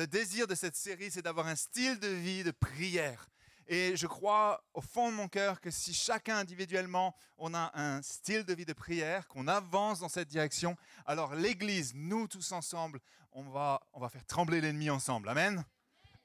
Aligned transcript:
le 0.00 0.06
désir 0.06 0.46
de 0.46 0.54
cette 0.54 0.76
série, 0.76 1.10
c'est 1.10 1.20
d'avoir 1.20 1.46
un 1.46 1.54
style 1.54 2.00
de 2.00 2.08
vie 2.08 2.42
de 2.42 2.52
prière. 2.52 3.28
Et 3.66 3.94
je 3.98 4.06
crois 4.06 4.64
au 4.72 4.80
fond 4.80 5.10
de 5.10 5.14
mon 5.14 5.28
cœur 5.28 5.60
que 5.60 5.70
si 5.70 5.92
chacun 5.92 6.38
individuellement, 6.38 7.14
on 7.36 7.52
a 7.52 7.70
un 7.78 8.00
style 8.00 8.44
de 8.44 8.54
vie 8.54 8.64
de 8.64 8.72
prière, 8.72 9.28
qu'on 9.28 9.46
avance 9.46 10.00
dans 10.00 10.08
cette 10.08 10.28
direction, 10.28 10.74
alors 11.04 11.34
l'Église, 11.34 11.92
nous 11.94 12.26
tous 12.28 12.50
ensemble, 12.52 12.98
on 13.32 13.42
va, 13.42 13.82
on 13.92 14.00
va 14.00 14.08
faire 14.08 14.24
trembler 14.24 14.62
l'ennemi 14.62 14.88
ensemble. 14.88 15.28
Amen. 15.28 15.62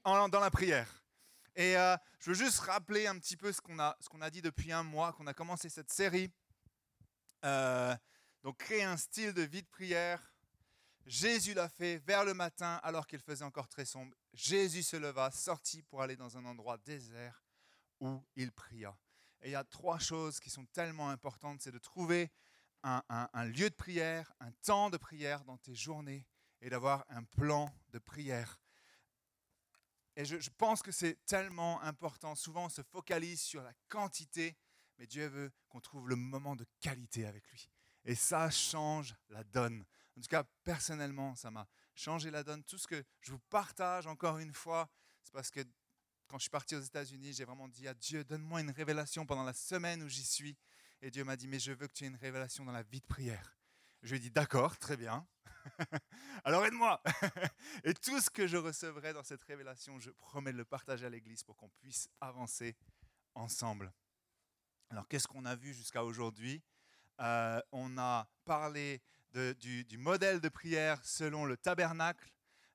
dans 0.05 0.39
la 0.39 0.50
prière. 0.50 1.04
Et 1.57 1.76
euh, 1.76 1.98
je 2.20 2.30
veux 2.30 2.46
juste 2.46 2.60
rappeler 2.60 3.07
un 3.07 3.20
petit 3.20 3.36
peu 3.36 3.52
ce 3.52 3.60
qu'on 3.60 3.78
a, 3.78 3.98
a 4.21 4.30
dit 4.30 4.42
depuis 4.42 4.71
un 4.71 4.84
mois, 4.84 5.12
qu'on 5.12 5.28
a 5.28 5.34
commencé 5.34 5.68
cette 5.68 5.92
série. 5.92 6.32
Euh, 7.44 7.94
donc 8.42 8.55
créer 8.55 8.84
un 8.84 8.96
style 8.96 9.34
de 9.34 9.42
vie 9.42 9.64
de 9.64 9.68
prière. 9.68 10.34
Jésus 11.05 11.53
l'a 11.53 11.69
fait 11.69 11.97
vers 11.99 12.25
le 12.25 12.33
matin 12.33 12.79
alors 12.83 13.05
qu'il 13.05 13.19
faisait 13.19 13.45
encore 13.45 13.67
très 13.67 13.85
sombre. 13.85 14.15
Jésus 14.33 14.83
se 14.83 14.95
leva, 14.95 15.29
sortit 15.29 15.83
pour 15.83 16.01
aller 16.01 16.15
dans 16.15 16.37
un 16.37 16.46
endroit 16.46 16.77
désert 16.79 17.46
où 18.00 18.23
il 18.36 18.51
pria. 18.51 18.97
Et 19.41 19.49
il 19.49 19.51
y 19.51 19.55
a 19.55 19.63
trois 19.63 19.99
choses 19.99 20.39
qui 20.39 20.49
sont 20.49 20.65
tellement 20.65 21.10
importantes. 21.10 21.61
C'est 21.61 21.71
de 21.71 21.77
trouver 21.77 22.32
un, 22.83 23.46
lieu 23.46 23.69
de 23.69 23.75
prière, 23.75 24.32
un 24.39 24.51
temps 24.63 24.89
de 24.89 24.97
prière 24.97 25.43
dans 25.43 25.57
tes 25.57 25.75
journées 25.75 26.25
et 26.61 26.69
d'avoir 26.69 27.05
un 27.10 27.24
plan 27.24 27.71
de 27.89 27.99
prière. 27.99 28.60
Et 30.15 30.25
je, 30.25 30.49
pense 30.57 30.82
que 30.82 30.91
c'est 30.91 31.24
tellement 31.25 31.82
important. 31.82 32.35
Souvent, 32.35 32.66
on 32.66 32.69
se 32.69 32.81
focalise 32.81 33.41
sur 33.41 33.61
la 33.61 33.73
quantité, 33.89 34.58
mais 34.97 35.08
Dieu 35.08 35.27
veut 35.27 35.52
qu'on 35.67 35.81
trouve 35.81 36.08
le 36.08 36.16
moment 36.16 36.55
de 36.55 36.66
qualité 36.80 37.25
avec 37.25 37.47
lui. 37.52 37.69
Et 38.05 38.16
ça 38.16 38.49
change 38.49 39.16
la 39.30 39.44
donne. 39.44 39.83
En 40.17 40.22
tout 40.22 40.28
cas, 40.28 40.44
personnellement, 40.64 41.36
ça 41.36 41.52
m'a 41.52 41.67
changé 41.94 42.31
la 42.31 42.44
donne. 42.44 42.64
Tout 42.64 42.78
ce 42.78 42.88
que 42.88 43.03
je 43.22 43.31
vous 43.31 43.39
partage 43.50 44.08
encore 44.08 44.38
une 44.38 44.53
fois, 44.53 44.89
c'est 45.23 45.33
parce 45.33 45.52
que 45.52 45.61
quand 46.28 46.38
je 46.38 46.44
suis 46.44 46.50
parti 46.50 46.75
aux 46.75 46.81
États-Unis, 46.81 47.33
j'ai 47.33 47.45
vraiment 47.45 47.67
dit 47.67 47.88
à 47.88 47.94
Dieu, 47.94 48.23
donne-moi 48.23 48.61
une 48.61 48.71
révélation 48.71 49.25
pendant 49.25 49.43
la 49.43 49.53
semaine 49.53 50.02
où 50.03 50.09
j'y 50.09 50.23
suis. 50.23 50.58
Et 51.02 51.11
Dieu 51.11 51.23
m'a 51.23 51.36
dit, 51.36 51.47
mais 51.47 51.59
je 51.59 51.71
veux 51.71 51.88
que 51.88 51.93
tu 51.93 52.05
aies 52.05 52.08
une 52.08 52.16
révélation 52.16 52.66
dans 52.66 52.71
la 52.71 52.83
vie 52.83 53.02
de 53.02 53.05
prière. 53.05 53.58
Je 54.02 54.09
lui 54.09 54.17
ai 54.17 54.19
dit, 54.19 54.31
d'accord, 54.31 54.77
très 54.77 54.97
bien. 54.97 55.27
Alors 56.43 56.66
aide-moi. 56.66 57.02
Et 57.83 57.93
tout 57.93 58.19
ce 58.21 58.30
que 58.30 58.47
je 58.47 58.58
recevrai 58.58 59.13
dans 59.13 59.23
cette 59.23 59.43
révélation, 59.43 59.99
je 59.99 60.11
promets 60.11 60.52
de 60.52 60.58
le 60.58 60.66
partager 60.66 61.05
à 61.05 61.09
l'Église 61.09 61.43
pour 61.43 61.58
qu'on 61.58 61.69
puisse 61.69 62.08
avancer 62.21 62.75
ensemble. 63.33 63.93
Alors 64.89 65.08
qu'est-ce 65.08 65.27
qu'on 65.27 65.45
a 65.45 65.55
vu 65.55 65.73
jusqu'à 65.73 66.03
aujourd'hui? 66.03 66.63
Euh, 67.19 67.61
On 67.71 67.97
a 67.97 68.27
parlé 68.45 69.02
du, 69.36 69.97
modèle 69.97 70.39
de 70.39 70.50
prière 70.50 71.03
selon 71.03 71.45
le 71.45 71.58
tabernacle. 71.58 72.30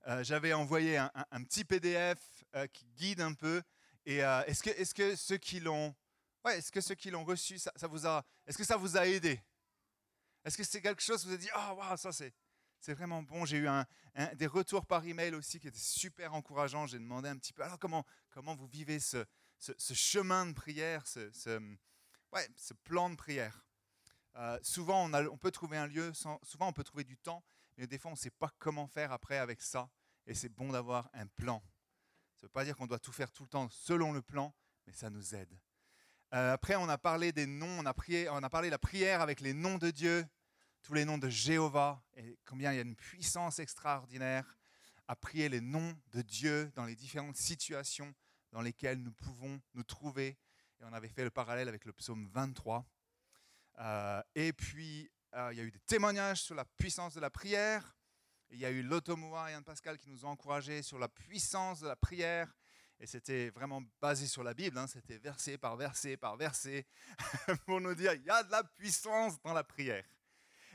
Euh, 0.07 0.25
j'avais 0.25 0.53
envoyé 0.53 0.97
un, 0.97 1.43
petit 1.45 1.65
PDF 1.65 2.19
euh, 2.55 2.67
qui 2.67 2.87
guide 2.97 3.21
un 3.21 3.35
peu. 3.35 3.63
Et 4.07 4.19
est-ce 4.19 4.63
que, 4.63 4.71
est 4.71 4.93
que, 4.95 5.15
ceux 5.15 5.37
qui 5.37 5.61
l'ont 5.61 5.95
ouais, 6.45 6.59
est-ce 6.59 6.73
que 6.73 6.81
ceux 6.81 6.95
qui 6.95 7.11
l'ont 7.11 7.25
reçu, 7.25 7.59
ça, 7.59 7.73
vous 7.87 8.07
a, 8.07 8.25
est-ce 8.47 8.57
que 8.57 8.65
ça 8.65 8.77
vous 8.77 8.97
a 8.97 9.07
aidé? 9.07 9.41
Est-ce 10.45 10.57
que 10.57 10.65
c'est 10.65 10.81
quelque 10.81 11.03
chose 11.03 11.25
vous 11.25 11.33
avez 11.33 11.39
dit, 11.39 11.51
ah, 11.53 11.75
oh, 11.77 11.97
ça 11.97 12.13
c'est, 12.13 12.33
c'est 12.81 12.95
vraiment 12.95 13.23
bon. 13.23 13.45
J'ai 13.45 13.59
eu 13.59 13.69
des 14.35 14.47
retours 14.47 14.87
par 14.87 15.05
email 15.05 15.35
aussi 15.35 15.61
qui 15.61 15.69
étaient 15.69 15.79
super 15.79 16.35
encourageants. 16.35 16.87
J'ai 16.87 16.99
demandé 16.99 17.29
un 17.29 17.37
petit 17.37 17.53
peu, 17.53 17.63
alors 17.63 17.79
comment, 17.79 18.05
comment 18.31 18.55
vous 18.55 18.67
vivez 18.67 19.01
ce, 19.01 19.25
ce, 19.59 19.95
chemin 19.95 20.47
de 20.47 20.53
prière, 20.53 21.07
ce, 21.07 21.31
ce 21.33 22.75
plan 22.85 23.11
de 23.11 23.17
prière? 23.17 23.67
Euh, 24.37 24.59
Souvent, 24.63 25.11
on, 25.13 25.39
peut 25.39 25.51
trouver 25.51 25.77
un 25.77 25.87
lieu, 25.87 26.13
souvent 26.15 26.69
on 26.69 26.73
peut 26.73 26.85
trouver 26.85 27.05
du 27.05 27.17
temps, 27.17 27.43
mais 27.77 27.87
des 27.87 27.99
fois, 27.99 28.11
on 28.11 28.15
ne 28.15 28.19
sait 28.19 28.31
pas 28.31 28.51
comment 28.59 28.87
faire 28.87 29.13
après 29.13 29.39
avec 29.39 29.63
ça. 29.63 29.91
Et 30.27 30.35
c'est 30.35 30.49
bon 30.49 30.71
d'avoir 30.71 31.09
un 31.13 31.27
plan. 31.27 31.63
Ça 32.37 32.45
ne 32.45 32.49
veut 32.49 32.53
pas 32.53 32.65
dire 32.65 32.77
qu'on 32.77 32.87
doit 32.87 32.99
tout 32.99 33.13
faire 33.13 33.33
tout 33.33 33.45
le 33.45 33.49
temps 33.49 33.69
selon 33.71 34.13
le 34.13 34.23
plan, 34.23 34.55
mais 34.87 34.93
ça 34.93 35.11
nous 35.11 35.35
aide. 35.35 35.59
Euh, 36.33 36.53
après, 36.53 36.77
on 36.77 36.89
a 36.89 36.99
parlé 36.99 37.33
des 37.33 37.47
noms, 37.47 37.81
on 37.81 37.87
a, 37.87 37.95
prié, 37.95 38.29
on 38.29 38.37
a 38.37 38.51
parlé 38.51 38.69
de 38.69 38.73
la 38.73 38.79
prière 38.79 39.21
avec 39.21 39.41
les 39.41 39.53
noms 39.53 39.79
de 39.79 39.91
Dieu, 39.91 40.25
tous 40.83 40.95
les 40.95 41.05
noms 41.05 41.19
de 41.19 41.29
Jéhovah, 41.29 42.03
et 42.17 42.39
combien 42.45 42.73
il 42.73 42.77
y 42.77 42.79
a 42.79 42.83
une 42.83 42.97
puissance 42.97 43.59
extraordinaire 43.59 44.57
à 45.09 45.17
prier 45.17 45.49
les 45.49 45.61
noms 45.61 45.99
de 46.13 46.23
Dieu 46.23 46.71
dans 46.77 46.85
les 46.85 46.95
différentes 46.95 47.37
situations 47.37 48.15
dans 48.53 48.63
lesquelles 48.63 49.03
nous 49.03 49.13
pouvons 49.13 49.61
nous 49.75 49.83
trouver. 49.83 50.39
Et 50.81 50.85
on 50.85 50.93
avait 50.93 51.09
fait 51.09 51.25
le 51.25 51.31
parallèle 51.31 51.69
avec 51.69 51.85
le 51.85 51.93
psaume 51.93 52.29
23. 52.29 52.87
Euh, 53.79 54.23
et 54.35 54.53
puis, 54.53 55.11
euh, 55.35 55.51
il 55.53 55.59
y 55.59 55.61
a 55.61 55.65
eu 55.65 55.71
des 55.71 55.81
témoignages 55.81 56.43
sur 56.43 56.55
la 56.55 56.65
puissance 56.65 57.15
de 57.15 57.21
la 57.21 57.31
prière. 57.31 57.97
Il 58.51 58.59
y 58.59 58.65
a 58.65 58.71
eu 58.71 58.83
l'Automoa 58.83 59.51
et 59.51 59.55
Anne 59.55 59.65
Pascal 59.65 59.97
qui 59.97 60.11
nous 60.11 60.25
ont 60.25 60.31
encouragés 60.31 60.83
sur 60.83 60.99
la 60.99 61.09
puissance 61.09 61.81
de 61.81 61.87
la 61.87 61.97
prière. 61.97 62.53
Et 62.99 63.07
c'était 63.07 63.49
vraiment 63.51 63.83
basé 64.01 64.27
sur 64.27 64.43
la 64.43 64.53
Bible, 64.53 64.77
hein. 64.77 64.87
c'était 64.87 65.17
verset 65.17 65.57
par 65.57 65.75
verset 65.75 66.19
par 66.19 66.37
verset, 66.37 66.87
pour 67.65 67.81
nous 67.81 67.95
dire, 67.95 68.13
il 68.13 68.23
y 68.25 68.29
a 68.29 68.43
de 68.43 68.51
la 68.51 68.63
puissance 68.63 69.41
dans 69.41 69.55
la 69.55 69.65
prière. 69.65 70.05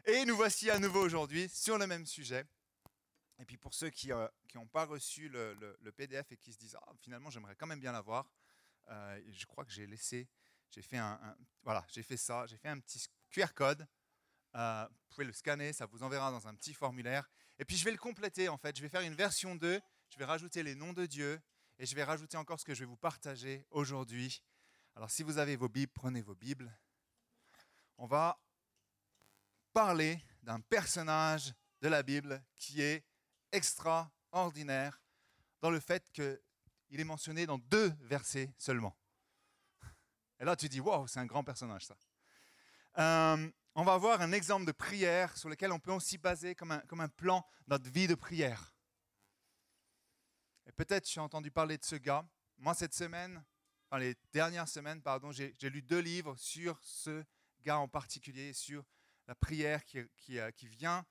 Et 0.06 0.26
nous 0.26 0.36
voici 0.36 0.72
à 0.72 0.80
nouveau 0.80 1.02
aujourd'hui 1.02 1.48
sur 1.50 1.78
le 1.78 1.86
même 1.86 2.08
sujet. 2.08 2.44
Et 3.38 3.46
puis 3.46 3.58
pour 3.58 3.76
ceux 3.76 3.92
qui 3.92 4.08
n'ont 4.08 4.22
euh, 4.56 4.66
pas 4.72 4.86
reçu 4.86 5.30
le, 5.30 5.92
PDF 5.96 6.32
et 6.32 6.38
qui 6.38 6.52
se 6.52 6.58
disent, 6.58 6.78
ah, 6.82 6.94
finalement 7.00 7.30
j'aimerais 7.30 7.56
quand 7.56 7.68
même 7.68 7.80
bien 7.80 7.92
l'avoir, 7.92 8.32
je 8.88 9.46
crois 9.46 9.66
que 9.66 9.72
j'ai 9.72 9.86
laissé, 9.86 10.28
j'ai 10.76 10.82
fait 10.82 10.98
un, 10.98 11.18
voilà, 11.64 11.86
j'ai 11.88 12.04
fait 12.04 12.18
ça, 12.18 12.46
j'ai 12.48 12.58
fait 12.58 12.68
un 12.68 12.80
petit 12.82 13.08
QR 13.32 13.54
code. 13.56 13.88
Euh, 14.56 14.86
vous 14.90 15.08
pouvez 15.10 15.26
le 15.26 15.32
scanner, 15.32 15.72
ça 15.72 15.86
vous 15.86 16.04
enverra 16.04 16.32
dans 16.32 16.50
un 16.50 16.54
petit 16.54 16.74
formulaire. 16.74 17.30
Et 17.58 17.64
puis 17.64 17.78
je 17.78 17.86
vais 17.86 17.92
le 17.92 17.98
compléter 17.98 18.50
en 18.50 18.58
fait. 18.58 18.76
Je 18.76 18.82
vais 18.82 18.90
faire 18.90 19.02
une 19.02 19.16
version 19.16 19.56
2. 19.56 19.80
Je 20.10 20.20
vais 20.20 20.26
rajouter 20.26 20.64
les 20.64 20.76
noms 20.76 20.92
de 20.92 21.06
Dieu 21.06 21.42
et 21.80 21.86
je 21.86 21.96
vais 21.96 22.04
rajouter 22.04 22.36
encore 22.36 22.60
ce 22.60 22.66
que 22.66 22.74
je 22.74 22.82
vais 22.82 22.86
vous 22.86 22.98
partager 22.98 23.66
aujourd'hui. 23.72 24.44
Alors 24.98 25.10
si 25.10 25.24
vous 25.24 25.38
avez 25.38 25.56
vos 25.56 25.70
Bibles, 25.70 25.94
prenez 25.96 26.22
vos 26.22 26.36
Bibles. 26.36 26.78
On 27.98 28.06
va 28.06 28.38
parler 29.72 30.22
d'un 30.44 30.60
personnage 30.60 31.54
de 31.80 31.88
la 31.88 32.04
Bible 32.04 32.44
qui 32.58 32.82
est 32.82 33.06
extraordinaire 33.54 35.02
dans 35.62 35.70
le 35.70 35.80
fait 35.80 36.12
qu'il 36.12 37.00
est 37.00 37.06
mentionné 37.06 37.46
dans 37.46 37.60
deux 37.60 37.94
versets 38.02 38.54
seulement. 38.58 38.98
Et 40.40 40.46
là, 40.46 40.56
tu 40.56 40.68
dis, 40.70 40.80
wow, 40.80 41.08
c'est 41.08 41.20
un 41.20 41.26
grand 41.26 41.44
personnage, 41.44 41.86
ça. 41.86 41.96
Euh, 42.98 43.52
on 43.76 43.84
va 43.84 43.98
voir 43.98 44.22
un 44.22 44.32
exemple 44.32 44.66
de 44.66 44.72
prière 44.72 45.36
sur 45.38 45.50
lequel 45.50 45.72
on 45.72 45.80
peut 45.80 45.92
aussi 45.92 46.18
baser 46.18 46.56
comme 46.56 46.72
un, 46.72 47.10
plan 47.10 47.46
notre 47.68 47.90
vie 47.90 48.08
de 48.08 48.16
prière. 48.16 48.74
Et 50.66 50.72
peut-être 50.72 51.04
tu 51.04 51.20
as 51.20 51.24
entendu 51.24 51.52
parler 51.52 51.78
de 51.78 51.84
ce 51.84 51.96
gars. 51.96 52.26
Moi, 52.58 52.74
cette 52.74 52.94
semaine, 52.94 53.44
enfin 53.90 54.00
les 54.00 54.16
dernières 54.32 54.70
semaines, 54.70 55.02
pardon, 55.02 55.32
j'ai 55.32 55.54
lu 55.70 55.82
deux 55.82 56.00
livres 56.00 56.36
sur 56.38 56.80
ce 56.82 57.24
gars 57.62 57.80
en 57.80 57.90
particulier, 57.90 58.54
sur 58.54 58.86
la 59.28 59.36
prière 59.36 59.84
qui, 59.86 60.40
euh, 60.40 60.52
vient 60.62 61.06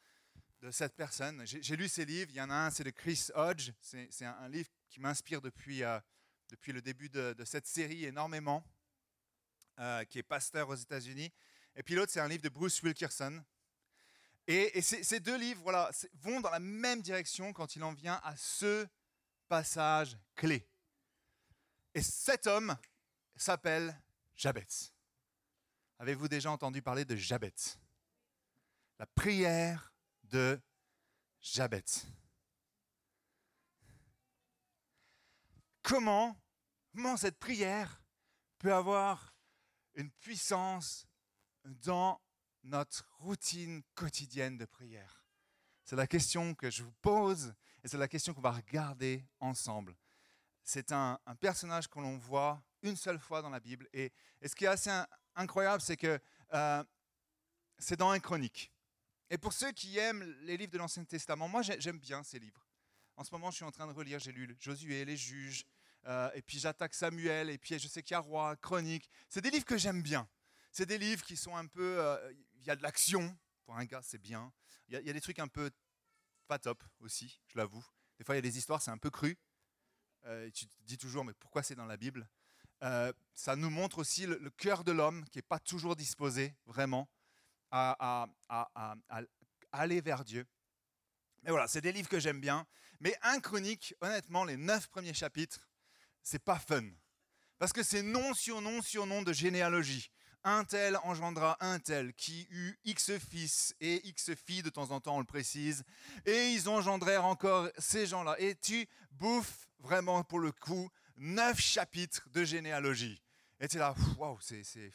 de 0.60 0.70
cette 0.70 0.96
personne. 0.96 1.44
J'ai 1.46 1.76
lu 1.76 1.88
ces 1.88 2.04
livres. 2.04 2.30
Il 2.30 2.36
y 2.36 2.40
en 2.40 2.48
a 2.48 2.54
un, 2.54 2.70
c'est 2.70 2.84
de 2.84 2.90
Chris 2.90 3.28
Hodge. 3.34 3.72
C'est 3.80 4.24
un, 4.24 4.48
livre 4.48 4.70
qui 4.88 5.00
m'inspire 5.00 5.42
depuis, 5.42 5.82
euh, 5.82 6.00
depuis 6.48 6.72
le 6.72 6.80
début 6.80 7.10
de, 7.10 7.34
cette 7.44 7.66
série 7.66 8.06
énormément, 8.06 8.64
euh, 9.78 10.04
qui 10.04 10.18
est 10.18 10.22
pasteur 10.22 10.68
aux 10.68 10.74
États-Unis. 10.74 11.32
Et 11.76 11.82
puis 11.82 11.94
l'autre, 11.94 12.12
c'est 12.12 12.20
un 12.20 12.28
livre 12.28 12.42
de 12.42 12.48
Bruce 12.48 12.82
Wilkerson. 12.82 13.42
Et, 14.46 14.78
et 14.78 14.82
ces 14.82 15.20
deux 15.20 15.38
livres 15.38 15.62
voilà, 15.62 15.90
vont 16.14 16.40
dans 16.40 16.50
la 16.50 16.60
même 16.60 17.02
direction 17.02 17.52
quand 17.52 17.76
il 17.76 17.82
en 17.82 17.92
vient 17.92 18.20
à 18.24 18.36
ce 18.36 18.86
passage 19.48 20.18
clé. 20.34 20.68
Et 21.94 22.02
cet 22.02 22.46
homme 22.46 22.76
s'appelle 23.36 23.98
Jabez. 24.34 24.66
Avez-vous 25.98 26.28
déjà 26.28 26.50
entendu 26.50 26.82
parler 26.82 27.04
de 27.04 27.16
Jabez? 27.16 27.54
La 28.98 29.06
prière 29.06 29.92
de 30.24 30.60
Jabez. 31.40 31.84
Comment, 35.82 36.36
comment 36.94 37.16
cette 37.16 37.38
prière 37.38 38.02
peut 38.58 38.72
avoir 38.72 39.33
une 39.94 40.10
puissance 40.10 41.06
dans 41.64 42.20
notre 42.62 43.06
routine 43.18 43.82
quotidienne 43.94 44.56
de 44.56 44.64
prière 44.64 45.24
c'est 45.84 45.96
la 45.96 46.06
question 46.06 46.54
que 46.54 46.70
je 46.70 46.82
vous 46.82 46.94
pose 47.02 47.54
et 47.82 47.88
c'est 47.88 47.98
la 47.98 48.08
question 48.08 48.32
qu'on 48.32 48.40
va 48.40 48.52
regarder 48.52 49.24
ensemble. 49.38 49.94
C'est 50.62 50.92
un, 50.92 51.20
personnage 51.40 51.88
que 51.88 52.00
l'on 52.00 52.16
voit 52.16 52.62
une 52.82 52.96
seule 52.96 53.18
fois 53.18 53.42
dans 53.42 53.50
la 53.50 53.60
Bible. 53.60 53.86
Et, 53.92 54.10
ce 54.42 54.54
qui 54.54 54.64
est 54.64 54.68
assez 54.68 54.90
incroyable, 55.34 55.82
c'est 55.82 55.98
que 55.98 56.18
euh, 56.54 56.84
c'est 57.78 57.96
dans 57.96 58.10
un 58.10 58.18
chronique. 58.18 58.72
Et 59.28 59.36
pour 59.36 59.52
ceux 59.52 59.72
qui 59.72 59.98
aiment 59.98 60.24
les 60.42 60.56
livres 60.56 60.72
de 60.72 60.78
l'Ancien 60.78 61.04
Testament, 61.04 61.48
moi 61.48 61.60
j'aime 61.60 61.98
bien 61.98 62.22
ces 62.22 62.38
livres. 62.38 62.66
En 63.16 63.24
ce 63.24 63.32
moment, 63.32 63.50
je 63.50 63.56
suis 63.56 63.64
en 63.64 63.70
train 63.70 63.86
de 63.86 63.92
relire, 63.92 64.18
j'ai 64.18 64.32
lu 64.32 64.56
Josué, 64.58 65.04
les 65.04 65.16
juges, 65.16 65.64
euh, 66.06 66.30
et 66.34 66.42
puis 66.42 66.58
j'attaque 66.58 66.94
Samuel, 66.94 67.50
et 67.50 67.58
puis 67.58 67.78
je 67.78 67.88
sais 67.88 68.02
qu'il 68.02 68.14
y 68.14 68.16
a 68.16 68.20
Roi, 68.20 68.56
Chronique. 68.56 69.08
C'est 69.28 69.40
des 69.40 69.50
livres 69.50 69.64
que 69.64 69.78
j'aime 69.78 70.02
bien. 70.02 70.28
C'est 70.70 70.86
des 70.86 70.98
livres 70.98 71.24
qui 71.24 71.36
sont 71.36 71.56
un 71.56 71.66
peu... 71.66 72.00
Euh, 72.00 72.32
il 72.56 72.64
y 72.66 72.70
a 72.70 72.76
de 72.76 72.82
l'action, 72.82 73.36
pour 73.64 73.76
un 73.76 73.84
gars, 73.84 74.02
c'est 74.02 74.18
bien. 74.18 74.52
Il 74.88 74.94
y, 74.94 75.10
a, 75.10 75.12
des 75.12 75.20
trucs 75.20 75.38
un 75.38 75.48
peu 75.48 75.70
pas 76.46 76.58
top 76.58 76.82
aussi, 77.00 77.40
je 77.46 77.56
l'avoue. 77.56 77.84
Des 78.18 78.24
fois, 78.24 78.34
il 78.34 78.38
y 78.38 78.40
a 78.40 78.42
des 78.42 78.58
histoires, 78.58 78.82
c'est 78.82 78.90
un 78.90 78.98
peu 78.98 79.10
cru. 79.10 79.38
Euh, 80.26 80.50
tu 80.50 80.66
te 80.66 80.74
dis 80.82 80.98
toujours, 80.98 81.24
mais 81.24 81.34
pourquoi 81.34 81.62
c'est 81.62 81.74
dans 81.74 81.86
la 81.86 81.96
Bible? 81.96 82.28
Euh, 82.82 83.12
Ça 83.34 83.56
nous 83.56 83.70
montre 83.70 83.98
aussi 83.98 84.26
le, 84.26 84.50
cœur 84.50 84.84
de 84.84 84.92
l'homme 84.92 85.24
qui 85.30 85.38
n'est 85.38 85.42
pas 85.42 85.58
toujours 85.58 85.96
disposé 85.96 86.54
vraiment 86.66 87.08
à, 87.70 88.26
aller 89.72 90.00
vers 90.00 90.24
Dieu. 90.24 90.46
Mais 91.42 91.50
voilà, 91.50 91.66
c'est 91.66 91.80
des 91.80 91.92
livres 91.92 92.08
que 92.08 92.20
j'aime 92.20 92.40
bien. 92.40 92.66
Mais 93.00 93.16
un 93.22 93.40
chronique, 93.40 93.94
honnêtement, 94.00 94.44
les 94.44 94.56
neuf 94.56 94.86
premiers 94.88 95.14
chapitres, 95.14 95.68
c'est 96.24 96.42
pas 96.42 96.58
fun. 96.58 96.82
Parce 97.58 97.72
que 97.72 97.84
c'est 97.84 98.02
nom 98.02 98.34
sur 98.34 98.60
nom 98.60 98.82
sur 98.82 99.06
nom 99.06 99.22
de 99.22 99.32
généalogie 99.32 100.10
un 100.44 100.64
tel 100.64 100.98
engendra 101.04 101.56
un 101.60 101.78
tel 101.78 102.12
qui 102.14 102.46
eut 102.50 102.78
X 102.84 103.12
fils 103.18 103.74
et 103.80 104.06
X 104.06 104.34
filles, 104.34 104.62
de 104.62 104.68
temps 104.68 104.90
en 104.90 105.00
temps 105.00 105.16
on 105.16 105.20
le 105.20 105.24
précise, 105.24 105.82
et 106.26 106.50
ils 106.50 106.68
engendrèrent 106.68 107.24
encore 107.24 107.68
ces 107.78 108.06
gens-là. 108.06 108.36
Et 108.38 108.54
tu 108.54 108.86
bouffes 109.10 109.66
vraiment 109.78 110.22
pour 110.22 110.38
le 110.38 110.52
coup 110.52 110.90
neuf 111.16 111.58
chapitres 111.58 112.28
de 112.30 112.44
généalogie. 112.44 113.20
Et 113.58 113.68
tu 113.68 113.76
es 113.76 113.80
là, 113.80 113.94
waouh, 114.18 114.38
c'est, 114.40 114.62
c'est, 114.62 114.90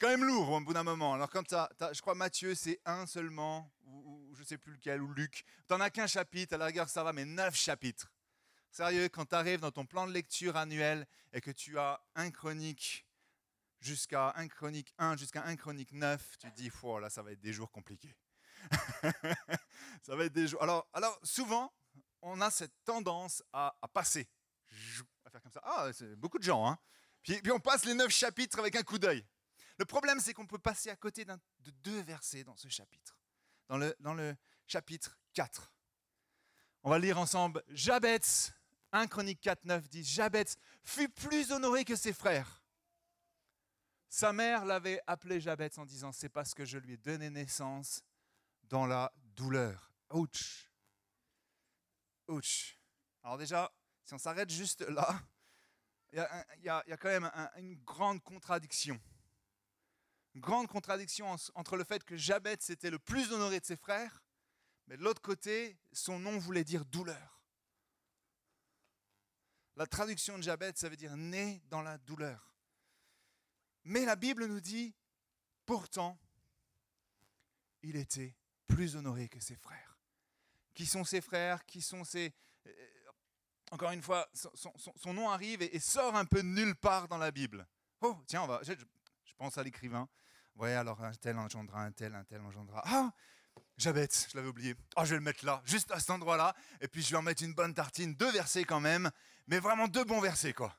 quand 0.00 0.08
même 0.08 0.24
lourd 0.24 0.50
au 0.50 0.60
bout 0.60 0.74
d'un 0.74 0.82
moment. 0.82 1.14
Alors 1.14 1.30
quand 1.30 1.44
tu 1.44 1.54
je 1.92 2.00
crois 2.00 2.16
Matthieu 2.16 2.54
c'est 2.56 2.80
un 2.84 3.06
seulement, 3.06 3.70
ou, 3.84 4.34
je 4.36 4.42
sais 4.42 4.58
plus 4.58 4.72
lequel, 4.72 5.00
ou 5.00 5.12
Luc, 5.12 5.44
tu 5.68 5.74
n'en 5.74 5.80
as 5.80 5.90
qu'un 5.90 6.08
chapitre, 6.08 6.54
à 6.54 6.58
la 6.58 6.66
rigueur 6.66 6.88
ça 6.88 7.04
va, 7.04 7.12
mais 7.12 7.24
neuf 7.24 7.54
chapitres. 7.54 8.11
Sérieux, 8.72 9.10
quand 9.10 9.26
tu 9.26 9.34
arrives 9.34 9.60
dans 9.60 9.70
ton 9.70 9.84
plan 9.84 10.06
de 10.06 10.12
lecture 10.12 10.56
annuel 10.56 11.06
et 11.34 11.42
que 11.42 11.50
tu 11.50 11.78
as 11.78 12.02
un 12.14 12.30
chronique 12.30 13.06
jusqu'à 13.80 14.32
1 14.36 14.48
Chronique 14.48 14.94
1, 14.96 15.18
jusqu'à 15.18 15.44
1 15.44 15.56
Chronique 15.56 15.92
9, 15.92 16.38
tu 16.38 16.50
te 16.50 16.56
dis, 16.56 16.70
oh, 16.82 16.98
là, 16.98 17.10
ça 17.10 17.22
va 17.22 17.32
être 17.32 17.40
des 17.40 17.52
jours 17.52 17.70
compliqués. 17.70 18.16
ça 20.02 20.16
va 20.16 20.24
être 20.24 20.32
des 20.32 20.48
jours. 20.48 20.62
Alors, 20.62 20.88
alors 20.94 21.20
souvent, 21.22 21.70
on 22.22 22.40
a 22.40 22.50
cette 22.50 22.72
tendance 22.82 23.42
à, 23.52 23.76
passer, 23.92 24.26
à 25.26 25.30
faire 25.30 25.42
comme 25.42 25.52
ça. 25.52 25.60
Ah, 25.64 25.90
c'est 25.92 26.16
beaucoup 26.16 26.38
de 26.38 26.44
gens, 26.44 26.66
hein. 26.66 26.78
Puis, 27.22 27.42
puis 27.42 27.52
on 27.52 27.60
passe 27.60 27.84
les 27.84 27.92
9 27.92 28.10
chapitres 28.10 28.58
avec 28.58 28.74
un 28.74 28.82
coup 28.82 28.98
d'œil. 28.98 29.22
Le 29.76 29.84
problème, 29.84 30.18
c'est 30.18 30.32
qu'on 30.32 30.46
peut 30.46 30.58
passer 30.58 30.88
à 30.88 30.96
côté 30.96 31.26
de 31.26 31.70
deux 31.82 32.00
versets 32.00 32.44
dans 32.44 32.56
ce 32.56 32.68
chapitre. 32.68 33.18
Dans 33.68 33.76
le, 33.76 33.94
dans 34.00 34.14
le 34.14 34.34
chapitre 34.66 35.18
4. 35.34 35.74
On 36.84 36.90
va 36.90 36.98
lire 36.98 37.18
ensemble. 37.18 37.62
Jabez, 37.68 38.18
1 38.92 39.06
Chronique 39.06 39.40
4, 39.40 39.64
9 39.64 39.88
dit 39.88 40.04
Jabez 40.04 40.44
fut 40.82 41.08
plus 41.08 41.52
honoré 41.52 41.84
que 41.84 41.96
ses 41.96 42.12
frères 42.12 42.62
sa 44.12 44.34
mère 44.34 44.66
l'avait 44.66 45.00
appelé 45.06 45.40
Jabez 45.40 45.70
en 45.78 45.86
disant 45.86 46.12
C'est 46.12 46.28
parce 46.28 46.52
que 46.52 46.66
je 46.66 46.76
lui 46.76 46.92
ai 46.92 46.96
donné 46.98 47.30
naissance 47.30 48.02
dans 48.64 48.84
la 48.84 49.10
douleur. 49.34 49.90
Ouch. 50.10 50.70
Ouch. 52.28 52.78
Alors, 53.22 53.38
déjà, 53.38 53.72
si 54.04 54.12
on 54.12 54.18
s'arrête 54.18 54.50
juste 54.50 54.82
là, 54.82 55.18
il 56.12 56.18
y, 56.62 56.68
a 56.68 56.96
quand 56.98 57.08
même 57.08 57.30
une 57.56 57.74
grande 57.76 58.22
contradiction. 58.22 59.00
Une 60.34 60.42
grande 60.42 60.68
contradiction 60.68 61.34
entre 61.54 61.78
le 61.78 61.84
fait 61.84 62.04
que 62.04 62.14
Jabez 62.14 62.58
était 62.68 62.90
le 62.90 62.98
plus 62.98 63.32
honoré 63.32 63.60
de 63.60 63.64
ses 63.64 63.78
frères, 63.78 64.22
mais 64.88 64.98
de 64.98 65.02
l'autre 65.02 65.22
côté, 65.22 65.78
son 65.90 66.18
nom 66.18 66.38
voulait 66.38 66.64
dire 66.64 66.84
douleur. 66.84 67.41
La 69.76 69.86
traduction 69.86 70.36
de 70.36 70.42
Jabez, 70.42 70.72
ça 70.74 70.88
veut 70.88 70.96
dire 70.96 71.16
né 71.16 71.62
dans 71.68 71.82
la 71.82 71.98
douleur. 71.98 72.54
Mais 73.84 74.04
la 74.04 74.16
Bible 74.16 74.46
nous 74.46 74.60
dit, 74.60 74.94
pourtant, 75.66 76.18
il 77.82 77.96
était 77.96 78.36
plus 78.66 78.96
honoré 78.96 79.28
que 79.28 79.40
ses 79.40 79.56
frères. 79.56 79.98
Qui 80.74 80.86
sont 80.86 81.04
ses 81.04 81.20
frères 81.20 81.64
Qui 81.66 81.82
sont 81.82 82.04
ses... 82.04 82.34
Euh, 82.66 82.70
encore 83.70 83.90
une 83.90 84.02
fois, 84.02 84.28
son, 84.34 85.14
nom 85.14 85.30
arrive 85.30 85.62
et, 85.62 85.78
sort 85.80 86.14
un 86.14 86.26
peu 86.26 86.40
nulle 86.40 86.74
part 86.76 87.08
dans 87.08 87.16
la 87.16 87.30
Bible. 87.30 87.66
Oh, 88.02 88.18
tiens, 88.26 88.42
on 88.42 88.46
va, 88.46 88.60
je, 88.62 88.74
pense 89.38 89.56
à 89.56 89.62
l'écrivain. 89.62 90.08
Ouais, 90.56 90.74
alors 90.74 91.02
un 91.02 91.12
tel 91.14 91.38
engendra 91.38 91.82
un 91.82 91.90
tel, 91.90 92.14
un 92.14 92.24
tel 92.24 92.42
engendra. 92.42 92.82
Ah, 92.84 93.12
Jabez, 93.78 94.08
je 94.30 94.36
l'avais 94.36 94.48
oublié. 94.48 94.76
Oh, 94.96 95.04
je 95.04 95.10
vais 95.10 95.16
le 95.16 95.22
mettre 95.22 95.44
là, 95.46 95.62
juste 95.64 95.90
à 95.90 95.98
cet 95.98 96.10
endroit-là. 96.10 96.54
Et 96.82 96.88
puis 96.88 97.02
je 97.02 97.10
vais 97.10 97.16
en 97.16 97.22
mettre 97.22 97.42
une 97.42 97.54
bonne 97.54 97.72
tartine. 97.72 98.14
Deux 98.14 98.30
versets 98.30 98.64
quand 98.64 98.80
même, 98.80 99.10
mais 99.46 99.58
vraiment 99.58 99.88
deux 99.88 100.04
bons 100.04 100.20
versets, 100.20 100.52
quoi. 100.52 100.76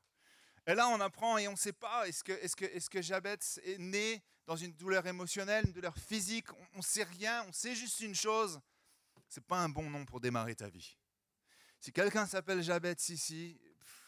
Et 0.66 0.74
là, 0.74 0.88
on 0.88 1.00
apprend 1.02 1.38
et 1.38 1.48
on 1.48 1.52
ne 1.52 1.58
sait 1.58 1.74
pas, 1.74 2.08
est-ce 2.08 2.24
que, 2.24 2.32
est 2.32 2.96
est 2.96 3.02
Jabez 3.02 3.36
est 3.64 3.78
né 3.78 4.24
dans 4.46 4.56
une 4.56 4.74
douleur 4.74 5.06
émotionnelle, 5.06 5.66
une 5.66 5.74
douleur 5.74 5.98
physique? 5.98 6.48
On 6.74 6.78
ne 6.78 6.82
sait 6.84 7.04
rien, 7.04 7.44
on 7.48 7.52
sait 7.52 7.76
juste 7.76 8.00
une 8.00 8.16
chose, 8.16 8.62
ce 9.28 9.40
n'est 9.40 9.46
pas 9.46 9.58
un 9.58 9.70
bon 9.70 9.90
nom 9.90 10.06
pour 10.06 10.22
démarrer 10.22 10.56
ta 10.56 10.70
vie. 10.70 10.98
Si 11.80 11.92
quelqu'un 11.92 12.26
s'appelle 12.26 12.64
Jabez 12.64 12.96
ici, 13.10 13.60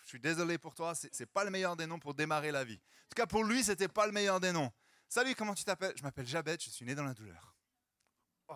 je 0.04 0.10
suis 0.10 0.20
désolé 0.20 0.58
pour 0.58 0.76
toi, 0.76 0.96
ce 0.96 1.08
n'est 1.08 1.26
pas 1.26 1.44
le 1.44 1.50
meilleur 1.50 1.76
des 1.76 1.88
noms 1.88 2.00
pour 2.00 2.14
démarrer 2.14 2.52
la 2.52 2.64
vie. 2.64 2.80
En 2.80 3.10
tout 3.10 3.16
cas, 3.16 3.26
pour 3.26 3.44
lui, 3.44 3.64
ce 3.64 3.72
n'était 3.72 3.90
pas 3.90 4.06
le 4.06 4.14
meilleur 4.14 4.40
des 4.40 4.54
noms. 4.54 4.72
Salut, 5.10 5.36
comment 5.36 5.54
tu 5.54 5.64
t'appelles? 5.66 5.94
Je 5.98 6.04
m'appelle 6.04 6.26
Jabez, 6.26 6.58
je 6.60 6.70
suis 6.70 6.86
né 6.86 6.96
dans 6.96 7.04
la 7.04 7.14
douleur. 7.14 7.56
Oh. 8.48 8.56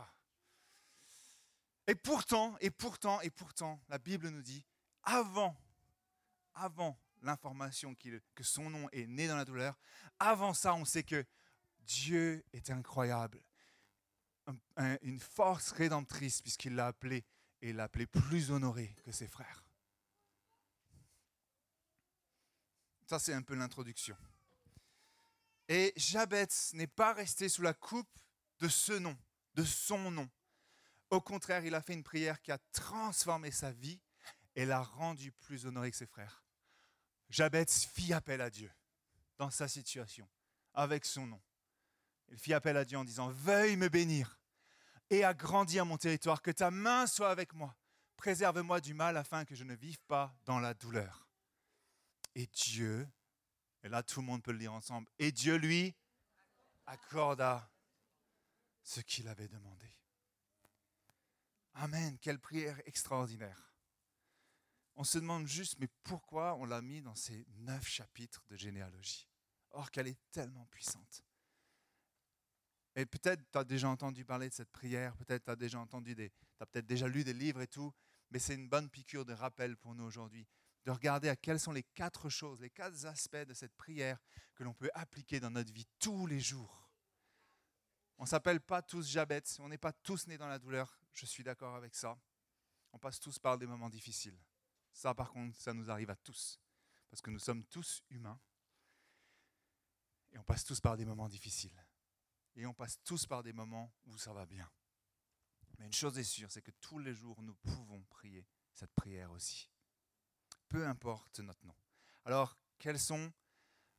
Et 1.88 1.96
pourtant, 1.96 2.56
et 2.62 2.70
pourtant, 2.70 3.20
et 3.22 3.30
pourtant, 3.30 3.82
la 3.90 3.98
Bible 3.98 4.30
nous 4.30 4.42
dit, 4.42 4.64
avant, 5.04 5.60
avant 6.60 7.00
l'information 7.22 7.96
que 7.96 8.44
son 8.44 8.70
nom 8.70 8.90
est 8.92 9.08
né 9.08 9.28
dans 9.28 9.36
la 9.36 9.46
douleur. 9.46 9.78
Avant 10.20 10.54
ça, 10.54 10.74
on 10.74 10.86
sait 10.86 11.04
que 11.04 11.26
Dieu 11.82 12.44
est 12.54 12.70
incroyable. 12.70 13.42
une 15.02 15.20
force 15.20 15.72
rédemptrice 15.72 16.42
puisqu'il 16.42 16.76
l'a 16.76 16.88
appelé 16.88 17.24
et 17.62 17.74
l'a 17.74 17.84
appelé 17.84 18.08
plus 18.08 18.52
honoré 18.52 18.96
que 19.04 19.12
ses 19.12 19.28
frères. 19.28 19.64
Ça, 23.06 23.20
c'est 23.20 23.34
un 23.34 23.42
peu 23.42 23.56
l'introduction. 23.56 24.16
Et 25.68 25.94
Jabez 25.96 26.48
n'est 26.74 26.88
pas 26.88 27.14
resté 27.14 27.50
sous 27.50 27.62
la 27.62 27.74
coupe 27.74 28.10
de 28.60 28.68
ce 28.68 28.94
nom, 28.94 29.18
de 29.56 29.64
son 29.64 30.12
nom. 30.12 30.30
Au 31.10 31.22
contraire, 31.22 31.66
il 31.66 31.76
a 31.76 31.82
fait 31.82 31.94
une 31.94 32.04
prière 32.04 32.42
qui 32.42 32.52
a 32.52 32.60
transformé 32.72 33.52
sa 33.52 33.72
vie 33.72 34.00
et 34.56 34.66
l'a 34.66 34.82
rendu 34.82 35.32
plus 35.32 35.66
honoré 35.66 35.92
que 35.92 35.98
ses 35.98 36.06
frères. 36.06 36.44
Jabez 37.30 37.66
fit 37.68 38.14
appel 38.14 38.42
à 38.42 38.50
Dieu 38.50 38.72
dans 39.38 39.50
sa 39.50 39.68
situation, 39.68 40.28
avec 40.74 41.06
son 41.06 41.28
nom. 41.28 41.42
Il 42.30 42.38
fit 42.38 42.54
appel 42.54 42.78
à 42.78 42.86
Dieu 42.86 42.98
en 42.98 43.04
disant, 43.04 43.30
veuille 43.30 43.78
me 43.78 43.90
bénir 43.90 44.40
et 45.10 45.24
agrandir 45.24 45.86
mon 45.86 45.98
territoire, 45.98 46.42
que 46.42 46.52
ta 46.52 46.70
main 46.72 47.08
soit 47.08 47.32
avec 47.32 47.54
moi. 47.54 47.76
Préserve-moi 48.18 48.82
du 48.82 48.94
mal 48.94 49.18
afin 49.18 49.46
que 49.46 49.56
je 49.56 49.64
ne 49.64 49.74
vive 49.74 50.00
pas 50.02 50.36
dans 50.46 50.60
la 50.60 50.74
douleur. 50.74 51.28
Et 52.36 52.48
Dieu, 52.48 53.08
et 53.84 53.90
là 53.90 54.04
tout 54.04 54.20
le 54.22 54.28
monde 54.28 54.44
peut 54.44 54.52
le 54.52 54.60
lire 54.60 54.74
ensemble, 54.74 55.10
et 55.18 55.32
Dieu 55.32 55.56
lui 55.56 55.96
accorda 56.86 57.72
ce 58.84 59.00
qu'il 59.02 59.28
avait 59.28 59.48
demandé. 59.48 59.88
Amen, 61.76 62.18
quelle 62.20 62.40
prière 62.40 62.80
extraordinaire 62.86 63.69
on 65.00 65.06
se 65.06 65.18
demande 65.18 65.48
juste, 65.48 65.80
mais 65.80 65.88
pourquoi 66.04 66.56
on 66.56 66.66
l'a 66.66 66.82
mis 66.82 67.02
dans 67.02 67.16
ces 67.16 67.48
neuf 67.60 67.88
chapitres 67.88 68.44
de 68.50 68.58
généalogie? 68.58 69.30
Or 69.72 69.92
qu'elle 69.92 70.08
est 70.08 70.20
tellement 70.30 70.66
puissante. 70.66 71.24
Et 72.98 73.06
peut-être 73.06 73.50
tu 73.50 73.58
as 73.58 73.64
déjà 73.64 73.88
entendu 73.88 74.26
parler 74.26 74.50
de 74.50 74.54
cette 74.54 74.72
prière, 74.72 75.16
peut-être 75.16 75.46
tu 75.46 75.52
as 75.52 75.56
déjà 75.56 75.80
entendu 75.80 76.16
des, 76.16 76.34
peut-être 76.58 76.86
déjà 76.86 77.08
lu 77.08 77.24
des 77.24 77.32
livres 77.32 77.62
et 77.62 77.68
tout, 77.68 77.94
mais 78.30 78.40
c'est 78.40 78.56
une 78.56 78.68
bonne 78.68 78.90
piqûre 78.90 79.24
de 79.24 79.32
rappel 79.32 79.78
pour 79.78 79.96
nous 79.96 80.04
aujourd'hui, 80.04 80.46
de 80.84 80.92
regarder 80.92 81.30
à 81.30 81.38
quelles 81.38 81.62
sont 81.62 81.72
les 81.72 81.84
quatre 81.84 82.28
choses, 82.28 82.60
les 82.60 82.70
quatre 82.70 83.06
aspects 83.06 83.38
de 83.38 83.54
cette 83.54 83.78
prière 83.78 84.20
que 84.54 84.66
l'on 84.66 84.74
peut 84.74 84.92
appliquer 84.94 85.40
dans 85.40 85.52
notre 85.52 85.72
vie 85.72 85.88
tous 86.00 86.28
les 86.28 86.42
jours. 86.42 86.92
On 88.18 88.24
ne 88.24 88.28
s'appelle 88.28 88.60
pas 88.60 88.82
tous 88.82 89.08
Jabez, 89.08 89.44
on 89.60 89.70
n'est 89.70 89.78
pas 89.78 89.94
tous 89.94 90.28
nés 90.28 90.38
dans 90.38 90.50
la 90.50 90.60
douleur, 90.60 91.00
je 91.14 91.26
suis 91.26 91.46
d'accord 91.46 91.76
avec 91.76 91.96
ça. 91.96 92.20
On 92.92 93.00
passe 93.00 93.22
tous 93.22 93.40
par 93.40 93.58
des 93.58 93.66
moments 93.66 93.90
difficiles. 93.90 94.38
Ça, 95.00 95.16
par 95.16 95.32
contre, 95.32 95.58
ça 95.58 95.74
nous 95.74 95.90
arrive 95.90 96.10
à 96.10 96.16
tous. 96.18 96.60
Parce 97.10 97.22
que 97.22 97.32
nous 97.32 97.40
sommes 97.40 97.64
tous 97.64 98.04
humains. 98.10 98.38
Et 100.34 100.38
on 100.38 100.44
passe 100.44 100.66
tous 100.66 100.82
par 100.82 100.98
des 100.98 101.06
moments 101.06 101.30
difficiles. 101.30 101.86
Et 102.58 102.66
on 102.66 102.74
passe 102.74 103.02
tous 103.06 103.26
par 103.26 103.42
des 103.42 103.54
moments 103.54 103.94
où 104.08 104.18
ça 104.18 104.34
va 104.34 104.46
bien. 104.46 104.70
Mais 105.78 105.86
une 105.86 105.94
chose 105.94 106.20
est 106.20 106.26
sûre, 106.26 106.52
c'est 106.52 106.62
que 106.62 106.74
tous 106.82 107.00
les 107.00 107.14
jours, 107.14 107.42
nous 107.42 107.56
pouvons 107.56 108.04
prier 108.10 108.46
cette 108.74 108.92
prière 108.92 109.32
aussi. 109.32 109.72
Peu 110.68 110.86
importe 110.86 111.40
notre 111.40 111.66
nom. 111.66 111.76
Alors, 112.26 112.58
quels 112.78 113.00
sont 113.00 113.32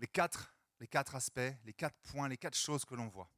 les 0.01 0.07
quatre, 0.07 0.55
les 0.81 0.87
quatre 0.87 1.15
aspects, 1.15 1.57
les 1.65 1.73
quatre 1.73 1.99
points, 2.03 2.29
les 2.29 2.37
quatre 2.37 2.59
choses 2.59 2.85
que 2.85 2.95
l'on 2.95 3.09
voit? 3.09 3.33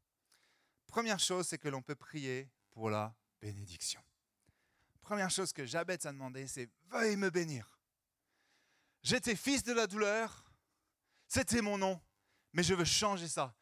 Première 0.88 1.20
chose, 1.20 1.46
c'est 1.46 1.58
que 1.58 1.68
l'on 1.68 1.80
peut 1.80 1.94
prier 1.94 2.50
pour 2.72 2.90
la 2.90 3.16
bénédiction 3.40 4.02
première 5.02 5.30
chose 5.30 5.52
que 5.52 5.66
Jabez 5.66 5.98
a 6.04 6.12
demandé, 6.12 6.46
c'est 6.46 6.70
Veuille 6.88 7.16
me 7.16 7.30
bénir. 7.30 7.78
J'étais 9.02 9.36
fils 9.36 9.62
de 9.64 9.72
la 9.72 9.86
douleur, 9.86 10.44
c'était 11.28 11.60
mon 11.60 11.76
nom, 11.76 12.00
mais 12.52 12.62
je 12.62 12.74
veux 12.74 12.84
changer 12.84 13.28
ça. 13.28 13.54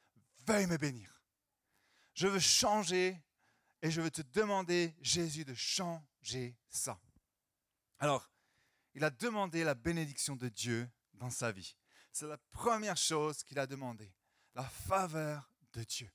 Veuille 0.46 0.66
me 0.66 0.76
bénir. 0.76 1.22
Je 2.14 2.28
veux 2.28 2.38
changer 2.38 3.20
et 3.82 3.90
je 3.90 4.00
veux 4.00 4.10
te 4.10 4.22
demander, 4.22 4.94
Jésus, 5.00 5.44
de 5.44 5.54
changer 5.54 6.56
ça. 6.68 7.00
Alors, 7.98 8.30
il 8.94 9.04
a 9.04 9.10
demandé 9.10 9.64
la 9.64 9.74
bénédiction 9.74 10.36
de 10.36 10.48
Dieu 10.48 10.90
dans 11.14 11.30
sa 11.30 11.52
vie. 11.52 11.76
C'est 12.12 12.26
la 12.26 12.38
première 12.50 12.96
chose 12.96 13.42
qu'il 13.42 13.58
a 13.58 13.66
demandé, 13.66 14.12
la 14.54 14.64
faveur 14.64 15.50
de 15.72 15.84
Dieu. 15.84 16.10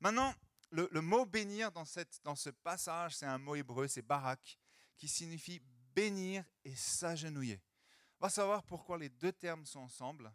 Maintenant, 0.00 0.34
le, 0.72 1.00
mot 1.00 1.26
bénir 1.26 1.70
dans, 1.70 1.84
cette, 1.84 2.20
dans 2.24 2.34
ce 2.34 2.50
passage, 2.50 3.16
c'est 3.16 3.26
un 3.26 3.38
mot 3.38 3.54
hébreu, 3.54 3.88
c'est 3.88 4.02
barak, 4.02 4.58
qui 4.96 5.06
signifie 5.06 5.60
bénir 5.94 6.44
et 6.64 6.74
s'agenouiller. 6.74 7.60
On 8.20 8.26
va 8.26 8.30
savoir 8.30 8.64
pourquoi 8.64 8.98
les 8.98 9.08
deux 9.08 9.32
termes 9.32 9.66
sont 9.66 9.80
ensemble, 9.80 10.32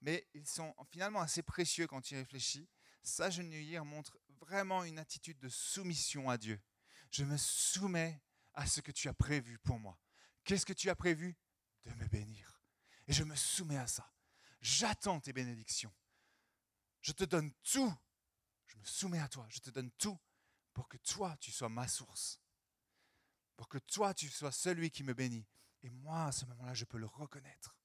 mais 0.00 0.28
ils 0.34 0.46
sont 0.46 0.74
finalement 0.90 1.20
assez 1.20 1.42
précieux 1.42 1.86
quand 1.86 2.00
tu 2.00 2.14
y 2.14 2.18
réfléchis. 2.18 2.68
S'agenouiller 3.02 3.80
montre 3.80 4.18
vraiment 4.40 4.84
une 4.84 4.98
attitude 4.98 5.38
de 5.38 5.48
soumission 5.48 6.28
à 6.28 6.36
Dieu. 6.36 6.60
Je 7.10 7.24
me 7.24 7.36
soumets 7.36 8.20
à 8.54 8.66
ce 8.66 8.80
que 8.80 8.92
tu 8.92 9.08
as 9.08 9.14
prévu 9.14 9.58
pour 9.58 9.78
moi. 9.78 9.98
Qu'est-ce 10.44 10.66
que 10.66 10.72
tu 10.72 10.90
as 10.90 10.96
prévu 10.96 11.36
De 11.84 11.94
me 11.94 12.06
bénir? 12.08 12.60
Et 13.06 13.12
je 13.12 13.24
me 13.24 13.34
soumets 13.34 13.78
à 13.78 13.86
ça. 13.86 14.12
J'attends 14.60 15.20
tes 15.20 15.32
bénédictions. 15.32 15.92
Je 17.00 17.12
te 17.12 17.24
donne 17.24 17.52
tout. 17.62 17.94
Je 18.68 18.76
me 18.76 18.84
soumets 18.84 19.20
à 19.20 19.28
toi. 19.28 19.46
Je 19.50 19.58
te 19.58 19.70
donne 19.70 19.90
tout 19.92 20.18
pour 20.72 20.88
que 20.88 20.96
toi, 20.98 21.36
tu 21.40 21.50
sois 21.50 21.68
ma 21.68 21.88
source. 21.88 22.40
Pour 23.56 23.68
que 23.68 23.78
toi, 23.78 24.14
tu 24.14 24.28
sois 24.28 24.52
celui 24.52 24.90
qui 24.90 25.02
me 25.02 25.14
bénit. 25.14 25.46
Et 25.82 25.90
moi, 25.90 26.26
à 26.26 26.32
ce 26.32 26.44
moment-là, 26.46 26.74
je 26.74 26.84
peux 26.84 26.98
le 26.98 27.06
reconnaître. 27.06 27.76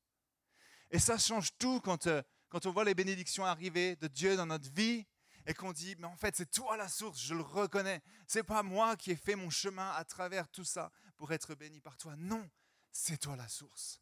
Et 0.92 1.00
ça 1.00 1.18
change 1.18 1.58
tout 1.58 1.80
quand, 1.82 2.08
euh, 2.08 2.22
quand 2.50 2.66
on 2.66 2.72
voit 2.72 2.84
les 2.84 2.94
bénédictions 2.94 3.46
arriver 3.46 3.96
de 3.96 4.08
Dieu 4.08 4.36
dans 4.36 4.46
notre 4.46 4.70
vie 4.72 5.08
et 5.46 5.54
qu'on 5.54 5.74
dit, 5.74 5.96
mais 5.98 6.08
en 6.08 6.16
fait, 6.16 6.36
c'est 6.36 6.50
toi 6.52 6.78
la 6.78 6.88
source, 6.88 7.20
je 7.20 7.34
le 7.34 7.42
reconnais. 7.42 8.02
C'est 8.28 8.44
pas 8.44 8.64
moi 8.64 8.96
qui 8.96 9.12
ai 9.12 9.16
fait 9.16 9.36
mon 9.36 9.50
chemin 9.50 9.90
à 9.92 10.06
travers 10.06 10.48
tout 10.50 10.64
ça 10.64 10.92
pour 11.18 11.32
être 11.34 11.56
béni 11.56 11.82
par 11.82 11.98
toi. 11.98 12.16
Non, 12.16 12.50
c'est 12.92 13.18
toi 13.18 13.36
la 13.36 13.48
source. 13.48 14.00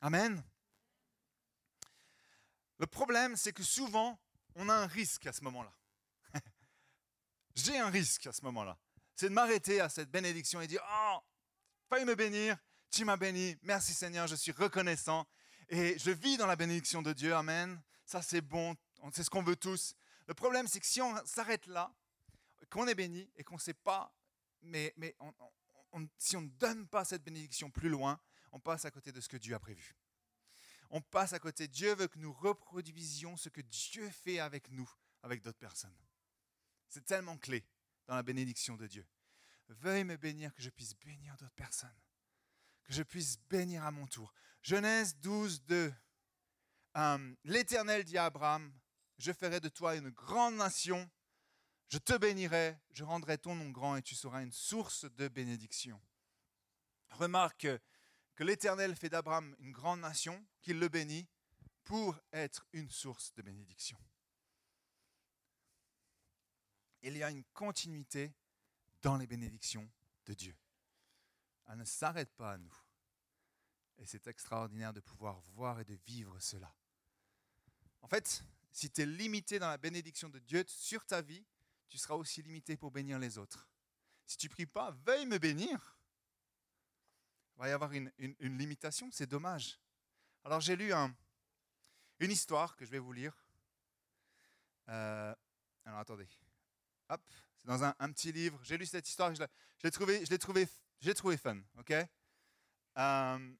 Amen. 0.00 0.42
Le 2.78 2.86
problème, 2.86 3.36
c'est 3.36 3.52
que 3.52 3.62
souvent, 3.62 4.18
on 4.54 4.68
a 4.68 4.74
un 4.74 4.86
risque 4.86 5.26
à 5.26 5.32
ce 5.32 5.42
moment-là. 5.44 5.72
J'ai 7.54 7.78
un 7.78 7.90
risque 7.90 8.26
à 8.26 8.32
ce 8.32 8.42
moment-là. 8.44 8.78
C'est 9.14 9.28
de 9.28 9.34
m'arrêter 9.34 9.80
à 9.80 9.88
cette 9.88 10.10
bénédiction 10.10 10.60
et 10.60 10.66
dire, 10.66 10.82
oh, 10.90 11.18
faille 11.88 12.04
me 12.04 12.14
bénir, 12.14 12.56
tu 12.90 13.04
m'as 13.04 13.16
béni, 13.16 13.56
merci 13.62 13.94
Seigneur, 13.94 14.26
je 14.26 14.34
suis 14.34 14.52
reconnaissant. 14.52 15.26
Et 15.68 15.98
je 15.98 16.10
vis 16.10 16.36
dans 16.36 16.46
la 16.46 16.56
bénédiction 16.56 17.02
de 17.02 17.12
Dieu, 17.12 17.34
Amen. 17.34 17.80
Ça, 18.04 18.20
c'est 18.20 18.40
bon, 18.40 18.76
c'est 19.12 19.22
ce 19.22 19.30
qu'on 19.30 19.42
veut 19.42 19.56
tous. 19.56 19.94
Le 20.26 20.34
problème, 20.34 20.66
c'est 20.66 20.80
que 20.80 20.86
si 20.86 21.00
on 21.00 21.14
s'arrête 21.24 21.66
là, 21.66 21.94
qu'on 22.70 22.86
est 22.86 22.94
béni 22.94 23.30
et 23.36 23.44
qu'on 23.44 23.56
ne 23.56 23.60
sait 23.60 23.74
pas, 23.74 24.14
mais, 24.62 24.92
mais 24.96 25.16
si 26.18 26.36
on 26.36 26.42
ne 26.42 26.48
donne 26.48 26.86
pas 26.88 27.04
cette 27.04 27.22
bénédiction 27.22 27.70
plus 27.70 27.88
loin, 27.88 28.20
on 28.52 28.60
passe 28.60 28.84
à 28.84 28.90
côté 28.90 29.12
de 29.12 29.20
ce 29.20 29.28
que 29.28 29.36
Dieu 29.36 29.54
a 29.54 29.58
prévu. 29.58 29.96
On 30.90 31.00
passe 31.00 31.32
à 31.32 31.38
côté. 31.38 31.68
Dieu 31.68 31.94
veut 31.94 32.08
que 32.08 32.18
nous 32.18 32.32
reproduisions 32.32 33.36
ce 33.36 33.48
que 33.48 33.62
Dieu 33.62 34.08
fait 34.10 34.38
avec 34.38 34.70
nous, 34.70 34.90
avec 35.22 35.42
d'autres 35.42 35.58
personnes. 35.58 35.96
C'est 36.92 37.06
tellement 37.06 37.38
clé 37.38 37.64
dans 38.06 38.16
la 38.16 38.22
bénédiction 38.22 38.76
de 38.76 38.86
Dieu. 38.86 39.06
Veuille 39.68 40.04
me 40.04 40.18
bénir 40.18 40.52
que 40.52 40.60
je 40.60 40.68
puisse 40.68 40.94
bénir 40.94 41.34
d'autres 41.38 41.54
personnes, 41.54 41.88
que 42.84 42.92
je 42.92 43.02
puisse 43.02 43.38
bénir 43.48 43.82
à 43.86 43.90
mon 43.90 44.06
tour. 44.06 44.34
Genèse 44.60 45.16
12, 45.16 45.64
2. 45.64 45.94
Euh, 46.98 47.34
L'Éternel 47.44 48.04
dit 48.04 48.18
à 48.18 48.26
Abraham, 48.26 48.70
je 49.16 49.32
ferai 49.32 49.58
de 49.58 49.70
toi 49.70 49.96
une 49.96 50.10
grande 50.10 50.56
nation, 50.56 51.10
je 51.88 51.96
te 51.96 52.14
bénirai, 52.18 52.78
je 52.90 53.04
rendrai 53.04 53.38
ton 53.38 53.54
nom 53.54 53.70
grand 53.70 53.96
et 53.96 54.02
tu 54.02 54.14
seras 54.14 54.42
une 54.42 54.52
source 54.52 55.06
de 55.12 55.28
bénédiction. 55.28 55.98
Remarque 57.12 57.68
que 58.34 58.44
l'Éternel 58.44 58.94
fait 58.96 59.08
d'Abraham 59.08 59.56
une 59.60 59.72
grande 59.72 60.00
nation, 60.00 60.46
qu'il 60.60 60.78
le 60.78 60.90
bénit 60.90 61.26
pour 61.84 62.20
être 62.34 62.66
une 62.74 62.90
source 62.90 63.32
de 63.32 63.40
bénédiction. 63.40 63.98
Il 67.02 67.16
y 67.16 67.22
a 67.22 67.30
une 67.30 67.44
continuité 67.52 68.32
dans 69.02 69.16
les 69.16 69.26
bénédictions 69.26 69.88
de 70.26 70.34
Dieu. 70.34 70.56
Elle 71.68 71.78
ne 71.78 71.84
s'arrête 71.84 72.32
pas 72.34 72.52
à 72.52 72.58
nous. 72.58 72.74
Et 73.98 74.06
c'est 74.06 74.26
extraordinaire 74.26 74.92
de 74.92 75.00
pouvoir 75.00 75.40
voir 75.54 75.80
et 75.80 75.84
de 75.84 75.94
vivre 76.06 76.38
cela. 76.40 76.72
En 78.00 78.08
fait, 78.08 78.42
si 78.70 78.90
tu 78.90 79.02
es 79.02 79.06
limité 79.06 79.58
dans 79.58 79.68
la 79.68 79.78
bénédiction 79.78 80.28
de 80.28 80.38
Dieu 80.38 80.64
sur 80.66 81.04
ta 81.04 81.22
vie, 81.22 81.44
tu 81.88 81.98
seras 81.98 82.14
aussi 82.14 82.42
limité 82.42 82.76
pour 82.76 82.90
bénir 82.90 83.18
les 83.18 83.38
autres. 83.38 83.68
Si 84.26 84.36
tu 84.36 84.48
pries 84.48 84.66
pas, 84.66 84.90
veuille 85.04 85.26
me 85.26 85.38
bénir. 85.38 85.98
Il 87.56 87.58
va 87.58 87.68
y 87.68 87.72
avoir 87.72 87.92
une, 87.92 88.10
limitation, 88.40 89.10
c'est 89.12 89.26
dommage. 89.26 89.78
Alors 90.44 90.60
j'ai 90.60 90.74
lu 90.74 90.92
une 90.92 92.30
histoire 92.30 92.76
que 92.76 92.84
je 92.84 92.90
vais 92.90 92.98
vous 92.98 93.12
lire. 93.12 93.36
Euh, 94.88 95.34
alors 95.84 96.00
attendez. 96.00 96.28
C'est 97.60 97.68
dans 97.68 97.84
un, 97.84 98.12
petit 98.12 98.32
livre. 98.32 98.58
J'ai 98.62 98.76
lu 98.76 98.86
cette 98.86 99.08
histoire, 99.08 99.34
je 99.34 99.42
l'ai 99.84 99.90
trouvé, 99.90 100.24
je 100.24 100.34
trouvé, 100.36 100.68
trouvé 101.14 101.36
fun. 101.36 101.58
Ok? 101.78 101.92
Euh, 102.98 103.52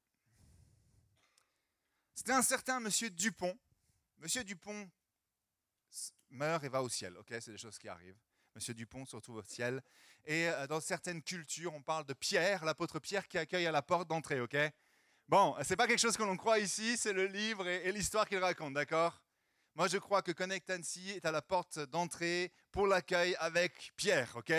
c'était 2.14 2.32
un 2.32 2.42
certain 2.42 2.80
Monsieur 2.80 3.10
Dupont. 3.10 3.58
Monsieur 4.18 4.44
Dupont 4.44 4.88
meurt 6.30 6.64
et 6.64 6.68
va 6.68 6.82
au 6.82 6.88
ciel. 6.88 7.16
Ok, 7.16 7.28
c'est 7.40 7.52
des 7.52 7.58
choses 7.58 7.78
qui 7.78 7.88
arrivent. 7.88 8.18
Monsieur 8.54 8.74
Dupont 8.74 9.04
se 9.06 9.16
retrouve 9.16 9.36
au 9.36 9.42
ciel. 9.42 9.82
Et 10.24 10.48
euh, 10.48 10.66
dans 10.66 10.80
certaines 10.80 11.22
cultures, 11.22 11.74
on 11.74 11.82
parle 11.82 12.04
de 12.04 12.12
Pierre, 12.12 12.64
l'apôtre 12.64 12.98
Pierre 12.98 13.26
qui 13.26 13.38
accueille 13.38 13.66
à 13.66 13.72
la 13.72 13.82
porte 13.82 14.08
d'entrée. 14.08 14.40
Ok? 14.40 14.56
Bon, 15.28 15.56
c'est 15.62 15.76
pas 15.76 15.86
quelque 15.86 16.00
chose 16.00 16.16
que 16.16 16.22
l'on 16.22 16.36
croit 16.36 16.58
ici, 16.58 16.96
c'est 16.96 17.12
le 17.12 17.26
livre 17.26 17.66
et, 17.66 17.90
l'histoire 17.92 18.28
qu'il 18.28 18.38
raconte, 18.38 18.74
d'accord? 18.74 19.22
Moi, 19.74 19.88
je 19.88 19.96
crois 19.96 20.20
que 20.20 20.32
Connect 20.32 20.68
Annecy 20.68 21.10
est 21.10 21.24
à 21.24 21.30
la 21.30 21.40
porte 21.40 21.78
d'entrée 21.78 22.52
pour 22.72 22.86
l'accueil 22.86 23.34
avec 23.36 23.92
Pierre. 23.96 24.36
Ok? 24.36 24.52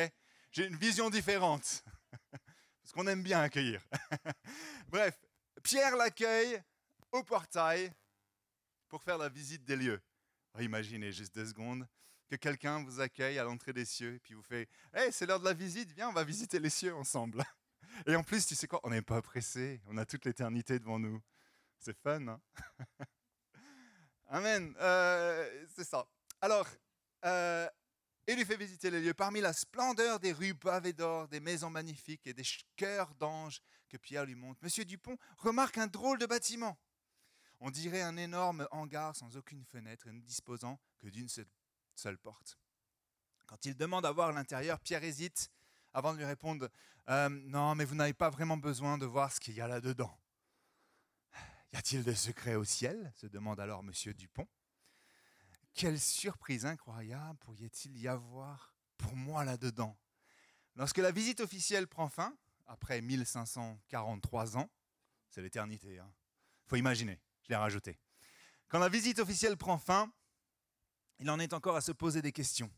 J'ai 0.51 0.65
une 0.65 0.75
vision 0.75 1.11
différente 1.11 1.83
parce 2.81 2.93
qu'on 2.93 3.05
aime 3.05 3.21
bien 3.21 3.39
accueillir. 3.41 3.85
Bref, 4.87 5.19
Pierre 5.61 5.95
l'accueille 5.97 6.61
au 7.11 7.23
portail 7.23 7.93
pour 8.87 9.03
faire 9.03 9.19
la 9.19 9.29
visite 9.29 9.63
des 9.65 9.75
lieux. 9.75 10.01
Imaginez 10.59 11.11
juste 11.11 11.35
deux 11.35 11.45
secondes 11.45 11.87
que 12.27 12.35
quelqu'un 12.35 12.83
vous 12.83 12.99
accueille 12.99 13.37
à 13.37 13.43
l'entrée 13.43 13.73
des 13.73 13.85
cieux 13.85 14.19
puis 14.23 14.33
vous 14.33 14.41
fait 14.41 14.67
Hey, 14.95 15.11
c'est 15.11 15.27
l'heure 15.27 15.39
de 15.39 15.45
la 15.45 15.53
visite, 15.53 15.91
viens, 15.91 16.09
on 16.09 16.13
va 16.13 16.23
visiter 16.23 16.59
les 16.59 16.71
cieux 16.71 16.95
ensemble. 16.95 17.43
Et 18.07 18.15
en 18.15 18.23
plus, 18.23 18.47
tu 18.47 18.55
sais 18.55 18.67
quoi? 18.67 18.79
On 18.83 18.89
n'est 18.89 19.03
pas 19.03 19.21
pressé, 19.21 19.79
on 19.87 19.97
a 19.97 20.05
toute 20.05 20.25
l'éternité 20.25 20.79
devant 20.79 20.97
nous. 20.97 21.21
C'est 21.77 21.95
fun, 22.01 22.27
hein? 22.27 22.41
Amen. 24.33 24.75
Euh, 24.79 25.65
c'est 25.75 25.83
ça. 25.83 26.07
Alors, 26.41 26.67
euh, 27.23 27.69
il 28.27 28.35
lui 28.35 28.45
fait 28.45 28.57
visiter 28.57 28.89
les 28.89 28.99
lieux. 28.99 29.13
Parmi 29.13 29.41
la 29.41 29.53
splendeur 29.53 30.19
des 30.19 30.31
rues 30.31 30.55
pavées 30.55 30.91
d'or, 30.91 31.27
des 31.27 31.39
maisons 31.39 31.69
magnifiques 31.69 32.25
et 32.25 32.33
des 32.33 32.41
chœurs 32.75 33.13
d'anges 33.13 33.61
que 33.89 33.97
Pierre 33.97 34.25
lui 34.25 34.33
montre, 34.33 34.59
Monsieur 34.63 34.85
Dupont 34.85 35.19
remarque 35.37 35.77
un 35.77 35.85
drôle 35.85 36.17
de 36.17 36.25
bâtiment. 36.25 36.79
On 37.59 37.69
dirait 37.69 38.01
un 38.01 38.17
énorme 38.17 38.67
hangar 38.71 39.15
sans 39.15 39.37
aucune 39.37 39.63
fenêtre 39.65 40.07
et 40.07 40.11
ne 40.11 40.21
disposant 40.21 40.79
que 40.97 41.09
d'une 41.09 41.29
seule, 41.29 42.17
porte. 42.17 42.57
Quand 43.45 43.63
il 43.67 43.77
demande 43.77 44.03
à 44.03 44.11
voir 44.11 44.31
l'intérieur, 44.31 44.79
Pierre 44.79 45.03
hésite 45.03 45.51
avant 45.93 46.11
de 46.11 46.17
lui 46.17 46.25
répondre 46.25 46.69
euh, 47.07 47.29
Non, 47.29 47.75
mais 47.75 47.85
vous 47.85 47.93
n'avez 47.93 48.13
pas 48.13 48.31
vraiment 48.31 48.57
besoin 48.57 48.97
de 48.97 49.05
voir 49.05 49.31
ce 49.31 49.39
qu'il 49.39 49.53
y 49.53 49.61
a 49.61 49.67
là-dedans. 49.67 50.11
Y 51.73 51.75
a-t-il 51.75 52.03
de 52.03 52.13
secrets 52.13 52.53
au 52.53 52.63
ciel 52.63 53.11
se 53.15 53.25
demande 53.25 53.59
alors 53.59 53.81
Monsieur 53.81 54.13
Dupont. 54.13 54.47
Quelle 55.73 55.99
surprise 55.99 56.67
incroyable 56.67 57.39
pourrait-il 57.39 57.97
y 57.97 58.07
avoir 58.07 58.75
pour 58.97 59.15
moi 59.15 59.43
là-dedans? 59.43 59.97
Lorsque 60.75 60.99
la 60.99 61.11
visite 61.11 61.39
officielle 61.39 61.87
prend 61.87 62.09
fin, 62.09 62.37
après 62.67 63.01
1543 63.01 64.57
ans, 64.57 64.69
c'est 65.29 65.41
l'éternité, 65.41 65.97
hein, 65.97 66.13
faut 66.67 66.75
imaginer, 66.75 67.19
je 67.41 67.49
l'ai 67.49 67.55
rajouté. 67.55 67.99
Quand 68.67 68.77
la 68.77 68.89
visite 68.89 69.17
officielle 69.17 69.57
prend 69.57 69.79
fin, 69.79 70.13
il 71.17 71.29
en 71.31 71.39
est 71.39 71.53
encore 71.53 71.75
à 71.75 71.81
se 71.81 71.91
poser 71.91 72.21
des 72.21 72.31
questions. 72.31 72.71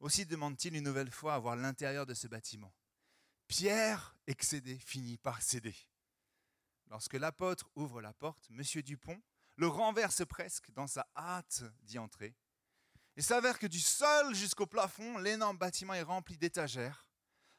Aussi 0.00 0.26
demande-t-il 0.26 0.74
une 0.74 0.84
nouvelle 0.84 1.12
fois 1.12 1.34
à 1.34 1.38
voir 1.38 1.54
l'intérieur 1.54 2.06
de 2.06 2.14
ce 2.14 2.26
bâtiment. 2.26 2.74
Pierre, 3.46 4.16
excédé, 4.26 4.76
finit 4.80 5.16
par 5.16 5.42
céder. 5.42 5.76
Lorsque 6.88 7.14
l'apôtre 7.14 7.70
ouvre 7.74 8.00
la 8.00 8.12
porte, 8.12 8.48
M. 8.50 8.62
Dupont 8.82 9.20
le 9.56 9.66
renverse 9.66 10.24
presque 10.26 10.70
dans 10.72 10.86
sa 10.86 11.08
hâte 11.16 11.64
d'y 11.82 11.98
entrer. 11.98 12.34
Il 13.16 13.22
s'avère 13.22 13.58
que 13.58 13.66
du 13.66 13.80
sol 13.80 14.34
jusqu'au 14.34 14.66
plafond, 14.66 15.18
l'énorme 15.18 15.56
bâtiment 15.56 15.94
est 15.94 16.02
rempli 16.02 16.36
d'étagères 16.36 17.06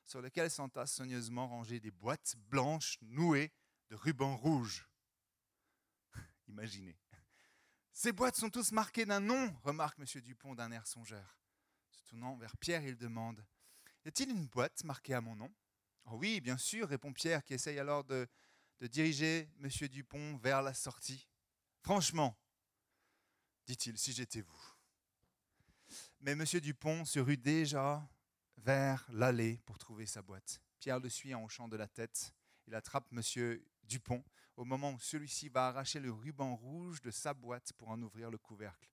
sur 0.05 0.21
lesquelles 0.21 0.51
s'entassent 0.51 0.93
soigneusement 0.93 1.47
rangées 1.47 1.79
des 1.79 1.91
boîtes 1.91 2.35
blanches 2.37 2.97
nouées 3.01 3.51
de 3.89 3.95
rubans 3.95 4.37
rouges. 4.37 4.87
Imaginez. 6.47 6.97
Ces 7.91 8.11
boîtes 8.11 8.35
sont 8.35 8.51
tous 8.51 8.71
marquées 8.71 9.05
d'un 9.05 9.19
nom, 9.19 9.53
remarque 9.63 9.99
M. 9.99 10.21
Dupont 10.21 10.53
d'un 10.53 10.71
air 10.71 10.85
songeur. 10.85 11.39
Se 11.89 12.03
tournant 12.03 12.37
vers 12.37 12.55
Pierre, 12.57 12.83
il 12.83 12.95
demande 12.95 13.43
Y 14.05 14.09
a-t-il 14.09 14.29
une 14.29 14.47
boîte 14.47 14.83
marquée 14.83 15.15
à 15.15 15.21
mon 15.21 15.35
nom? 15.35 15.51
Oh 16.05 16.15
oui, 16.17 16.39
bien 16.39 16.57
sûr, 16.57 16.87
répond 16.87 17.11
Pierre, 17.11 17.43
qui 17.43 17.55
essaye 17.55 17.79
alors 17.79 18.03
de, 18.03 18.27
de 18.79 18.87
diriger 18.87 19.49
M. 19.61 19.69
Dupont 19.87 20.37
vers 20.37 20.61
la 20.61 20.73
sortie. 20.73 21.27
Franchement, 21.81 22.37
dit-il, 23.65 23.97
si 23.97 24.13
j'étais 24.13 24.41
vous. 24.41 24.73
Mais 26.19 26.31
M. 26.31 26.43
Dupont 26.61 27.05
se 27.05 27.19
rue 27.19 27.37
déjà 27.37 28.07
vers 28.57 29.05
l'allée 29.11 29.59
pour 29.65 29.77
trouver 29.77 30.05
sa 30.05 30.21
boîte. 30.21 30.61
Pierre 30.79 30.99
le 30.99 31.09
suit 31.09 31.33
en 31.33 31.43
hochant 31.43 31.67
de 31.67 31.77
la 31.77 31.87
tête. 31.87 32.33
Il 32.67 32.75
attrape 32.75 33.07
M. 33.11 33.21
Dupont 33.83 34.23
au 34.57 34.65
moment 34.65 34.91
où 34.91 34.99
celui-ci 34.99 35.49
va 35.49 35.67
arracher 35.67 35.99
le 35.99 36.11
ruban 36.11 36.55
rouge 36.55 37.01
de 37.01 37.11
sa 37.11 37.33
boîte 37.33 37.73
pour 37.73 37.89
en 37.89 38.01
ouvrir 38.01 38.29
le 38.31 38.37
couvercle. 38.37 38.89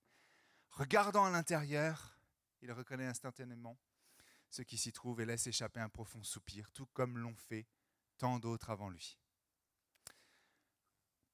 Regardant 0.71 1.25
à 1.25 1.31
l'intérieur, 1.31 2.19
il 2.61 2.71
reconnaît 2.73 3.07
instantanément 3.07 3.79
ce 4.51 4.63
qui 4.63 4.79
s'y 4.79 4.93
trouve 4.93 5.21
et 5.21 5.25
laisse 5.25 5.47
échapper 5.47 5.81
un 5.81 5.89
profond 5.89 6.23
soupir, 6.23 6.71
tout 6.71 6.87
comme 6.87 7.19
l'ont 7.19 7.37
fait 7.37 7.67
tant 8.19 8.39
d'autres 8.39 8.71
avant 8.71 8.91
lui. 8.91 9.19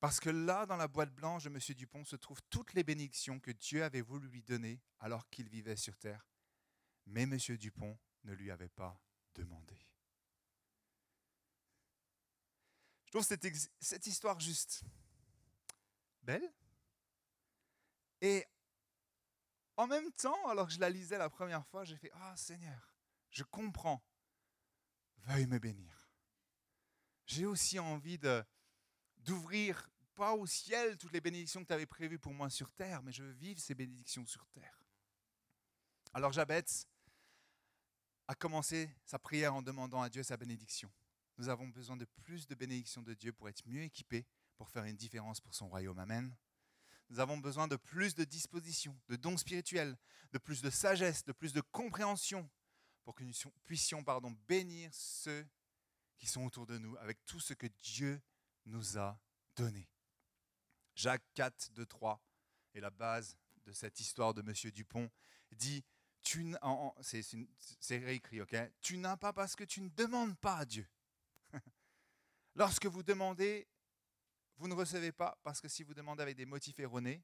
Parce 0.00 0.18
que 0.18 0.30
là, 0.30 0.64
dans 0.64 0.78
la 0.78 0.88
boîte 0.88 1.14
blanche 1.14 1.44
de 1.44 1.50
M. 1.50 1.58
Dupont, 1.76 2.04
se 2.04 2.16
trouvent 2.16 2.42
toutes 2.48 2.72
les 2.72 2.82
bénédictions 2.82 3.38
que 3.38 3.50
Dieu 3.50 3.84
avait 3.84 4.00
voulu 4.00 4.28
lui 4.28 4.42
donner 4.42 4.80
alors 4.98 5.28
qu'il 5.28 5.48
vivait 5.48 5.76
sur 5.76 5.96
terre. 5.98 6.26
Mais 7.04 7.22
M. 7.22 7.36
Dupont 7.58 7.98
ne 8.24 8.32
lui 8.32 8.50
avait 8.50 8.70
pas 8.70 8.98
demandé. 9.34 9.78
Je 13.04 13.18
trouve 13.18 13.24
cette, 13.80 14.06
histoire 14.06 14.38
juste 14.40 14.84
belle. 16.22 16.48
Et 18.22 18.46
en 19.76 19.86
même 19.86 20.12
temps, 20.12 20.48
alors 20.48 20.68
que 20.68 20.72
je 20.72 20.78
la 20.78 20.88
lisais 20.88 21.18
la 21.18 21.28
première 21.28 21.66
fois, 21.66 21.84
j'ai 21.84 21.96
fait 21.96 22.10
Ah 22.14 22.36
Seigneur, 22.36 22.94
je 23.30 23.42
comprends. 23.42 24.02
Veuille 25.18 25.46
me 25.46 25.58
bénir. 25.58 26.08
J'ai 27.26 27.46
aussi 27.46 27.78
envie 27.78 28.18
de 28.18 28.44
d'ouvrir 29.24 29.88
pas 30.14 30.34
au 30.34 30.46
ciel 30.46 30.98
toutes 30.98 31.12
les 31.12 31.20
bénédictions 31.20 31.62
que 31.62 31.68
tu 31.68 31.72
avais 31.72 31.86
prévues 31.86 32.18
pour 32.18 32.34
moi 32.34 32.50
sur 32.50 32.70
terre, 32.72 33.02
mais 33.02 33.12
je 33.12 33.22
veux 33.22 33.32
vivre 33.32 33.60
ces 33.60 33.74
bénédictions 33.74 34.26
sur 34.26 34.46
terre. 34.48 34.84
Alors 36.12 36.32
Jabez 36.32 36.64
a 38.28 38.34
commencé 38.34 38.90
sa 39.04 39.18
prière 39.18 39.54
en 39.54 39.62
demandant 39.62 40.02
à 40.02 40.08
Dieu 40.08 40.22
sa 40.22 40.36
bénédiction. 40.36 40.90
Nous 41.38 41.48
avons 41.48 41.68
besoin 41.68 41.96
de 41.96 42.04
plus 42.04 42.46
de 42.46 42.54
bénédictions 42.54 43.02
de 43.02 43.14
Dieu 43.14 43.32
pour 43.32 43.48
être 43.48 43.66
mieux 43.66 43.82
équipés, 43.82 44.26
pour 44.56 44.68
faire 44.68 44.84
une 44.84 44.96
différence 44.96 45.40
pour 45.40 45.54
son 45.54 45.68
royaume. 45.68 45.98
Amen. 45.98 46.36
Nous 47.08 47.18
avons 47.18 47.38
besoin 47.38 47.66
de 47.66 47.76
plus 47.76 48.14
de 48.14 48.24
dispositions, 48.24 48.96
de 49.08 49.16
dons 49.16 49.36
spirituels, 49.36 49.96
de 50.32 50.38
plus 50.38 50.62
de 50.62 50.70
sagesse, 50.70 51.24
de 51.24 51.32
plus 51.32 51.52
de 51.52 51.60
compréhension, 51.60 52.48
pour 53.04 53.14
que 53.14 53.24
nous 53.24 53.32
puissions 53.64 54.04
pardon, 54.04 54.36
bénir 54.46 54.90
ceux 54.92 55.46
qui 56.18 56.26
sont 56.26 56.44
autour 56.44 56.66
de 56.66 56.78
nous 56.78 56.96
avec 56.98 57.24
tout 57.24 57.40
ce 57.40 57.54
que 57.54 57.66
Dieu 57.82 58.20
nous 58.66 58.98
a 58.98 59.18
donné. 59.56 59.88
Jacques 60.94 61.24
4, 61.34 61.72
2, 61.72 61.86
3 61.86 62.22
est 62.74 62.80
la 62.80 62.90
base 62.90 63.36
de 63.64 63.72
cette 63.72 64.00
histoire 64.00 64.34
de 64.34 64.42
Monsieur 64.42 64.70
Dupont. 64.70 65.10
Dit, 65.52 65.84
c'est 67.00 67.98
réécrit, 67.98 68.40
ok? 68.40 68.56
Tu 68.80 68.98
n'as 68.98 69.16
pas 69.16 69.32
parce 69.32 69.56
que 69.56 69.64
tu 69.64 69.80
ne 69.80 69.88
demandes 69.88 70.38
pas 70.38 70.58
à 70.58 70.64
Dieu. 70.64 70.88
Lorsque 72.54 72.86
vous 72.86 73.02
demandez, 73.02 73.66
vous 74.58 74.68
ne 74.68 74.74
recevez 74.74 75.12
pas 75.12 75.38
parce 75.42 75.60
que 75.60 75.68
si 75.68 75.82
vous 75.82 75.94
demandez 75.94 76.22
avec 76.22 76.36
des 76.36 76.46
motifs 76.46 76.78
erronés 76.78 77.22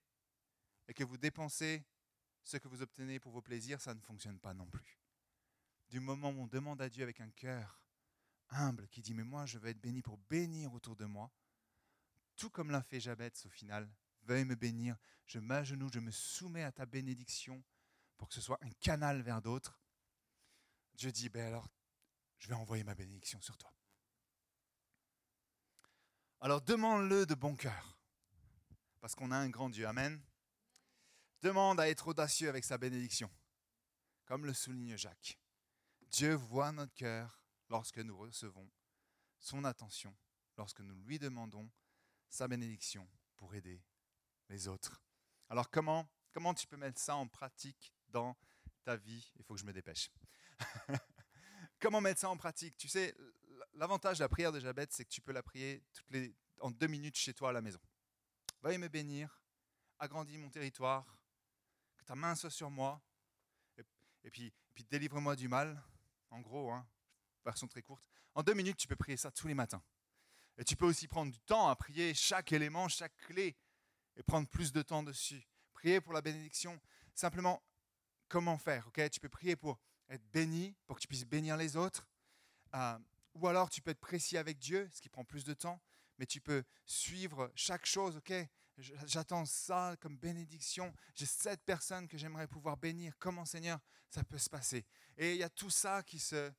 et 0.89 0.95
que 0.95 1.05
vous 1.05 1.19
dépensez 1.19 1.85
ce 2.43 2.57
que 2.57 2.69
vous 2.69 2.81
obtenez 2.81 3.21
pour 3.21 3.33
vos 3.33 3.43
plaisirs, 3.43 3.81
ça 3.81 3.93
ne 3.95 4.01
fonctionne 4.01 4.39
pas 4.39 4.55
non 4.55 4.67
plus. 4.67 4.99
Du 5.89 6.01
moment 6.01 6.31
où 6.31 6.41
on 6.41 6.47
demande 6.47 6.81
à 6.81 6.89
Dieu 6.89 7.03
avec 7.03 7.21
un 7.21 7.31
cœur 7.31 7.81
humble 8.51 8.89
qui 8.89 9.03
dit 9.03 9.15
Mais 9.15 9.25
moi, 9.25 9.47
je 9.47 9.59
veux 9.59 9.69
être 9.69 9.81
béni 9.81 10.03
pour 10.03 10.19
bénir 10.19 10.73
autour 10.75 10.97
de 10.97 11.05
moi. 11.05 11.31
Tout 12.37 12.51
comme 12.51 12.71
l'a 12.71 12.83
fait 12.83 13.01
Jabez 13.01 13.33
au 13.45 13.51
final. 13.51 13.89
Veuille 14.23 14.45
me 14.45 14.55
bénir. 14.55 14.97
Je 15.27 15.39
m'agenouille, 15.39 15.91
je 15.93 16.01
me 16.01 16.11
soumets 16.11 16.65
à 16.65 16.73
ta 16.73 16.87
bénédiction 16.87 17.63
pour 18.17 18.29
que 18.29 18.35
ce 18.35 18.41
soit 18.41 18.59
un 18.63 18.71
canal 18.81 19.23
vers 19.23 19.43
d'autres. 19.43 19.81
Dieu 20.95 21.13
dit 21.13 21.29
Ben 21.29 21.47
alors, 21.47 21.69
je 22.39 22.49
vais 22.49 22.55
envoyer 22.55 22.85
ma 22.85 22.95
bénédiction 22.95 23.41
sur 23.41 23.57
toi. 23.57 23.73
Alors 26.41 26.61
demande-le 26.61 27.27
de 27.27 27.35
bon 27.35 27.57
cœur. 27.57 27.99
Parce 29.01 29.15
qu'on 29.15 29.31
a 29.31 29.37
un 29.37 29.49
grand 29.49 29.71
Dieu. 29.71 29.87
Amen. 29.87 30.21
Demande 31.43 31.81
à 31.81 31.89
être 31.89 32.09
audacieux 32.09 32.49
avec 32.49 32.65
sa 32.65 32.79
bénédiction. 32.79 33.31
Comme 34.25 34.47
le 34.47 34.53
souligne 34.53 34.97
Jacques. 34.97 35.39
Dieu 36.11 36.35
voit 36.35 36.73
notre 36.73 36.95
cœur 36.95 37.46
lorsque 37.69 37.99
nous 37.99 38.17
recevons 38.17 38.71
son 39.39 39.65
attention, 39.65 40.17
lorsque 40.57 40.81
nous 40.81 40.95
lui 40.95 41.19
demandons 41.19 41.71
sa 42.29 42.49
bénédiction 42.49 43.09
pour 43.37 43.55
aider 43.55 43.83
les 44.49 44.69
autres. 44.69 45.03
Alors 45.49 45.71
comment, 45.71 46.09
comment 46.33 46.55
tu 46.55 46.67
peux 46.67 46.77
mettre 46.77 47.01
ça 47.01 47.17
en 47.17 47.27
pratique 47.29 47.95
dans 48.09 48.37
ta 48.85 48.97
vie? 48.97 49.33
Il 49.37 49.45
faut 49.45 49.55
que 49.55 49.61
je 49.61 49.67
me 49.67 49.73
dépêche. 49.73 50.11
comment 51.81 52.01
mettre 52.01 52.21
ça 52.21 52.31
en 52.31 52.37
pratique? 52.37 52.77
Tu 52.77 52.89
sais, 52.89 53.15
l'avantage 53.75 54.19
de 54.19 54.25
la 54.25 54.29
prière 54.29 54.53
de 54.53 54.61
Jabez, 54.61 54.87
c'est 54.91 55.05
que 55.05 55.11
tu 55.11 55.21
peux 55.21 55.33
la 55.33 55.43
prier 55.43 55.83
en 56.61 56.71
deux 56.71 56.87
minutes 56.87 57.17
chez 57.17 57.35
toi 57.35 57.51
à 57.51 57.53
la 57.53 57.63
maison. 57.63 57.81
Veuille 58.63 58.79
me 58.79 58.89
bénir, 58.89 59.43
agrandis 59.99 60.39
mon 60.39 60.51
territoire, 60.51 61.19
que 61.99 62.05
ta 62.05 62.15
main 62.15 62.35
soit 62.35 62.51
sur 62.51 62.71
moi, 62.71 63.01
et, 63.77 63.83
et 64.25 64.31
puis, 64.31 64.47
et 64.47 64.73
puis 64.75 64.85
délivre-moi 64.85 65.37
du 65.37 65.49
mal. 65.49 65.81
En 66.31 66.41
gros, 66.41 66.73
hein, 66.73 66.87
version 67.47 67.67
très 67.67 67.83
courte. 67.83 68.05
En 68.35 68.43
deux 68.43 68.55
minutes, 68.55 68.77
tu 68.77 68.87
peux 68.87 68.97
prier 68.97 69.17
ça 69.17 69.31
tous 69.31 69.49
les 69.49 69.55
matins. 69.55 69.83
Et 70.59 70.65
tu 70.65 70.77
peux 70.77 70.87
aussi 70.87 71.09
prendre 71.09 71.33
du 71.33 71.41
temps 71.41 71.69
à 71.69 71.77
prier 71.77 72.15
chaque 72.15 72.53
élément, 72.53 72.89
chaque 72.89 73.17
clé, 73.17 73.57
et 74.17 74.23
prendre 74.23 74.49
plus 74.49 74.73
de 74.73 74.83
temps 74.83 75.03
dessus. 75.03 75.47
Prier 75.73 76.01
pour 76.01 76.13
la 76.13 76.23
bénédiction. 76.23 76.81
Simplement, 77.15 77.63
comment 78.29 78.59
faire 78.59 78.89
ok? 78.89 79.11
Tu 79.11 79.21
peux 79.21 79.29
prier 79.29 79.57
pour 79.57 79.79
être 80.09 80.25
béni, 80.33 80.75
pour 80.87 80.97
que 80.97 81.03
tu 81.03 81.09
puisses 81.09 81.27
bénir 81.27 81.57
les 81.57 81.77
autres. 81.77 82.07
Euh, 82.75 82.99
ou 83.35 83.47
alors, 83.49 83.69
tu 83.69 83.83
peux 83.83 83.91
être 83.91 84.01
précis 84.01 84.39
avec 84.39 84.59
Dieu, 84.59 84.89
ce 84.93 85.01
qui 85.01 85.09
prend 85.09 85.25
plus 85.25 85.45
de 85.45 85.55
temps. 85.55 85.81
Mais 86.19 86.27
tu 86.27 86.41
peux 86.41 86.65
suivre 86.87 87.53
chaque 87.55 87.85
chose. 87.85 88.17
ok? 88.17 88.33
J'attends 89.07 89.45
ça 89.45 89.97
comme 90.01 90.17
bénédiction. 90.17 90.95
J'ai 91.15 91.27
sept 91.27 91.63
personnes 91.65 92.09
que 92.09 92.19
j'aimerais 92.19 92.47
pouvoir 92.47 92.77
bénir. 92.77 93.15
Comment, 93.19 93.45
Seigneur, 93.45 93.79
ça 94.11 94.25
peut 94.25 94.39
se 94.39 94.49
passer 94.49 94.87
Et 95.17 95.33
il 95.33 95.39
y 95.39 95.43
a 95.43 95.51
tout 95.51 95.71
ça 95.71 96.03
qui 96.03 96.19
se 96.19 96.53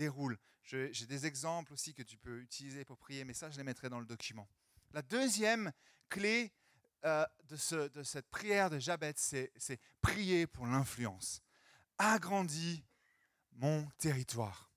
déroule. 0.00 0.38
J'ai 0.62 1.06
des 1.06 1.26
exemples 1.26 1.74
aussi 1.74 1.92
que 1.92 2.02
tu 2.02 2.16
peux 2.16 2.40
utiliser 2.40 2.84
pour 2.86 2.96
prier, 2.96 3.24
mais 3.24 3.34
ça, 3.34 3.50
je 3.50 3.58
les 3.58 3.64
mettrai 3.64 3.90
dans 3.90 4.00
le 4.00 4.06
document. 4.06 4.48
La 4.92 5.02
deuxième 5.02 5.72
clé 6.08 6.52
euh, 7.04 7.26
de, 7.44 8.02
cette 8.02 8.28
prière 8.30 8.70
de 8.70 8.78
Jabez, 8.78 9.12
c'est 9.16 9.80
prier 10.00 10.46
pour 10.46 10.66
l'influence. 10.66 11.42
Agrandis 11.98 12.82
mon 13.52 13.86
territoire. 13.98 14.70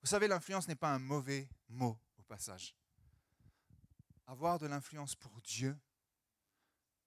Vous 0.00 0.08
savez, 0.08 0.26
l'influence 0.26 0.66
n'est 0.66 0.74
pas 0.86 0.94
un 0.94 0.98
mauvais 0.98 1.50
mot 1.68 1.98
au 2.16 2.22
passage. 2.22 2.74
Avoir 4.26 4.58
de 4.58 4.66
l'influence 4.66 5.14
pour 5.16 5.38
Dieu, 5.42 5.78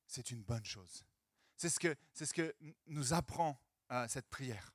c'est 0.06 0.30
une 0.30 0.44
bonne 0.44 0.66
chose. 0.66 1.04
C'est 1.58 1.70
ce 1.70 1.80
que, 1.80 1.96
ce 2.14 2.32
que 2.32 2.56
nous 2.86 3.14
apprend 3.14 3.60
euh, 3.92 4.08
cette 4.08 4.30
prière. 4.30 4.74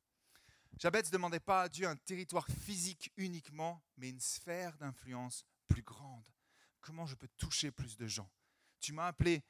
Jabez 0.78 1.02
ne 1.02 1.10
demandait 1.10 1.40
pas 1.40 1.62
à 1.62 1.68
Dieu 1.68 1.88
un 1.88 1.96
territoire 1.96 2.46
physique 2.46 3.12
uniquement, 3.16 3.82
mais 3.96 4.10
une 4.10 4.20
sphère 4.20 4.76
d'influence 4.78 5.44
plus 5.66 5.82
grande. 5.82 6.24
Comment 6.80 7.04
je 7.04 7.16
peux 7.16 7.26
toucher 7.36 7.72
plus 7.72 7.96
de 7.96 8.06
gens? 8.06 8.30
Tu 8.78 8.92
m'as 8.92 9.08
appelé 9.08 9.42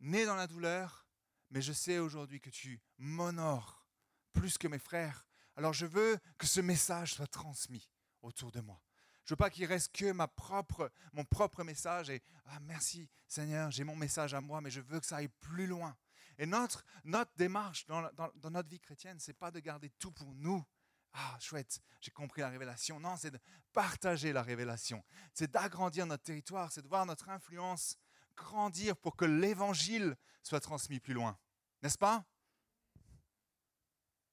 né 0.00 0.24
dans 0.24 0.34
la 0.34 0.46
douleur, 0.46 1.06
mais 1.50 1.60
je 1.60 1.74
sais 1.74 1.98
aujourd'hui 1.98 2.40
que 2.40 2.48
tu 2.48 2.80
m'honores 2.96 3.86
plus 4.32 4.56
que 4.56 4.66
mes 4.66 4.78
frères. 4.78 5.26
Alors 5.56 5.74
je 5.74 5.84
veux 5.84 6.18
que 6.38 6.46
ce 6.46 6.62
message 6.62 7.14
soit 7.14 7.26
transmis 7.26 7.90
autour 8.22 8.50
de 8.50 8.60
moi. 8.60 8.82
Je 9.26 9.34
veux 9.34 9.36
pas 9.36 9.50
qu'il 9.50 9.66
reste 9.66 9.94
que 9.94 10.10
ma 10.10 10.26
propre, 10.26 10.90
mon 11.12 11.24
propre 11.26 11.62
message 11.64 12.08
et 12.08 12.22
ah 12.46 12.58
merci 12.60 13.10
Seigneur, 13.28 13.70
j'ai 13.70 13.84
mon 13.84 13.94
message 13.94 14.32
à 14.32 14.40
moi, 14.40 14.62
mais 14.62 14.70
je 14.70 14.80
veux 14.80 15.00
que 15.00 15.06
ça 15.06 15.16
aille 15.16 15.28
plus 15.28 15.66
loin. 15.66 15.94
Et 16.38 16.46
notre, 16.46 16.84
notre 17.04 17.32
démarche 17.36 17.86
dans, 17.86 18.02
dans, 18.12 18.50
notre 18.50 18.68
vie 18.68 18.80
chrétienne, 18.80 19.18
c'est 19.20 19.32
pas 19.32 19.50
de 19.50 19.60
garder 19.60 19.90
tout 19.98 20.12
pour 20.12 20.34
nous. 20.34 20.64
Ah, 21.12 21.36
chouette, 21.40 21.80
j'ai 22.00 22.10
compris 22.10 22.40
la 22.40 22.48
révélation. 22.48 22.98
Non, 22.98 23.16
c'est 23.16 23.30
de 23.30 23.38
partager 23.72 24.32
la 24.32 24.42
révélation. 24.42 25.04
C'est 25.34 25.50
d'agrandir 25.50 26.06
notre 26.06 26.22
territoire, 26.22 26.72
c'est 26.72 26.82
de 26.82 26.88
voir 26.88 27.04
notre 27.04 27.28
influence 27.28 27.98
grandir 28.34 28.96
pour 28.96 29.14
que 29.14 29.26
l'évangile 29.26 30.16
soit 30.42 30.60
transmis 30.60 31.00
plus 31.00 31.14
loin. 31.14 31.38
N'est-ce 31.82 31.98
pas? 31.98 32.24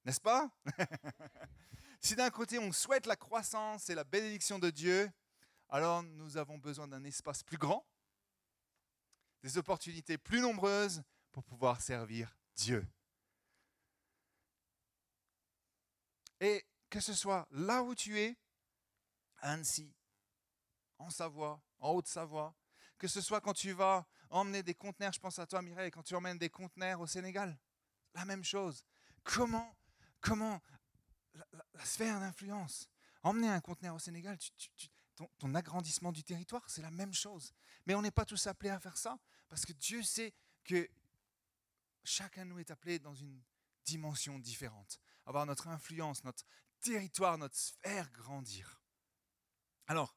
N'est-ce 0.05 0.21
pas? 0.21 0.49
Si 2.01 2.15
d'un 2.15 2.29
côté 2.29 2.57
on 2.59 2.71
souhaite 2.71 3.05
la 3.05 3.17
croissance 3.17 3.89
et 3.89 3.95
la 3.95 4.05
bénédiction 4.05 4.57
de 4.57 4.69
Dieu, 4.69 5.12
alors 5.67 6.01
nous 6.01 6.38
avons 6.38 6.57
besoin 6.57 6.88
d'un 6.88 7.03
espace 7.03 7.43
plus 7.43 7.57
grand, 7.57 7.85
des 9.43 9.57
opportunités 9.57 10.17
plus 10.17 10.39
nombreuses 10.39 11.03
pour 11.41 11.56
pouvoir 11.56 11.80
servir 11.80 12.36
Dieu. 12.54 12.86
Et 16.41 16.65
que 16.89 16.99
ce 16.99 17.13
soit 17.13 17.47
là 17.52 17.82
où 17.82 17.95
tu 17.95 18.19
es 18.19 18.36
à 19.38 19.54
Annecy, 19.54 19.93
en 20.97 21.10
Savoie, 21.10 21.62
en 21.80 21.91
Haute-Savoie, 21.91 22.54
que 22.97 23.08
ce 23.08 23.21
soit 23.21 23.39
quand 23.39 23.54
tu 23.54 23.71
vas 23.71 24.06
emmener 24.30 24.63
des 24.63 24.73
conteneurs, 24.73 25.13
je 25.13 25.19
pense 25.19 25.39
à 25.39 25.47
toi 25.47 25.62
Mireille, 25.62 25.91
quand 25.91 26.04
tu 26.04 26.13
emmènes 26.13 26.38
des 26.38 26.49
conteneurs 26.49 26.99
au 26.99 27.08
Sénégal, 27.08 27.58
la 28.13 28.25
même 28.25 28.43
chose. 28.43 28.84
Comment, 29.23 29.73
comment 30.19 30.62
la, 31.34 31.86
sphère 31.86 32.19
d'influence, 32.19 32.89
emmener 33.23 33.47
un 33.47 33.62
conteneur 33.62 33.95
au 33.95 33.99
Sénégal, 33.99 34.38
ton, 35.38 35.56
agrandissement 35.56 36.12
du 36.12 36.23
territoire, 36.23 36.69
c'est 36.69 36.82
la 36.82 36.91
même 36.91 37.13
chose. 37.13 37.54
Mais 37.86 37.95
on 37.95 38.02
n'est 38.02 38.12
pas 38.12 38.25
tous 38.25 38.45
appelés 38.47 38.71
à 38.71 38.80
faire 38.80 38.97
ça, 38.97 39.17
parce 39.47 39.65
que 39.65 39.71
Dieu 39.71 40.04
sait 40.04 40.34
que 40.65 40.89
chacun 42.03 42.45
de 42.45 42.51
nous 42.51 42.59
est 42.59 42.71
appelé 42.71 42.99
dans 42.99 43.15
une 43.15 43.41
dimension 43.85 44.39
différente, 44.39 44.99
avoir 45.25 45.45
notre 45.45 45.67
influence, 45.67 46.23
notre 46.23 46.43
territoire, 46.79 47.38
notre 47.38 47.57
sphère 47.57 48.12
grandir. 48.12 48.81
Alors, 49.88 50.15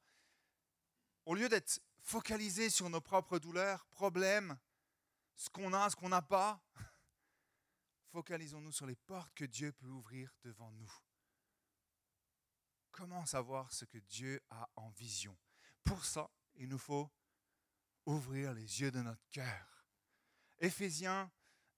au 1.25 1.35
lieu 1.35 1.49
d'être 1.49 1.81
focalisé 2.01 2.71
sur 2.71 2.91
nos 2.91 3.01
propres 3.01 3.39
douleurs, 3.39 3.87
problèmes, 3.87 4.59
ce 5.37 5.49
qu'on 5.49 5.73
a, 5.73 5.89
ce 5.91 5.97
qu'on 5.97 6.09
n'a 6.09 6.23
pas, 6.23 6.63
focalisons-nous 8.13 8.73
sur 8.73 8.87
les 8.87 8.97
portes 8.97 9.33
que 9.35 9.45
Dieu 9.45 9.73
peut 9.73 9.89
ouvrir 9.89 10.35
devant 10.43 10.71
nous. 10.73 10.93
Comment 12.91 13.25
savoir 13.25 13.73
ce 13.73 13.87
que 13.87 13.99
Dieu 13.99 14.43
a 14.51 14.69
en 14.77 14.91
vision? 14.91 15.37
Pour 15.83 16.05
ça, 16.05 16.31
il 16.57 16.69
nous 16.69 16.79
faut 16.79 17.11
ouvrir 18.05 18.53
les 18.53 18.81
yeux 18.81 18.91
de 18.91 19.01
notre 19.01 19.27
cœur. 19.31 19.87
Éphésiens 20.59 21.33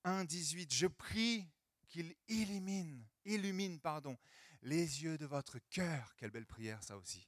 1, 0.05 0.25
18, 0.25 0.73
je 0.73 0.87
prie 0.87 1.49
qu'il 1.89 2.15
illumine, 2.29 3.05
illumine 3.25 3.81
pardon, 3.81 4.17
les 4.63 5.03
yeux 5.03 5.19
de 5.19 5.27
votre 5.27 5.59
cœur. 5.71 6.15
Quelle 6.17 6.31
belle 6.31 6.47
prière 6.47 6.83
ça 6.83 6.97
aussi 6.97 7.27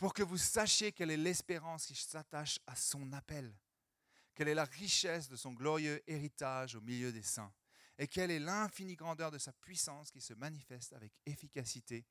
pour 0.00 0.14
que 0.14 0.22
vous 0.22 0.38
sachiez 0.38 0.92
quelle 0.92 1.10
est 1.10 1.18
l'espérance 1.18 1.84
qui 1.84 1.94
s'attache 1.94 2.58
à 2.66 2.74
son 2.74 3.12
appel, 3.12 3.54
quelle 4.34 4.48
est 4.48 4.54
la 4.54 4.64
richesse 4.64 5.28
de 5.28 5.36
son 5.36 5.52
glorieux 5.52 6.02
héritage 6.06 6.74
au 6.74 6.80
milieu 6.80 7.12
des 7.12 7.22
saints, 7.22 7.52
et 7.98 8.08
quelle 8.08 8.30
est 8.30 8.38
l'infinie 8.38 8.96
grandeur 8.96 9.30
de 9.30 9.36
sa 9.36 9.52
puissance 9.52 10.10
qui 10.10 10.22
se 10.22 10.32
manifeste 10.32 10.94
avec 10.94 11.12
efficacité 11.26 12.06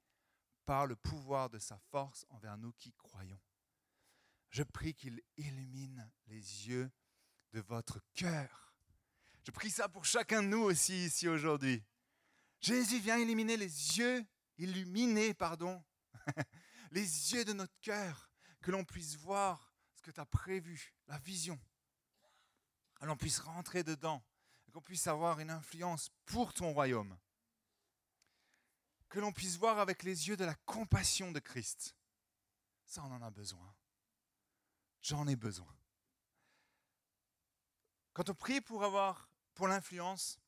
par 0.65 0.85
le 0.85 0.95
pouvoir 0.95 1.49
de 1.49 1.57
sa 1.57 1.79
force 1.79 2.27
envers 2.29 2.59
nous 2.59 2.73
qui 2.73 2.93
croyons. 2.93 3.41
Je 4.51 4.61
prie 4.61 4.93
qu'il 4.93 5.19
illumine 5.35 6.11
les 6.27 6.67
yeux 6.67 6.91
de 7.53 7.59
votre 7.59 7.99
cœur. 8.13 8.68
Je 9.49 9.51
prie 9.51 9.71
ça 9.71 9.89
pour 9.89 10.05
chacun 10.05 10.43
de 10.43 10.47
nous 10.47 10.61
aussi 10.61 11.05
ici 11.05 11.27
aujourd'hui. 11.27 11.83
Jésus 12.61 12.99
vient 12.99 13.17
illuminer 13.17 13.57
les 13.57 13.97
yeux, 13.97 14.23
illuminer, 14.59 15.33
pardon, 15.33 15.83
les 16.91 17.33
yeux 17.33 17.43
de 17.43 17.53
notre 17.53 17.73
cœur, 17.81 18.29
que 18.61 18.69
l'on 18.69 18.85
puisse 18.85 19.15
voir 19.15 19.73
ce 19.95 20.03
que 20.03 20.11
tu 20.11 20.19
as 20.19 20.25
prévu, 20.27 20.93
la 21.07 21.17
vision, 21.17 21.59
que 22.93 23.07
l'on 23.07 23.17
puisse 23.17 23.39
rentrer 23.39 23.81
dedans, 23.81 24.23
qu'on 24.71 24.83
puisse 24.83 25.07
avoir 25.07 25.39
une 25.39 25.49
influence 25.49 26.11
pour 26.27 26.53
ton 26.53 26.71
royaume, 26.71 27.17
que 29.09 29.19
l'on 29.19 29.31
puisse 29.31 29.57
voir 29.57 29.79
avec 29.79 30.03
les 30.03 30.27
yeux 30.27 30.37
de 30.37 30.45
la 30.45 30.53
compassion 30.67 31.31
de 31.31 31.39
Christ. 31.39 31.95
Ça, 32.85 33.03
on 33.03 33.11
en 33.11 33.23
a 33.23 33.31
besoin. 33.31 33.75
J'en 35.01 35.27
ai 35.27 35.35
besoin. 35.35 35.75
Quand 38.13 38.29
on 38.29 38.35
prie 38.35 38.61
pour 38.61 38.83
avoir 38.83 39.28
pour 39.59 39.67
l'influence, 39.67 40.39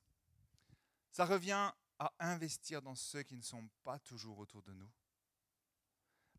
ça 1.12 1.26
revient 1.26 1.70
à 2.00 2.14
investir 2.20 2.82
dans 2.82 2.96
ceux 2.96 3.24
qui 3.24 3.36
ne 3.36 3.42
sont 3.42 3.70
pas 3.84 4.00
toujours 4.00 4.40
autour 4.40 4.64
de 4.64 4.72
nous 4.72 4.90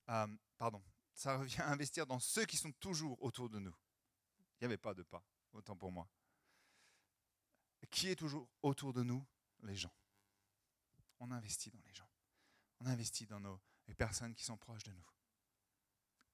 euh, 0.08 0.26
pardon, 0.56 0.82
ça 1.12 1.36
revient 1.38 1.60
à 1.60 1.68
investir 1.68 2.06
dans 2.06 2.18
ceux 2.18 2.46
qui 2.46 2.56
sont 2.56 2.72
toujours 2.72 3.22
autour 3.22 3.50
de 3.50 3.58
nous. 3.58 3.76
Il 4.54 4.62
n'y 4.62 4.64
avait 4.64 4.78
pas 4.78 4.94
de 4.94 5.02
pas, 5.02 5.22
autant 5.52 5.76
pour 5.76 5.92
moi. 5.92 6.08
Qui 7.90 8.08
est 8.08 8.16
toujours 8.16 8.48
autour 8.62 8.94
de 8.94 9.02
nous? 9.02 9.22
Les 9.64 9.76
gens. 9.76 9.92
On 11.20 11.30
investit 11.30 11.70
dans 11.70 11.82
les 11.86 11.92
gens. 11.92 12.08
On 12.80 12.86
investit 12.86 13.26
dans 13.26 13.38
nos, 13.38 13.60
les 13.86 13.94
personnes 13.94 14.34
qui 14.34 14.44
sont 14.44 14.56
proches 14.56 14.84
de 14.84 14.92
nous. 14.92 15.06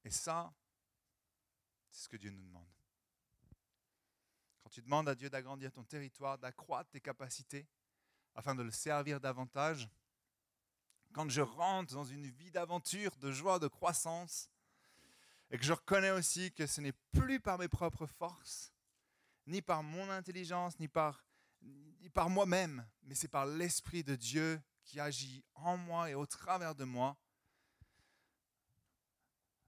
Et 0.05 0.13
ça, 0.13 0.55
c'est 1.91 2.05
ce 2.05 2.09
que 2.09 2.17
Dieu 2.17 2.31
nous 2.31 2.45
demande. 2.45 2.78
Quand 4.69 4.75
tu 4.75 4.83
demandes 4.83 5.09
à 5.09 5.15
Dieu 5.15 5.31
d'agrandir 5.31 5.73
ton 5.73 5.83
territoire, 5.83 6.37
d'accroître 6.37 6.91
tes 6.91 7.01
capacités, 7.01 7.67
afin 8.35 8.55
de 8.55 8.63
le 8.63 8.71
servir 8.71 9.19
davantage, 9.19 9.89
quand 11.15 11.27
je 11.31 11.41
rentre 11.41 11.95
dans 11.95 12.05
une 12.05 12.27
vie 12.27 12.51
d'aventure, 12.51 13.17
de 13.17 13.33
joie, 13.33 13.59
de 13.59 13.67
croissance, 13.67 14.51
et 15.51 15.57
que 15.57 15.65
je 15.65 15.73
reconnais 15.73 16.11
aussi 16.11 16.53
que 16.53 16.67
ce 16.67 16.83
n'est 16.83 16.93
plus 17.13 17.41
par 17.41 17.57
mes 17.57 17.69
propres 17.69 18.05
forces, 18.05 18.71
ni 19.47 19.63
par 19.63 19.83
mon 19.83 20.11
intelligence, 20.11 20.79
ni 20.79 20.87
par, 20.87 21.25
ni 21.63 22.11
par 22.11 22.29
moi-même, 22.29 22.87
mais 23.05 23.15
c'est 23.15 23.27
par 23.27 23.47
l'Esprit 23.47 24.05
de 24.05 24.17
Dieu 24.17 24.61
qui 24.85 25.01
agit 25.01 25.43
en 25.55 25.79
moi 25.79 26.11
et 26.11 26.15
au 26.15 26.27
travers 26.27 26.75
de 26.75 26.85
moi. 26.85 27.17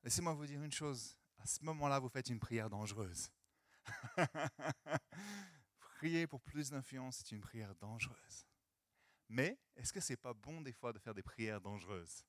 Laissez-moi 0.03 0.35
vous 0.35 0.45
dire 0.45 0.63
une 0.63 0.73
chose, 0.73 1.17
à 1.39 1.47
ce 1.47 1.65
moment-là, 1.65 1.99
vous 2.01 2.11
faites 2.11 2.29
une 2.29 2.39
prière 2.39 2.69
dangereuse. 2.69 3.31
Prier 5.96 6.26
pour 6.26 6.40
plus 6.40 6.70
d'influence, 6.70 7.18
c'est 7.18 7.33
une 7.33 7.40
prière 7.40 7.74
dangereuse. 7.74 8.46
Mais 9.29 9.59
est-ce 9.76 9.92
que 9.92 10.00
c'est 10.00 10.16
pas 10.16 10.35
bon 10.35 10.61
des 10.61 10.72
fois 10.72 10.92
de 10.92 10.98
faire 10.98 11.14
des 11.14 11.22
prières 11.22 11.61
dangereuses? 11.61 12.24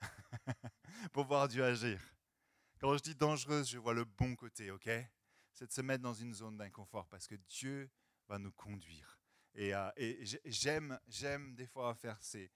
Pour 1.12 1.24
voir 1.24 1.48
Dieu 1.48 1.64
agir 1.64 2.00
Quand 2.78 2.96
je 2.96 3.02
dis 3.02 3.14
dangereuse, 3.14 3.68
je 3.68 3.78
vois 3.78 3.94
le 3.94 4.04
bon 4.04 4.36
côté, 4.36 4.70
ok? 4.70 4.88
C'est 5.52 5.66
de 5.66 5.72
se 5.72 5.80
mettre 5.80 6.02
dans 6.02 6.14
une 6.14 6.32
zone 6.32 6.56
d'inconfort 6.56 7.08
parce 7.08 7.26
que 7.26 7.34
Dieu 7.48 7.90
va 8.28 8.38
nous 8.38 8.52
conduire. 8.52 9.18
Et, 9.54 9.74
euh, 9.74 9.90
j'aime, 10.44 10.98
j'aime 11.08 11.54
des 11.54 11.66
fois 11.66 11.94
faire 11.94 12.22
ces, 12.22 12.50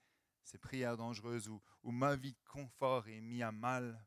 prières 0.61 0.97
dangereuses 0.97 1.47
où 1.47 1.91
ma 1.91 2.15
vie 2.15 2.33
de 2.33 2.43
confort 2.45 3.07
est 3.07 3.21
mise 3.21 3.43
à 3.43 3.51
mal 3.51 4.05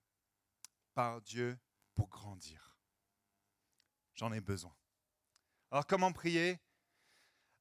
par 0.94 1.20
Dieu 1.20 1.58
pour 1.94 2.08
grandir. 2.08 2.71
J'en 4.14 4.32
ai 4.32 4.40
besoin. 4.40 4.74
Alors 5.70 5.86
comment 5.86 6.12
prier? 6.12 6.60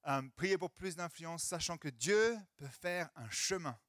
Euh, 0.08 0.22
priez 0.36 0.58
pour 0.58 0.72
plus 0.72 0.96
d'influence, 0.96 1.44
sachant 1.44 1.78
que 1.78 1.88
Dieu 1.88 2.38
peut 2.58 2.68
faire 2.68 3.10
un 3.16 3.30
chemin. 3.30 3.80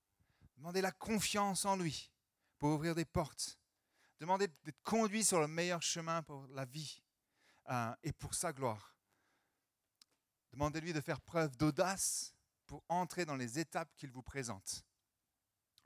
Demandez 0.57 0.81
la 0.81 0.93
confiance 0.93 1.65
en 1.65 1.77
lui 1.77 2.13
pour 2.59 2.71
ouvrir 2.71 2.95
des 2.95 3.05
portes. 3.05 3.59
Demandez 4.21 4.47
d'être 4.63 4.83
conduit 4.85 5.25
sur 5.25 5.41
le 5.41 5.49
meilleur 5.49 5.83
chemin 5.83 6.23
pour 6.23 6.47
la 6.49 6.65
vie 6.65 7.03
euh, 7.71 7.93
et 8.03 8.13
pour 8.13 8.35
sa 8.35 8.53
gloire. 8.53 8.95
Demandez-lui 10.53 10.93
de 10.93 11.01
faire 11.01 11.21
preuve 11.21 11.57
d'audace 11.57 12.35
pour 12.67 12.85
entrer 12.89 13.25
dans 13.25 13.37
les 13.37 13.59
étapes 13.59 13.93
qu'il 13.97 14.13
vous 14.13 14.23
présente. 14.23 14.85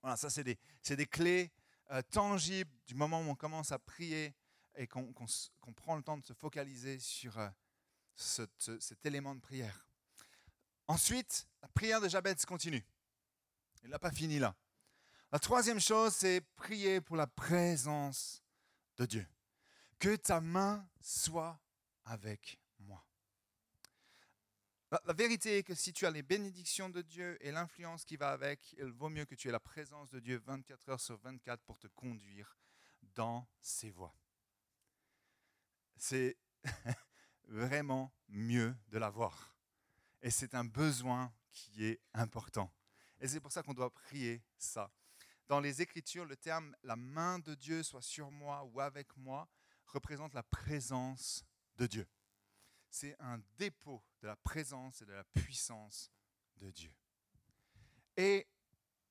Voilà, 0.03 0.17
ça 0.17 0.29
c'est 0.29 0.45
des, 0.45 0.59
des, 0.85 1.07
clés 1.07 1.53
euh, 1.91 2.03
tangibles 2.11 2.71
du 2.87 2.95
moment 2.95 3.21
où 3.21 3.31
on 3.31 3.35
commence 3.35 3.73
à 3.73 3.79
prier 3.79 4.35
et 4.77 4.87
qu'on 4.87 5.13
prend 5.75 5.97
le 5.97 6.03
temps 6.03 6.19
de 6.19 6.25
se 6.25 6.33
focaliser 6.33 6.99
sur 6.99 7.39
cet 8.15 9.05
élément 9.05 9.35
de 9.35 9.41
prière. 9.41 9.87
Ensuite, 10.89 11.49
la 11.63 11.69
prière 11.69 12.01
de 12.01 12.09
Jabez 12.09 12.35
continue. 12.47 12.85
Il 13.83 13.91
n'a 13.91 13.99
pas 13.99 14.11
fini 14.11 14.39
là. 14.39 14.55
La 15.33 15.39
troisième 15.39 15.81
chose, 15.81 16.15
c'est 16.15 16.41
prier 16.57 17.01
pour 17.01 17.17
la 17.17 17.27
présence 17.27 18.43
de 18.97 19.07
Dieu. 19.07 19.27
Que 19.99 20.15
ta 20.17 20.41
main 20.41 20.89
soit 21.01 21.61
avec 22.05 22.61
moi. 22.79 23.05
La, 24.91 25.13
vérité 25.13 25.59
est 25.59 25.63
que 25.65 25.75
si 25.75 25.93
tu 25.93 26.07
as 26.07 26.11
les 26.11 26.23
bénédictions 26.23 26.89
de 26.89 27.03
Dieu 27.03 27.37
et 27.41 27.51
l'influence 27.51 28.05
qui 28.05 28.17
va 28.17 28.31
avec, 28.31 28.75
il 28.79 28.93
vaut 28.93 29.09
mieux 29.09 29.25
que 29.25 29.35
tu 29.35 29.49
aies 29.49 29.53
la 29.53 29.59
présence 29.59 30.11
de 30.11 30.21
Dieu 30.21 30.41
24 30.45 30.89
heures 30.91 31.01
sur 31.01 31.17
24 31.19 31.61
pour 31.65 31.79
te 31.79 31.89
conduire 31.89 32.57
dans 33.15 33.49
ses 33.61 33.91
voies. 33.91 34.15
C'est 35.97 36.37
vraiment 37.49 38.13
mieux 38.29 38.77
de 38.89 38.99
l'avoir. 38.99 39.55
Et 40.23 40.31
c'est 40.31 40.55
un 40.55 40.65
besoin 40.65 41.33
qui 41.53 41.85
est 41.85 42.01
important. 42.13 42.73
Et 43.21 43.29
c'est 43.29 43.41
pour 43.41 43.53
ça 43.53 43.63
qu'on 43.63 43.75
doit 43.75 43.93
prier 43.93 44.43
ça. 44.59 44.91
Dans 45.49 45.61
les 45.61 45.81
Écritures, 45.81 46.25
le 46.25 46.37
terme 46.37 46.75
la 46.83 46.97
main 46.97 47.39
de 47.39 47.55
Dieu 47.55 47.83
soit 47.83 48.03
sur 48.03 48.31
moi 48.31 48.65
ou 48.65 48.81
avec 48.81 49.17
moi 49.17 49.49
représente 49.87 50.35
la 50.35 50.43
présence 50.43 51.45
de 51.77 51.87
Dieu. 51.87 52.07
C'est 52.91 53.17
un 53.21 53.41
dépôt 53.57 54.03
de 54.21 54.27
la 54.27 54.37
présence 54.37 55.03
et 55.03 55.07
de 55.07 55.13
la 55.13 55.25
puissance 55.25 56.11
de 56.57 56.71
Dieu. 56.71 56.93
Et 58.17 58.47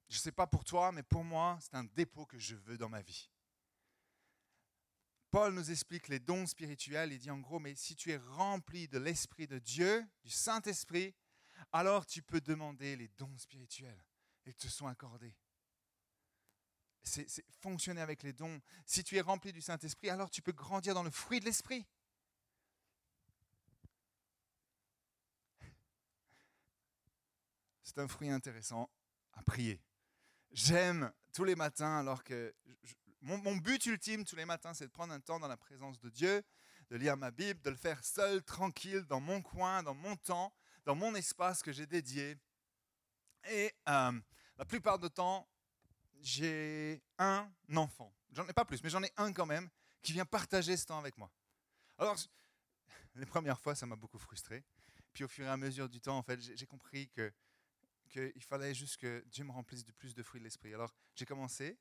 je 0.09 0.17
ne 0.17 0.19
sais 0.19 0.31
pas 0.31 0.47
pour 0.47 0.63
toi, 0.63 0.91
mais 0.91 1.03
pour 1.03 1.23
moi, 1.23 1.57
c'est 1.61 1.75
un 1.75 1.83
dépôt 1.83 2.25
que 2.25 2.37
je 2.37 2.55
veux 2.55 2.77
dans 2.77 2.89
ma 2.89 3.01
vie. 3.01 3.29
Paul 5.35 5.53
nous 5.53 5.69
explique 5.69 6.07
les 6.07 6.19
dons 6.21 6.45
spirituels. 6.45 7.11
Il 7.11 7.19
dit 7.19 7.29
en 7.29 7.39
gros, 7.39 7.59
mais 7.59 7.75
si 7.75 7.93
tu 7.93 8.09
es 8.09 8.15
rempli 8.15 8.87
de 8.87 8.97
l'Esprit 8.97 9.47
de 9.47 9.59
Dieu, 9.59 10.07
du 10.23 10.29
Saint-Esprit, 10.29 11.13
alors 11.73 12.05
tu 12.05 12.23
peux 12.23 12.39
demander 12.39 12.95
les 12.95 13.09
dons 13.17 13.37
spirituels 13.37 14.01
et 14.45 14.53
te 14.53 14.69
sont 14.69 14.87
accordés. 14.87 15.35
c'est 17.03 17.27
fonctionner 17.59 17.99
avec 17.99 18.23
les 18.23 18.31
dons. 18.31 18.61
Si 18.85 19.03
tu 19.03 19.17
es 19.17 19.19
rempli 19.19 19.51
du 19.51 19.59
Saint-Esprit, 19.59 20.09
alors 20.09 20.29
tu 20.29 20.41
peux 20.41 20.53
grandir 20.53 20.93
dans 20.93 21.03
le 21.03 21.11
fruit 21.11 21.41
de 21.41 21.45
l'Esprit. 21.45 21.85
C'est 27.83 27.97
un 27.97 28.07
fruit 28.07 28.29
intéressant 28.29 28.89
à 29.33 29.43
prier. 29.43 29.83
J'aime 30.51 31.11
tous 31.33 31.43
les 31.43 31.57
matins, 31.57 31.97
alors 31.97 32.23
que 32.23 32.55
mon, 33.25 33.55
but 33.55 33.83
ultime 33.87 34.23
tous 34.23 34.35
les 34.35 34.45
matins, 34.45 34.73
c'est 34.73 34.85
de 34.85 34.91
prendre 34.91 35.11
un 35.11 35.19
temps 35.19 35.39
dans 35.39 35.47
la 35.47 35.57
présence 35.57 35.99
de 35.99 36.09
Dieu, 36.09 36.43
de 36.89 36.95
lire 36.95 37.17
ma 37.17 37.31
Bible, 37.31 37.59
de 37.61 37.71
le 37.71 37.75
faire 37.75 38.03
seul, 38.03 38.43
tranquille, 38.43 39.01
dans 39.01 39.19
mon 39.19 39.41
coin, 39.41 39.81
dans 39.81 39.95
mon 39.95 40.15
temps, 40.15 40.53
dans 40.85 40.93
mon 40.93 41.15
espace 41.15 41.63
que 41.63 41.71
j'ai 41.71 41.87
dédié. 41.87 42.37
Et 43.49 43.73
euh, 43.89 44.11
la 44.57 44.65
plupart 44.65 44.99
du 44.99 45.09
temps, 45.09 45.47
j'ai 46.21 47.01
un 47.17 47.51
enfant. 47.75 48.13
J'en 48.31 48.47
ai 48.47 48.53
pas 48.53 48.63
plus, 48.63 48.83
mais 48.83 48.89
j'en 48.91 49.01
ai 49.01 49.11
un 49.17 49.33
quand 49.33 49.47
même 49.47 49.69
qui 50.03 50.13
vient 50.13 50.25
partager 50.25 50.77
ce 50.77 50.85
temps 50.85 50.99
avec 50.99 51.17
moi. 51.17 51.31
Alors, 51.97 52.15
les 53.15 53.25
premières 53.25 53.59
fois, 53.59 53.73
ça 53.73 53.87
m'a 53.87 53.95
beaucoup 53.95 54.19
frustré. 54.19 54.63
Puis 55.13 55.23
au 55.23 55.27
fur 55.27 55.45
et 55.45 55.49
à 55.49 55.57
mesure 55.57 55.89
du 55.89 55.99
temps, 55.99 56.17
en 56.17 56.23
fait, 56.23 56.39
j'ai 56.39 56.67
compris 56.67 57.09
que 57.09 57.33
qu'il 58.07 58.43
fallait 58.43 58.75
juste 58.75 58.97
que 58.97 59.23
Dieu 59.27 59.43
me 59.43 59.51
remplisse 59.51 59.83
de 59.83 59.91
plus 59.91 60.13
de 60.13 60.21
fruits 60.21 60.39
de 60.39 60.45
l'esprit. 60.45 60.73
Alors, 60.73 60.93
j'ai 61.15 61.25
commencé 61.25 61.77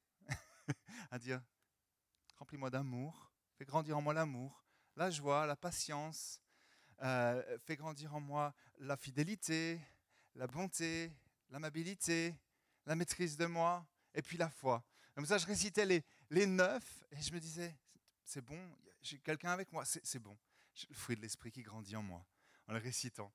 à 1.10 1.18
dire 1.18 1.42
remplis-moi 2.36 2.70
d'amour, 2.70 3.32
fais 3.56 3.64
grandir 3.64 3.96
en 3.96 4.02
moi 4.02 4.14
l'amour, 4.14 4.64
la 4.96 5.10
joie, 5.10 5.46
la 5.46 5.56
patience, 5.56 6.40
euh, 7.02 7.58
fais 7.64 7.76
grandir 7.76 8.14
en 8.14 8.20
moi 8.20 8.54
la 8.78 8.96
fidélité, 8.96 9.80
la 10.34 10.46
bonté, 10.46 11.12
l'amabilité, 11.50 12.34
la 12.86 12.94
maîtrise 12.96 13.36
de 13.36 13.46
moi, 13.46 13.86
et 14.14 14.22
puis 14.22 14.36
la 14.36 14.50
foi. 14.50 14.84
Comme 15.14 15.26
ça, 15.26 15.38
je 15.38 15.46
récitais 15.46 15.86
les, 15.86 16.04
les 16.30 16.46
neuf, 16.46 17.04
et 17.10 17.20
je 17.20 17.32
me 17.32 17.40
disais, 17.40 17.76
c'est 18.24 18.40
bon, 18.40 18.60
j'ai 19.00 19.18
quelqu'un 19.18 19.50
avec 19.50 19.72
moi, 19.72 19.84
c'est 19.84 20.18
bon. 20.18 20.36
Le 20.88 20.94
fruit 20.94 21.16
de 21.16 21.22
l'esprit 21.22 21.52
qui 21.52 21.62
grandit 21.62 21.94
en 21.94 22.02
moi, 22.02 22.26
en 22.66 22.72
le 22.72 22.80
récitant. 22.80 23.32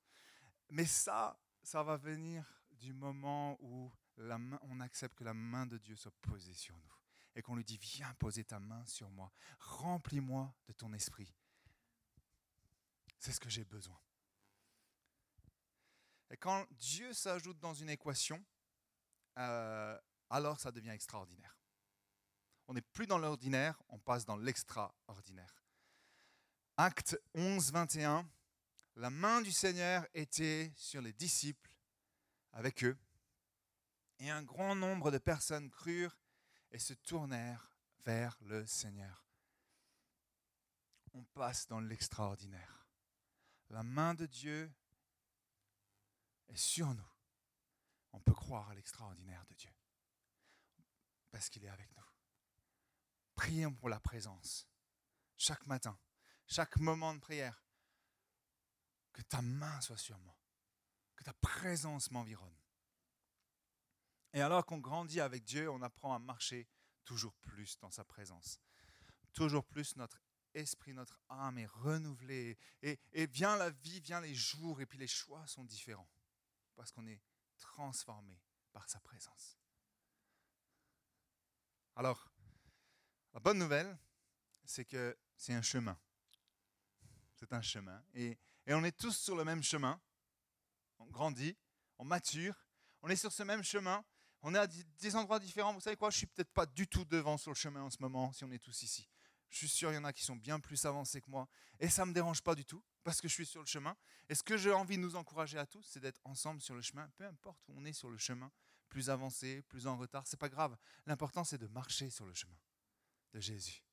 Mais 0.70 0.86
ça, 0.86 1.40
ça 1.64 1.84
va 1.84 1.96
venir 1.96 2.46
du 2.72 2.94
moment 2.94 3.58
où 3.62 3.92
on 4.18 4.80
accepte 4.82 5.16
que 5.16 5.24
la 5.24 5.34
main 5.34 5.66
de 5.66 5.78
Dieu 5.78 5.96
soit 5.96 6.12
posée 6.22 6.54
sur 6.54 6.76
nous 6.78 6.99
et 7.40 7.42
qu'on 7.42 7.56
lui 7.56 7.64
dit, 7.64 7.78
viens 7.78 8.14
poser 8.16 8.44
ta 8.44 8.60
main 8.60 8.86
sur 8.86 9.10
moi, 9.12 9.32
remplis-moi 9.60 10.54
de 10.68 10.74
ton 10.74 10.92
esprit. 10.92 11.34
C'est 13.18 13.32
ce 13.32 13.40
que 13.40 13.50
j'ai 13.50 13.64
besoin. 13.64 13.98
Et 16.32 16.36
quand 16.36 16.68
Dieu 16.72 17.14
s'ajoute 17.14 17.58
dans 17.60 17.74
une 17.74 17.90
équation, 17.90 18.46
euh, 19.38 19.98
alors 20.30 20.60
ça 20.60 20.74
devient 20.74 20.90
extraordinaire. 20.90 21.58
On 22.68 22.74
n'est 22.74 22.82
plus 22.82 23.08
dans 23.08 23.18
l'ordinaire, 23.18 23.82
on 23.88 24.00
passe 24.00 24.26
dans 24.26 24.36
l'extraordinaire. 24.36 25.64
Acte 26.76 27.18
11, 27.36 27.72
21, 27.72 28.30
la 28.98 29.10
main 29.10 29.42
du 29.42 29.54
Seigneur 29.54 30.06
était 30.14 30.74
sur 30.76 31.02
les 31.02 31.14
disciples 31.14 31.74
avec 32.52 32.84
eux, 32.84 32.98
et 34.20 34.30
un 34.30 34.44
grand 34.44 34.76
nombre 34.76 35.10
de 35.10 35.20
personnes 35.20 35.70
crurent 35.70 36.19
et 36.72 36.80
se 36.80 36.94
tournèrent 36.94 37.72
vers 38.06 38.38
le 38.42 38.66
Seigneur. 38.66 39.26
On 41.14 41.24
passe 41.24 41.68
dans 41.68 41.80
l'extraordinaire. 41.80 42.88
La 43.70 43.84
main 43.84 44.14
de 44.14 44.26
Dieu 44.26 44.72
est 46.48 46.58
sur 46.58 46.94
nous. 46.94 47.12
On 48.12 48.20
peut 48.20 48.34
croire 48.34 48.70
à 48.70 48.76
l'extraordinaire 48.76 49.46
de 49.50 49.56
Dieu 49.56 49.72
parce 51.32 51.50
qu'il 51.50 51.64
est 51.64 51.70
avec 51.70 51.96
nous. 51.96 52.04
Prions 53.36 53.74
pour 53.74 53.90
la 53.90 54.00
présence 54.00 54.68
chaque 55.38 55.66
matin, 55.68 55.98
chaque 56.48 56.78
moment 56.78 57.14
de 57.14 57.20
prière. 57.20 57.64
Que 59.14 59.22
ta 59.24 59.42
main 59.42 59.82
soit 59.82 59.98
sur 59.98 60.18
moi, 60.20 60.38
que 61.16 61.24
ta 61.24 61.34
présence 61.34 62.12
m'environne. 62.12 62.59
Et 64.34 64.42
alors 64.42 64.66
qu'on 64.66 64.78
grandit 64.78 65.22
avec 65.22 65.44
Dieu, 65.44 65.70
on 65.70 65.82
apprend 65.82 66.14
à 66.14 66.20
marcher 66.20 66.68
toujours 67.04 67.34
plus 67.36 67.78
dans 67.80 67.92
sa 67.92 68.04
présence. 68.04 68.60
Toujours 69.34 69.66
plus 69.66 69.96
notre 69.96 70.20
esprit, 70.54 70.94
notre 70.94 71.20
âme 71.30 71.58
est 71.58 71.66
renouvelée. 71.66 72.58
Et, 72.82 73.00
et 73.14 73.28
vient 73.28 73.56
la 73.58 73.70
vie, 73.70 74.00
vient 74.00 74.22
les 74.22 74.36
jours, 74.36 74.82
et 74.82 74.86
puis 74.86 74.98
les 74.98 75.08
choix 75.08 75.46
sont 75.48 75.64
différents. 75.64 76.10
Parce 76.76 76.92
qu'on 76.92 77.08
est 77.08 77.22
transformé 77.58 78.42
par 78.72 78.88
sa 78.90 79.00
présence. 79.00 79.58
Alors, 81.96 82.32
la 83.34 83.40
bonne 83.40 83.58
nouvelle, 83.58 83.98
c'est 84.64 84.86
que 84.86 85.18
c'est 85.36 85.54
un 85.54 85.62
chemin. 85.62 86.00
C'est 87.36 87.52
un 87.54 87.62
chemin. 87.62 88.04
Et, 88.14 88.38
et 88.66 88.74
on 88.74 88.84
est 88.84 88.98
tous 88.98 89.18
sur 89.18 89.36
le 89.36 89.44
même 89.44 89.64
chemin. 89.64 90.00
On 91.00 91.06
grandit, 91.08 91.58
on 91.98 92.06
mature, 92.06 92.56
on 93.02 93.10
est 93.10 93.16
sur 93.16 93.32
ce 93.32 93.44
même 93.44 93.64
chemin. 93.64 94.04
On 94.42 94.56
est 94.56 94.60
à 94.60 94.68
des 94.68 95.16
endroits 95.16 95.40
différents. 95.40 95.74
Vous 95.74 95.82
savez 95.82 95.96
quoi? 95.96 96.10
Je 96.10 96.18
suis 96.18 96.28
peut-être 96.28 96.52
pas 96.52 96.66
du 96.66 96.88
tout 96.88 97.06
devant 97.06 97.38
sur 97.38 97.52
le 97.52 97.56
chemin 97.56 97.82
en 97.82 97.90
ce 97.90 97.98
moment, 98.00 98.32
si 98.32 98.44
on 98.44 98.52
est 98.52 98.60
tous 98.60 98.84
ici. 98.84 99.10
Je 99.50 99.58
suis 99.58 99.70
sûr, 99.70 99.92
il 99.92 99.96
y 99.96 99.98
en 99.98 100.04
a 100.04 100.14
qui 100.14 100.24
sont 100.24 100.36
bien 100.36 100.60
plus 100.60 100.86
avancés 100.86 101.22
que 101.22 101.30
moi. 101.30 101.48
Et 101.80 101.90
ça 101.90 102.04
ne 102.04 102.10
me 102.10 102.14
dérange 102.14 102.42
pas 102.42 102.56
du 102.56 102.66
tout, 102.66 102.84
parce 103.04 103.20
que 103.20 103.28
je 103.28 103.34
suis 103.34 103.46
sur 103.46 103.62
le 103.62 103.66
chemin. 103.66 103.98
Et 104.30 104.36
ce 104.36 104.44
que 104.44 104.58
j'ai 104.58 104.72
envie 104.72 104.98
de 104.98 105.02
nous 105.02 105.16
encourager 105.16 105.58
à 105.58 105.66
tous, 105.66 105.84
c'est 105.84 106.00
d'être 106.00 106.22
ensemble 106.24 106.62
sur 106.62 106.76
le 106.76 106.82
chemin, 106.82 107.10
peu 107.18 107.26
importe 107.26 107.60
où 107.68 107.74
on 107.76 107.84
est 107.86 107.94
sur 107.94 108.10
le 108.10 108.18
chemin, 108.18 108.52
plus 108.90 109.10
avancé, 109.10 109.62
plus 109.64 109.88
en 109.88 109.98
retard, 109.98 110.28
c'est 110.28 110.38
pas 110.40 110.50
grave. 110.50 110.78
L'important, 111.06 111.44
c'est 111.44 111.58
de 111.58 111.68
marcher 111.68 112.10
sur 112.10 112.26
le 112.26 112.34
chemin 112.34 112.58
de 113.34 113.40
Jésus. 113.40 113.84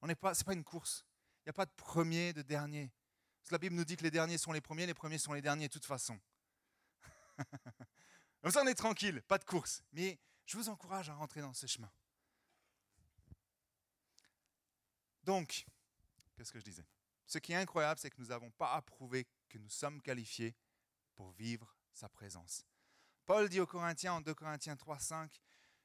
On 0.00 0.06
n'est 0.06 0.14
pas, 0.14 0.32
pas 0.34 0.52
une 0.52 0.64
course. 0.64 1.04
Il 1.40 1.48
n'y 1.48 1.50
a 1.50 1.54
pas 1.54 1.66
de 1.66 1.72
premier, 1.76 2.32
de 2.32 2.42
dernier. 2.42 2.92
Parce 3.40 3.50
que 3.50 3.54
la 3.54 3.58
Bible 3.58 3.74
nous 3.74 3.84
dit 3.84 3.96
que 3.96 4.02
les 4.02 4.10
derniers 4.10 4.38
sont 4.38 4.52
les 4.52 4.60
premiers, 4.60 4.86
les 4.86 4.94
premiers 4.94 5.18
sont 5.18 5.32
les 5.32 5.42
derniers 5.42 5.68
de 5.68 5.72
toute 5.72 5.86
façon. 5.86 6.18
Comme 8.42 8.52
ça, 8.52 8.62
on 8.62 8.66
est 8.66 8.74
tranquille, 8.74 9.22
pas 9.22 9.38
de 9.38 9.44
course. 9.44 9.82
Mais 9.92 10.18
je 10.46 10.56
vous 10.56 10.68
encourage 10.68 11.10
à 11.10 11.14
rentrer 11.14 11.40
dans 11.40 11.52
ce 11.52 11.66
chemin. 11.66 11.90
Donc, 15.24 15.66
qu'est-ce 16.34 16.52
que 16.52 16.58
je 16.58 16.64
disais? 16.64 16.86
Ce 17.26 17.38
qui 17.38 17.52
est 17.52 17.56
incroyable, 17.56 18.00
c'est 18.00 18.10
que 18.10 18.20
nous 18.20 18.28
n'avons 18.28 18.50
pas 18.50 18.74
approuvé 18.74 19.28
que 19.48 19.58
nous 19.58 19.68
sommes 19.68 20.00
qualifiés 20.00 20.56
pour 21.14 21.30
vivre 21.32 21.76
sa 21.92 22.08
présence. 22.08 22.64
Paul 23.26 23.48
dit 23.48 23.60
aux 23.60 23.66
Corinthiens 23.66 24.14
en 24.14 24.20
2 24.20 24.34
Corinthiens 24.34 24.76
3, 24.76 24.98
5, 24.98 25.40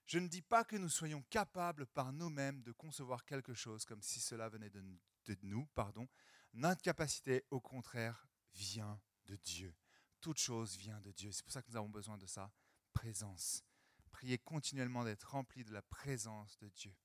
Je 0.05 0.17
ne 0.17 0.27
dis 0.27 0.41
pas 0.41 0.63
que 0.63 0.77
nous 0.77 0.89
soyons 0.89 1.21
capables 1.29 1.85
par 1.87 2.13
nous-mêmes 2.13 2.63
de 2.63 2.71
concevoir 2.71 3.25
quelque 3.25 3.53
chose 3.53 3.85
comme 3.85 4.01
si 4.01 4.19
cela 4.19 4.49
venait 4.49 4.69
de, 4.69 4.81
de 5.25 5.37
nous. 5.43 5.65
Pardon. 5.75 6.07
Notre 6.53 6.81
capacité, 6.81 7.43
au 7.51 7.59
contraire, 7.59 8.27
vient 8.53 8.99
de 9.25 9.35
Dieu 9.35 9.75
toute 10.25 10.39
chose 10.39 10.75
vient 10.77 10.99
de 11.01 11.11
Dieu. 11.11 11.31
C'est 11.31 11.43
pour 11.43 11.53
ça 11.53 11.61
que 11.61 11.69
nous 11.69 11.77
avons 11.77 11.87
besoin 11.87 12.17
de 12.17 12.25
sa 12.25 12.51
présence. 12.93 13.63
Priez 14.09 14.39
continuellement 14.39 15.03
d'être 15.03 15.29
rempli 15.29 15.63
de 15.63 15.71
la 15.71 15.83
présence 15.83 16.57
de 16.57 16.67
Dieu. 16.69 16.95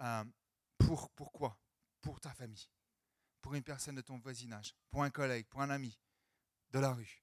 Euh, 0.00 0.24
pour, 0.78 1.10
pourquoi 1.10 1.60
Pour 2.00 2.20
ta 2.20 2.32
famille, 2.32 2.70
pour 3.42 3.52
une 3.52 3.62
personne 3.62 3.96
de 3.96 4.00
ton 4.00 4.18
voisinage, 4.18 4.74
pour 4.88 5.02
un 5.02 5.10
collègue, 5.10 5.46
pour 5.46 5.60
un 5.60 5.68
ami 5.68 6.00
de 6.70 6.78
la 6.78 6.94
rue, 6.94 7.22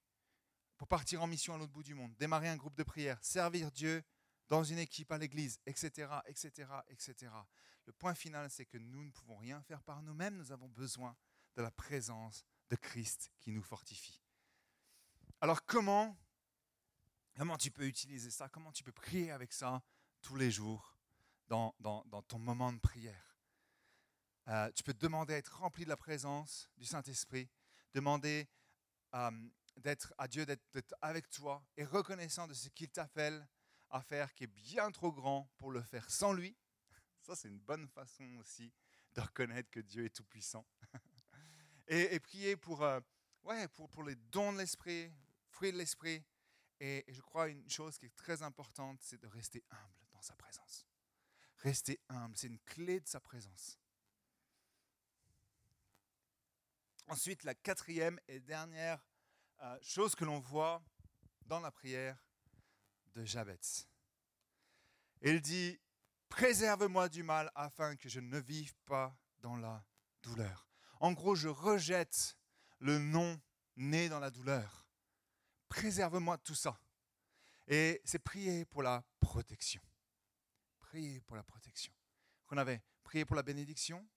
pour 0.77 0.87
partir 0.87 1.23
en 1.23 1.27
mission 1.27 1.55
à 1.55 1.57
l'autre 1.57 1.73
bout 1.73 1.81
du 1.81 1.95
monde, 1.95 2.15
démarrer 2.17 2.49
un 2.49 2.57
groupe 2.57 2.75
de 2.75 2.83
prière, 2.83 3.17
servir 3.23 3.71
Dieu 3.71 4.03
dans 4.47 4.63
une 4.63 4.77
équipe 4.77 5.11
à 5.11 5.17
l'église, 5.17 5.59
etc., 5.65 6.07
etc., 6.27 6.69
etc. 6.89 7.31
Le 7.87 7.93
point 7.93 8.13
final, 8.13 8.47
c'est 8.51 8.67
que 8.67 8.77
nous 8.77 9.03
ne 9.03 9.09
pouvons 9.09 9.37
rien 9.37 9.59
faire 9.63 9.81
par 9.81 10.03
nous-mêmes. 10.03 10.37
Nous 10.37 10.51
avons 10.51 10.69
besoin 10.69 11.17
de 11.55 11.63
la 11.63 11.71
présence 11.71 12.45
de 12.69 12.75
Christ 12.75 13.31
qui 13.39 13.51
nous 13.51 13.63
fortifie. 13.63 14.21
Alors 15.41 15.65
comment, 15.65 16.17
comment 17.37 17.57
tu 17.57 17.71
peux 17.71 17.87
utiliser 17.87 18.29
ça? 18.29 18.49
Comment 18.49 18.73
tu 18.73 18.83
peux 18.83 18.91
prier 18.91 19.31
avec 19.31 19.53
ça 19.53 19.81
tous 20.21 20.35
les 20.35 20.51
jours 20.51 20.97
dans, 21.47 21.73
ton 22.27 22.39
moment 22.39 22.73
de 22.73 22.79
prière? 22.79 23.39
Euh, 24.49 24.69
Tu 24.75 24.83
peux 24.83 24.93
demander 24.93 25.35
à 25.35 25.37
être 25.37 25.57
rempli 25.57 25.85
de 25.85 25.89
la 25.89 25.95
présence 25.95 26.69
du 26.75 26.83
Saint-Esprit, 26.83 27.49
demander 27.93 28.49
euh, 29.15 29.31
d'être 29.77 30.13
à 30.17 30.27
Dieu 30.27 30.45
d'être 30.45 30.93
avec 31.01 31.29
toi 31.29 31.65
et 31.77 31.85
reconnaissant 31.85 32.45
de 32.45 32.53
ce 32.53 32.67
qu'il 32.67 32.89
t'appelle 32.89 33.47
à 33.91 34.01
faire 34.01 34.33
qui 34.33 34.43
est 34.43 34.47
bien 34.47 34.91
trop 34.91 35.13
grand 35.13 35.49
pour 35.55 35.71
le 35.71 35.81
faire 35.81 36.09
sans 36.09 36.33
lui. 36.33 36.57
Ça, 37.21 37.37
c'est 37.37 37.47
une 37.47 37.61
bonne 37.61 37.87
façon 37.87 38.25
aussi 38.39 38.73
de 39.13 39.21
reconnaître 39.21 39.69
que 39.69 39.79
Dieu 39.79 40.03
est 40.03 40.13
tout-puissant. 40.13 40.65
et, 41.87 42.19
prier 42.19 42.57
pour, 42.57 42.83
euh, 42.83 42.99
pour, 43.73 43.89
pour 43.89 44.03
les 44.03 44.15
dons 44.15 44.51
de 44.51 44.57
l'Esprit, 44.57 45.13
fruit 45.59 45.73
de 45.73 45.77
l'esprit. 45.77 46.23
Et, 46.79 47.03
je 47.09 47.19
crois 47.19 47.49
une 47.49 47.69
chose 47.69 47.97
qui 47.97 48.05
est 48.05 48.15
très 48.15 48.41
importante, 48.43 48.97
c'est 49.01 49.19
de 49.19 49.27
rester 49.27 49.61
humble 49.69 50.07
dans 50.13 50.21
sa 50.21 50.33
présence. 50.37 50.87
Rester 51.57 51.99
humble, 52.07 52.37
c'est 52.37 52.47
une 52.47 52.59
clé 52.59 53.01
de 53.01 53.07
sa 53.09 53.19
présence. 53.19 53.77
Ensuite, 57.07 57.43
la 57.43 57.55
quatrième 57.55 58.17
et 58.29 58.39
dernière 58.39 59.05
euh, 59.61 59.77
chose 59.81 60.15
que 60.15 60.23
l'on 60.23 60.39
voit 60.39 60.81
dans 61.41 61.59
la 61.59 61.71
prière 61.71 62.17
de 63.15 63.25
Jabez. 63.25 63.59
Il 65.21 65.41
dit, 65.41 65.77
Préserve-moi 66.29 67.09
du 67.09 67.23
mal 67.23 67.51
afin 67.53 67.97
que 67.97 68.07
je 68.07 68.21
ne 68.21 68.39
vive 68.39 68.75
pas 68.85 69.13
dans 69.39 69.57
la 69.57 69.83
douleur. 70.21 70.69
En 71.01 71.11
gros, 71.11 71.35
je 71.35 71.49
rejette 71.49 72.37
le 72.77 72.97
non 72.97 73.41
né 73.75 74.07
dans 74.07 74.19
la 74.19 74.31
douleur. 74.31 74.78
Préserve-moi 75.69 76.37
de 76.37 76.41
tout 76.41 76.55
ça. 76.55 76.79
Et 77.67 78.01
c'est 78.03 78.19
prier 78.19 78.65
pour 78.65 78.81
la 78.81 79.03
protection. 79.19 79.81
Prier 80.79 81.21
pour 81.21 81.35
la 81.35 81.43
protection. 81.43 81.93
On 82.49 82.57
avait 82.57 82.81
prié 83.03 83.25
pour 83.25 83.35
la 83.35 83.43
bénédiction, 83.43 84.07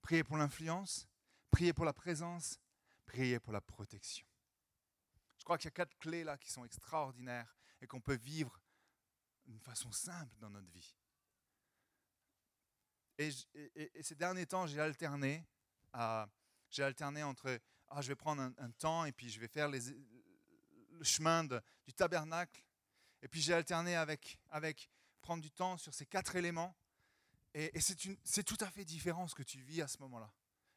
prier 0.00 0.24
pour 0.24 0.38
l'influence, 0.38 1.06
prier 1.50 1.74
pour 1.74 1.84
la 1.84 1.92
présence, 1.92 2.58
prier 3.04 3.38
pour 3.38 3.52
la 3.52 3.60
protection. 3.60 4.26
Je 5.36 5.44
crois 5.44 5.58
qu'il 5.58 5.66
y 5.66 5.68
a 5.68 5.72
quatre 5.72 5.96
clés 5.98 6.24
là 6.24 6.38
qui 6.38 6.50
sont 6.50 6.64
extraordinaires 6.64 7.56
et 7.80 7.86
qu'on 7.86 8.00
peut 8.00 8.16
vivre 8.16 8.58
d'une 9.46 9.60
façon 9.60 9.92
simple 9.92 10.36
dans 10.38 10.50
notre 10.50 10.70
vie. 10.70 10.96
Et, 13.18 13.30
ces 14.02 14.14
derniers 14.14 14.46
temps, 14.46 14.66
j'ai 14.66 14.80
alterné, 14.80 15.44
j'ai 16.70 16.82
alterné 16.82 17.22
entre 17.22 17.60
ah, 17.88 18.00
je 18.00 18.08
vais 18.08 18.16
prendre 18.16 18.42
un, 18.42 18.70
temps 18.72 19.04
et 19.06 19.12
puis 19.12 19.30
je 19.30 19.40
vais 19.40 19.48
faire 19.48 19.68
les, 19.68 19.80
le 20.98 21.04
chemin 21.04 21.44
du 21.44 21.94
tabernacle. 21.94 22.62
Et 23.22 23.28
puis 23.28 23.40
j'ai 23.40 23.54
alterné 23.54 23.96
avec, 23.96 24.38
avec 24.50 24.90
prendre 25.20 25.42
du 25.42 25.50
temps 25.50 25.76
sur 25.76 25.94
ces 25.94 26.06
quatre 26.06 26.36
éléments. 26.36 26.76
Et, 27.54 27.72
c'est 27.80 28.44
tout 28.44 28.58
à 28.60 28.70
fait 28.70 28.84
différent 28.84 29.26
ce 29.26 29.34
que 29.34 29.42
tu 29.42 29.60
vis 29.60 29.82
à 29.82 29.88
ce 29.88 29.98
moment-là. 30.00 30.32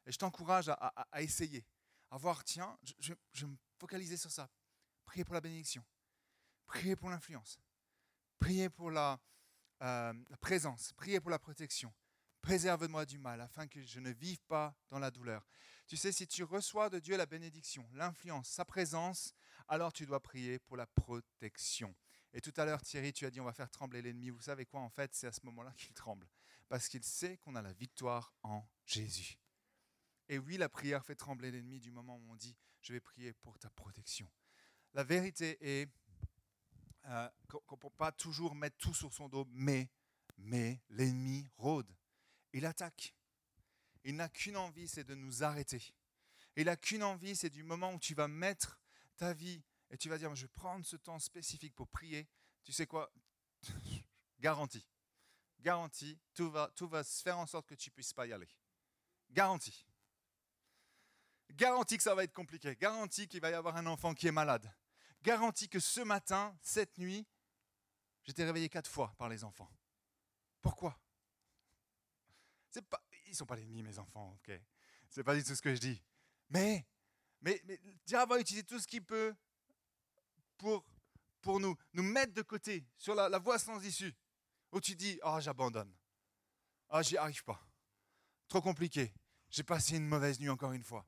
Et 0.06 0.12
je 0.12 0.18
t'encourage 0.18 0.70
à, 0.70 1.22
essayer, 1.22 1.66
à 2.10 2.18
voir, 2.18 2.44
tiens, 2.44 2.78
je, 3.00 3.14
vais 3.14 3.48
me 3.48 3.58
focaliser 3.78 4.18
sur 4.18 4.32
ça. 4.32 4.50
Prier 5.06 5.24
pour 5.24 5.36
la 5.36 5.42
bénédiction, 5.42 5.84
prier 6.66 6.96
pour 6.96 7.10
l'influence, 7.10 7.60
prier 8.40 8.70
pour 8.70 8.90
la, 8.90 9.20
euh, 9.82 10.14
la 10.30 10.38
présence, 10.38 10.94
prier 10.94 11.20
pour 11.20 11.30
la 11.30 11.40
protection. 11.40 11.94
Préserve-moi 12.42 13.06
du 13.06 13.20
mal 13.20 13.42
afin 13.42 13.68
que 13.68 13.84
je 13.84 14.00
ne 14.00 14.10
vive 14.10 14.42
pas 14.48 14.76
dans 14.90 14.98
la 14.98 15.12
douleur. 15.12 15.46
Tu 15.86 15.98
sais, 15.98 16.12
si 16.12 16.26
tu 16.26 16.44
reçois 16.44 16.90
de 16.90 17.00
Dieu 17.00 17.18
la 17.18 17.26
bénédiction, 17.26 17.88
l'influence, 17.94 18.48
sa 18.48 18.66
présence, 18.66 19.34
alors 19.72 19.94
tu 19.94 20.06
dois 20.06 20.20
prier 20.20 20.60
pour 20.60 20.76
la 20.76 20.86
protection. 20.86 21.96
Et 22.34 22.42
tout 22.42 22.54
à 22.58 22.66
l'heure, 22.66 22.82
Thierry, 22.82 23.14
tu 23.14 23.26
as 23.26 23.32
dit 23.32 23.40
on 23.40 23.46
va 23.46 23.54
faire 23.54 23.70
trembler 23.70 24.02
l'ennemi. 24.02 24.30
Vous 24.30 24.42
savez 24.42 24.66
quoi 24.66 24.82
En 24.82 24.90
fait, 24.90 25.16
c'est 25.16 25.28
à 25.28 25.32
ce 25.32 25.46
moment-là 25.46 25.74
qu'il 25.78 25.94
tremble. 25.94 26.28
Parce 26.68 26.90
qu'il 26.90 27.04
sait 27.06 27.38
qu'on 27.38 27.56
a 27.56 27.62
la 27.62 27.72
victoire 27.72 28.34
en 28.44 28.68
Jésus. 28.86 29.40
Et 30.28 30.38
oui, 30.38 30.58
la 30.58 30.68
prière 30.68 31.06
fait 31.06 31.16
trembler 31.16 31.52
l'ennemi 31.52 31.80
du 31.80 31.90
moment 31.90 32.18
où 32.18 32.32
on 32.32 32.36
dit 32.36 32.54
je 32.82 32.92
vais 32.92 33.00
prier 33.00 33.32
pour 33.32 33.58
ta 33.60 33.70
protection. 33.70 34.30
La 34.94 35.06
vérité 35.06 35.58
est 35.62 35.90
euh, 37.06 37.30
qu'on 37.48 37.76
ne 37.76 37.80
peut 37.80 37.90
pas 37.92 38.12
toujours 38.12 38.56
mettre 38.56 38.76
tout 38.76 38.94
sur 38.94 39.14
son 39.14 39.30
dos, 39.30 39.48
mais, 39.52 39.90
mais 40.38 40.82
l'ennemi 40.90 41.50
rôde. 41.56 41.96
Il 42.52 42.66
attaque. 42.66 43.16
Il 44.04 44.18
n'a 44.18 44.28
qu'une 44.28 44.58
envie, 44.58 44.90
c'est 44.90 45.06
de 45.06 45.16
nous 45.16 45.44
arrêter. 45.44 45.94
Il 46.58 46.66
n'a 46.66 46.76
qu'une 46.76 47.04
envie, 47.04 47.38
c'est 47.38 47.50
du 47.50 47.64
moment 47.64 47.94
où 47.94 48.00
tu 48.00 48.16
vas 48.16 48.28
mettre 48.28 48.81
ta 49.22 49.34
vie 49.34 49.62
et 49.92 49.98
tu 49.98 50.10
vas 50.10 50.18
dire, 50.18 50.34
je 50.34 50.42
vais 50.42 50.52
prendre 50.52 50.84
ce 50.84 50.96
temps 50.96 51.20
spécifique 51.20 51.76
pour 51.76 51.88
prier. 51.88 52.28
Tu 52.64 52.74
sais 52.74 52.88
quoi? 52.88 53.14
Garantie. 54.40 54.90
Garantie, 55.60 56.20
tout 56.34 56.50
va, 56.50 56.72
tout 56.76 56.88
va 56.88 57.04
se 57.04 57.22
faire 57.22 57.38
en 57.38 57.46
sorte 57.46 57.68
que 57.68 57.76
tu 57.76 57.92
ne 57.92 57.94
puisses 57.94 58.14
pas 58.14 58.26
y 58.26 58.34
aller. 58.34 58.50
Garantie. 59.30 59.86
Garantie 61.52 61.98
que 61.98 62.04
ça 62.04 62.16
va 62.16 62.24
être 62.24 62.34
compliqué. 62.34 62.76
Garantie 62.76 63.28
qu'il 63.28 63.42
va 63.42 63.52
y 63.52 63.54
avoir 63.54 63.78
un 63.78 63.86
enfant 63.86 64.16
qui 64.16 64.26
est 64.26 64.32
malade. 64.32 64.74
Garantie 65.22 65.70
que 65.70 65.80
ce 65.80 66.02
matin, 66.02 66.58
cette 66.64 66.98
nuit, 66.98 67.28
j'étais 68.24 68.44
réveillé 68.44 68.70
quatre 68.70 68.90
fois 68.90 69.14
par 69.20 69.30
les 69.30 69.44
enfants. 69.44 69.72
Pourquoi? 70.62 71.00
C'est 72.72 72.82
pas, 72.82 73.04
ils 73.28 73.36
sont 73.36 73.46
pas 73.46 73.56
l'ennemi, 73.56 73.84
mes 73.84 74.00
enfants, 74.00 74.36
ok? 74.40 74.60
C'est 75.10 75.24
pas 75.24 75.36
du 75.36 75.44
tout 75.44 75.54
ce 75.54 75.62
que 75.62 75.76
je 75.76 75.80
dis. 75.80 76.02
Mais, 76.50 76.88
mais, 77.42 77.62
mais 77.66 77.80
va 78.26 78.40
utiliser 78.40 78.64
tout 78.64 78.80
ce 78.80 78.88
qu'il 78.88 79.04
peut 79.04 79.36
pour, 80.58 80.86
pour 81.42 81.60
nous, 81.60 81.76
nous 81.94 82.04
mettre 82.04 82.34
de 82.34 82.42
côté 82.42 82.86
sur 82.98 83.16
la, 83.16 83.38
voie 83.40 83.58
sans 83.58 83.84
issue, 83.84 84.16
où 84.72 84.80
tu 84.80 84.96
dis, 84.96 85.20
ah, 85.24 85.40
j'abandonne. 85.40 85.94
Ah, 86.90 87.02
j'y 87.02 87.18
arrive 87.18 87.44
pas. 87.44 87.60
Trop 88.48 88.62
compliqué. 88.62 89.14
J'ai 89.50 89.64
passé 89.64 89.98
une 89.98 90.08
mauvaise 90.08 90.40
nuit 90.40 90.50
encore 90.50 90.74
une 90.74 90.84
fois. 90.84 91.06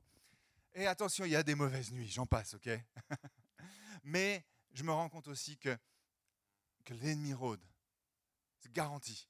Et 0.74 0.86
attention, 0.86 1.24
il 1.24 1.30
y 1.30 1.36
a 1.36 1.42
des 1.42 1.54
mauvaises 1.54 1.92
nuits, 1.92 2.08
j'en 2.08 2.26
passe, 2.26 2.54
ok? 2.54 2.68
Mais 4.02 4.44
je 4.72 4.82
me 4.82 4.90
rends 4.92 5.08
compte 5.08 5.28
aussi 5.28 5.56
que, 5.56 5.78
que 6.84 6.94
l'ennemi 6.94 7.32
rôde. 7.32 7.64
C'est 8.58 8.72
garanti. 8.72 9.28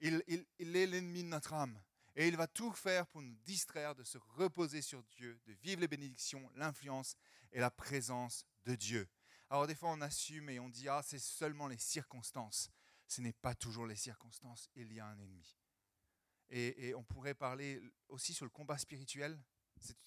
Il, 0.00 0.22
il, 0.26 0.44
il 0.58 0.74
est 0.74 0.86
l'ennemi 0.86 1.22
de 1.22 1.28
notre 1.28 1.52
âme. 1.52 1.80
Et 2.20 2.28
il 2.28 2.36
va 2.36 2.46
tout 2.46 2.70
faire 2.72 3.06
pour 3.06 3.22
nous 3.22 3.34
distraire 3.46 3.94
de 3.94 4.04
se 4.04 4.18
reposer 4.36 4.82
sur 4.82 5.02
Dieu, 5.04 5.40
de 5.46 5.54
vivre 5.54 5.80
les 5.80 5.88
bénédictions, 5.88 6.50
l'influence 6.54 7.16
et 7.50 7.60
la 7.60 7.70
présence 7.70 8.44
de 8.66 8.74
Dieu. 8.74 9.08
Alors 9.48 9.66
des 9.66 9.74
fois 9.74 9.88
on 9.88 10.02
assume 10.02 10.50
et 10.50 10.60
on 10.60 10.68
dit 10.68 10.86
ah 10.86 11.00
c'est 11.02 11.18
seulement 11.18 11.66
les 11.66 11.78
circonstances. 11.78 12.70
Ce 13.06 13.22
n'est 13.22 13.32
pas 13.32 13.54
toujours 13.54 13.86
les 13.86 13.96
circonstances, 13.96 14.68
il 14.74 14.92
y 14.92 15.00
a 15.00 15.06
un 15.06 15.18
ennemi. 15.18 15.56
Et, 16.50 16.94
on 16.94 17.02
pourrait 17.04 17.32
parler 17.32 17.80
aussi 18.08 18.34
sur 18.34 18.44
le 18.44 18.50
combat 18.50 18.76
spirituel. 18.76 19.42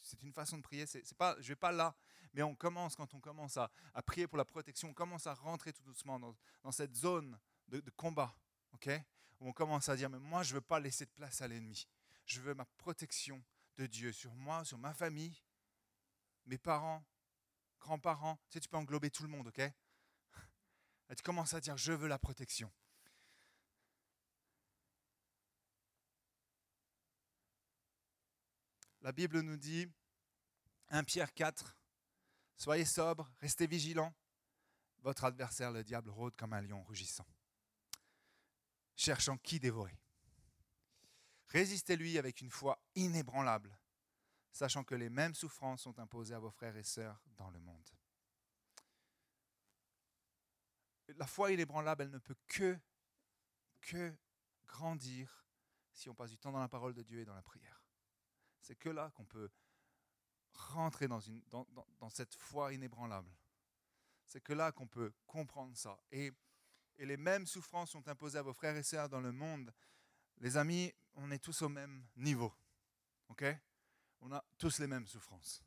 C'est 0.04 0.22
une 0.22 0.34
façon 0.34 0.58
de 0.58 0.62
prier. 0.62 0.86
C'est 0.86 1.18
pas, 1.18 1.36
je 1.40 1.48
vais 1.48 1.56
pas 1.56 1.72
là, 1.72 1.96
mais 2.34 2.44
on 2.44 2.54
commence 2.54 2.96
quand 2.96 3.12
on 3.16 3.20
commence 3.20 3.58
à, 3.58 3.72
prier 4.06 4.28
pour 4.28 4.38
la 4.38 4.46
protection. 4.46 4.90
On 4.90 4.94
commence 4.94 5.26
à 5.26 5.34
rentrer 5.34 5.74
tout 5.74 5.82
doucement 5.82 6.20
dans, 6.20 6.72
cette 6.72 6.96
zone 6.96 7.40
de, 7.70 7.82
combat, 7.96 8.38
ok? 8.72 8.92
On 9.40 9.52
commence 9.52 9.90
à 9.90 9.96
dire, 9.96 10.12
mais 10.12 10.20
moi, 10.20 10.44
je 10.44 10.52
ne 10.52 10.56
veux 10.56 10.62
pas 10.62 10.80
laisser 10.80 11.06
de 11.06 11.12
place 11.12 11.42
à 11.42 11.48
l'ennemi. 11.48 11.88
Je 12.26 12.42
veux 12.42 12.54
ma 12.54 12.66
protection 12.78 13.44
de 13.78 13.86
Dieu 13.86 14.12
sur 14.12 14.34
moi, 14.34 14.64
sur 14.66 14.78
ma 14.78 14.94
famille, 14.94 15.42
mes 16.46 16.58
parents, 16.58 17.04
grands-parents. 17.80 18.38
Tu 18.50 18.54
sais, 18.54 18.60
tu 18.62 18.70
peux 18.70 18.78
englober 18.78 19.10
tout 19.10 19.24
le 19.24 19.30
monde, 19.30 19.48
ok? 19.48 19.60
Et 19.60 21.16
tu 21.16 21.24
commences 21.24 21.54
à 21.54 21.60
dire, 21.60 21.78
je 21.78 21.92
veux 21.92 22.08
la 22.08 22.20
protection. 22.20 22.72
La 29.02 29.12
Bible 29.12 29.42
nous 29.42 29.58
dit, 29.58 29.88
1 30.90 31.04
Pierre 31.04 31.34
4, 31.34 31.78
Soyez 32.56 32.86
sobre, 32.86 33.30
restez 33.40 33.68
vigilants. 33.68 34.14
Votre 35.00 35.26
adversaire, 35.26 35.72
le 35.72 35.84
diable, 35.84 36.10
rôde 36.10 36.36
comme 36.38 36.54
un 36.54 36.62
lion 36.62 36.82
rugissant 36.84 37.28
cherchant 38.96 39.38
qui 39.38 39.60
dévorer. 39.60 39.98
Résistez-lui 41.54 42.18
avec 42.18 42.42
une 42.42 42.50
foi 42.50 42.84
inébranlable, 42.96 43.78
sachant 44.52 44.84
que 44.84 44.96
les 44.96 45.10
mêmes 45.10 45.36
souffrances 45.36 45.84
sont 45.84 45.98
imposées 46.00 46.34
à 46.34 46.40
vos 46.40 46.52
frères 46.52 46.76
et 46.76 46.84
sœurs 46.84 47.24
dans 47.38 47.50
le 47.52 47.60
monde. 47.60 47.90
La 51.16 51.28
foi 51.28 51.52
inébranlable, 51.52 52.04
elle 52.04 52.10
ne 52.10 52.18
peut 52.18 52.36
que, 52.48 52.78
que 53.82 54.14
grandir 54.66 55.46
si 55.92 56.10
on 56.10 56.16
passe 56.16 56.32
du 56.32 56.38
temps 56.38 56.52
dans 56.52 56.60
la 56.60 56.70
parole 56.70 56.94
de 56.94 57.04
Dieu 57.04 57.20
et 57.20 57.26
dans 57.26 57.36
la 57.36 57.44
prière. 57.44 57.84
C'est 58.62 58.76
que 58.76 58.90
là 58.90 59.12
qu'on 59.12 59.26
peut 59.26 59.52
rentrer 60.54 61.08
dans, 61.08 61.20
une, 61.20 61.42
dans, 61.48 61.68
dans 62.00 62.10
cette 62.10 62.34
foi 62.36 62.74
inébranlable. 62.74 63.32
C'est 64.26 64.42
que 64.42 64.54
là 64.54 64.72
qu'on 64.72 64.88
peut 64.88 65.14
comprendre 65.28 65.78
ça. 65.78 66.00
Et 66.12 66.32
et 66.98 67.06
les 67.06 67.18
mêmes 67.18 67.48
souffrances 67.48 67.92
sont 67.92 68.08
imposées 68.08 68.38
à 68.38 68.42
vos 68.42 68.54
frères 68.54 68.76
et 68.76 68.84
sœurs 68.84 69.10
dans 69.10 69.22
le 69.22 69.32
monde, 69.32 69.74
les 70.38 70.58
amis, 70.58 70.94
on 71.16 71.32
est 71.32 71.40
tous 71.40 71.62
au 71.62 71.70
même 71.70 72.06
niveau. 72.16 72.54
OK? 73.30 73.46
On 74.22 74.32
a 74.32 74.44
tous 74.58 74.80
les 74.80 74.88
mêmes 74.88 75.08
souffrances. 75.08 75.64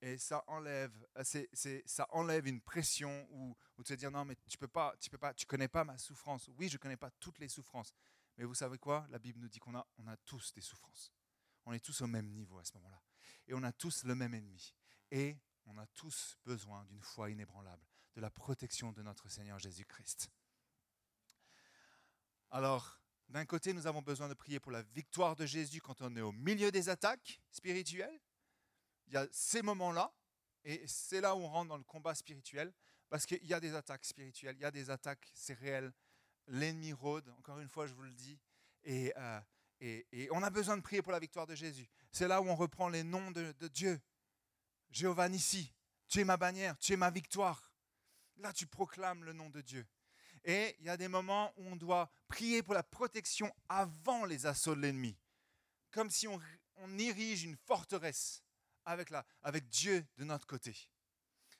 Et 0.00 0.16
ça 0.16 0.44
enlève, 0.46 0.92
c'est, 1.24 1.48
ça 1.84 2.06
enlève 2.10 2.46
une 2.46 2.60
pression 2.60 3.26
où, 3.30 3.56
où 3.76 3.82
tu 3.82 3.92
te 3.92 3.98
dire 3.98 4.12
non 4.12 4.24
mais 4.24 4.36
tu 4.48 4.56
peux 4.56 4.68
peux 4.68 5.18
pas, 5.18 5.34
tu 5.34 5.46
connais 5.46 5.66
pas 5.66 5.82
ma 5.84 5.98
souffrance. 5.98 6.48
Oui, 6.56 6.68
je 6.68 6.78
connais 6.78 6.96
pas 6.96 7.10
toutes 7.10 7.38
les 7.40 7.48
souffrances, 7.48 7.92
mais 8.36 8.44
vous 8.44 8.54
savez 8.54 8.78
quoi? 8.78 9.06
La 9.10 9.18
Bible 9.18 9.40
nous 9.40 9.48
dit 9.48 9.58
qu'on 9.58 9.74
a, 9.74 9.84
on 9.96 10.06
a 10.06 10.16
tous 10.18 10.52
des 10.54 10.60
souffrances. 10.60 11.12
On 11.66 11.72
est 11.72 11.80
tous 11.80 12.00
au 12.00 12.06
même 12.06 12.30
niveau 12.30 12.58
à 12.58 12.64
ce 12.64 12.74
moment-là, 12.74 13.02
et 13.48 13.54
on 13.54 13.62
a 13.64 13.72
tous 13.72 14.04
le 14.04 14.14
même 14.14 14.34
ennemi, 14.34 14.72
et 15.10 15.36
on 15.66 15.76
a 15.78 15.86
tous 15.88 16.38
besoin 16.44 16.84
d'une 16.84 17.02
foi 17.02 17.30
inébranlable, 17.30 17.84
de 18.14 18.20
la 18.20 18.30
protection 18.30 18.92
de 18.92 19.02
notre 19.02 19.28
Seigneur 19.28 19.58
Jésus-Christ. 19.58 20.30
Alors, 22.50 23.00
d'un 23.28 23.44
côté, 23.44 23.72
nous 23.74 23.86
avons 23.86 24.00
besoin 24.00 24.28
de 24.28 24.34
prier 24.34 24.58
pour 24.58 24.72
la 24.72 24.82
victoire 24.82 25.36
de 25.36 25.44
Jésus 25.44 25.80
quand 25.80 26.00
on 26.00 26.16
est 26.16 26.22
au 26.22 26.32
milieu 26.32 26.70
des 26.70 26.88
attaques 26.88 27.40
spirituelles. 27.50 28.18
Il 29.06 29.14
y 29.14 29.16
a 29.16 29.26
ces 29.30 29.60
moments-là, 29.62 30.12
et 30.64 30.82
c'est 30.86 31.20
là 31.20 31.34
où 31.36 31.40
on 31.40 31.48
rentre 31.48 31.68
dans 31.68 31.76
le 31.76 31.84
combat 31.84 32.14
spirituel, 32.14 32.72
parce 33.10 33.26
qu'il 33.26 33.44
y 33.44 33.54
a 33.54 33.60
des 33.60 33.74
attaques 33.74 34.04
spirituelles, 34.04 34.56
il 34.56 34.62
y 34.62 34.66
a 34.66 34.70
des 34.70 34.90
attaques, 34.90 35.30
c'est 35.34 35.54
réel. 35.54 35.92
L'ennemi 36.46 36.92
rôde, 36.94 37.28
encore 37.38 37.58
une 37.58 37.68
fois, 37.68 37.86
je 37.86 37.92
vous 37.92 38.02
le 38.02 38.12
dis, 38.12 38.38
et, 38.84 39.12
euh, 39.16 39.40
on 40.30 40.42
a 40.42 40.50
besoin 40.50 40.76
de 40.76 40.82
prier 40.82 41.02
pour 41.02 41.12
la 41.12 41.18
victoire 41.18 41.46
de 41.46 41.54
Jésus. 41.54 41.86
C'est 42.10 42.26
là 42.26 42.40
où 42.40 42.48
on 42.48 42.56
reprend 42.56 42.88
les 42.88 43.04
noms 43.04 43.30
de, 43.30 43.52
de 43.52 43.68
Dieu. 43.68 44.00
Jéhovah 44.90 45.28
Nissi, 45.28 45.72
tu 46.08 46.20
es 46.20 46.24
ma 46.24 46.38
bannière, 46.38 46.78
tu 46.78 46.94
es 46.94 46.96
ma 46.96 47.10
victoire. 47.10 47.72
Là, 48.38 48.52
tu 48.52 48.66
proclames 48.66 49.24
le 49.24 49.34
nom 49.34 49.50
de 49.50 49.60
Dieu. 49.60 49.86
Et 50.48 50.74
il 50.80 50.86
y 50.86 50.88
a 50.88 50.96
des 50.96 51.08
moments 51.08 51.52
où 51.58 51.66
on 51.66 51.76
doit 51.76 52.10
prier 52.26 52.62
pour 52.62 52.72
la 52.72 52.82
protection 52.82 53.54
avant 53.68 54.24
les 54.24 54.46
assauts 54.46 54.74
de 54.74 54.80
l'ennemi. 54.80 55.14
Comme 55.90 56.08
si 56.08 56.26
on, 56.26 56.40
on 56.76 56.98
érige 56.98 57.44
une 57.44 57.58
forteresse 57.66 58.42
avec, 58.86 59.10
la, 59.10 59.26
avec 59.42 59.68
Dieu 59.68 60.06
de 60.16 60.24
notre 60.24 60.46
côté. 60.46 60.74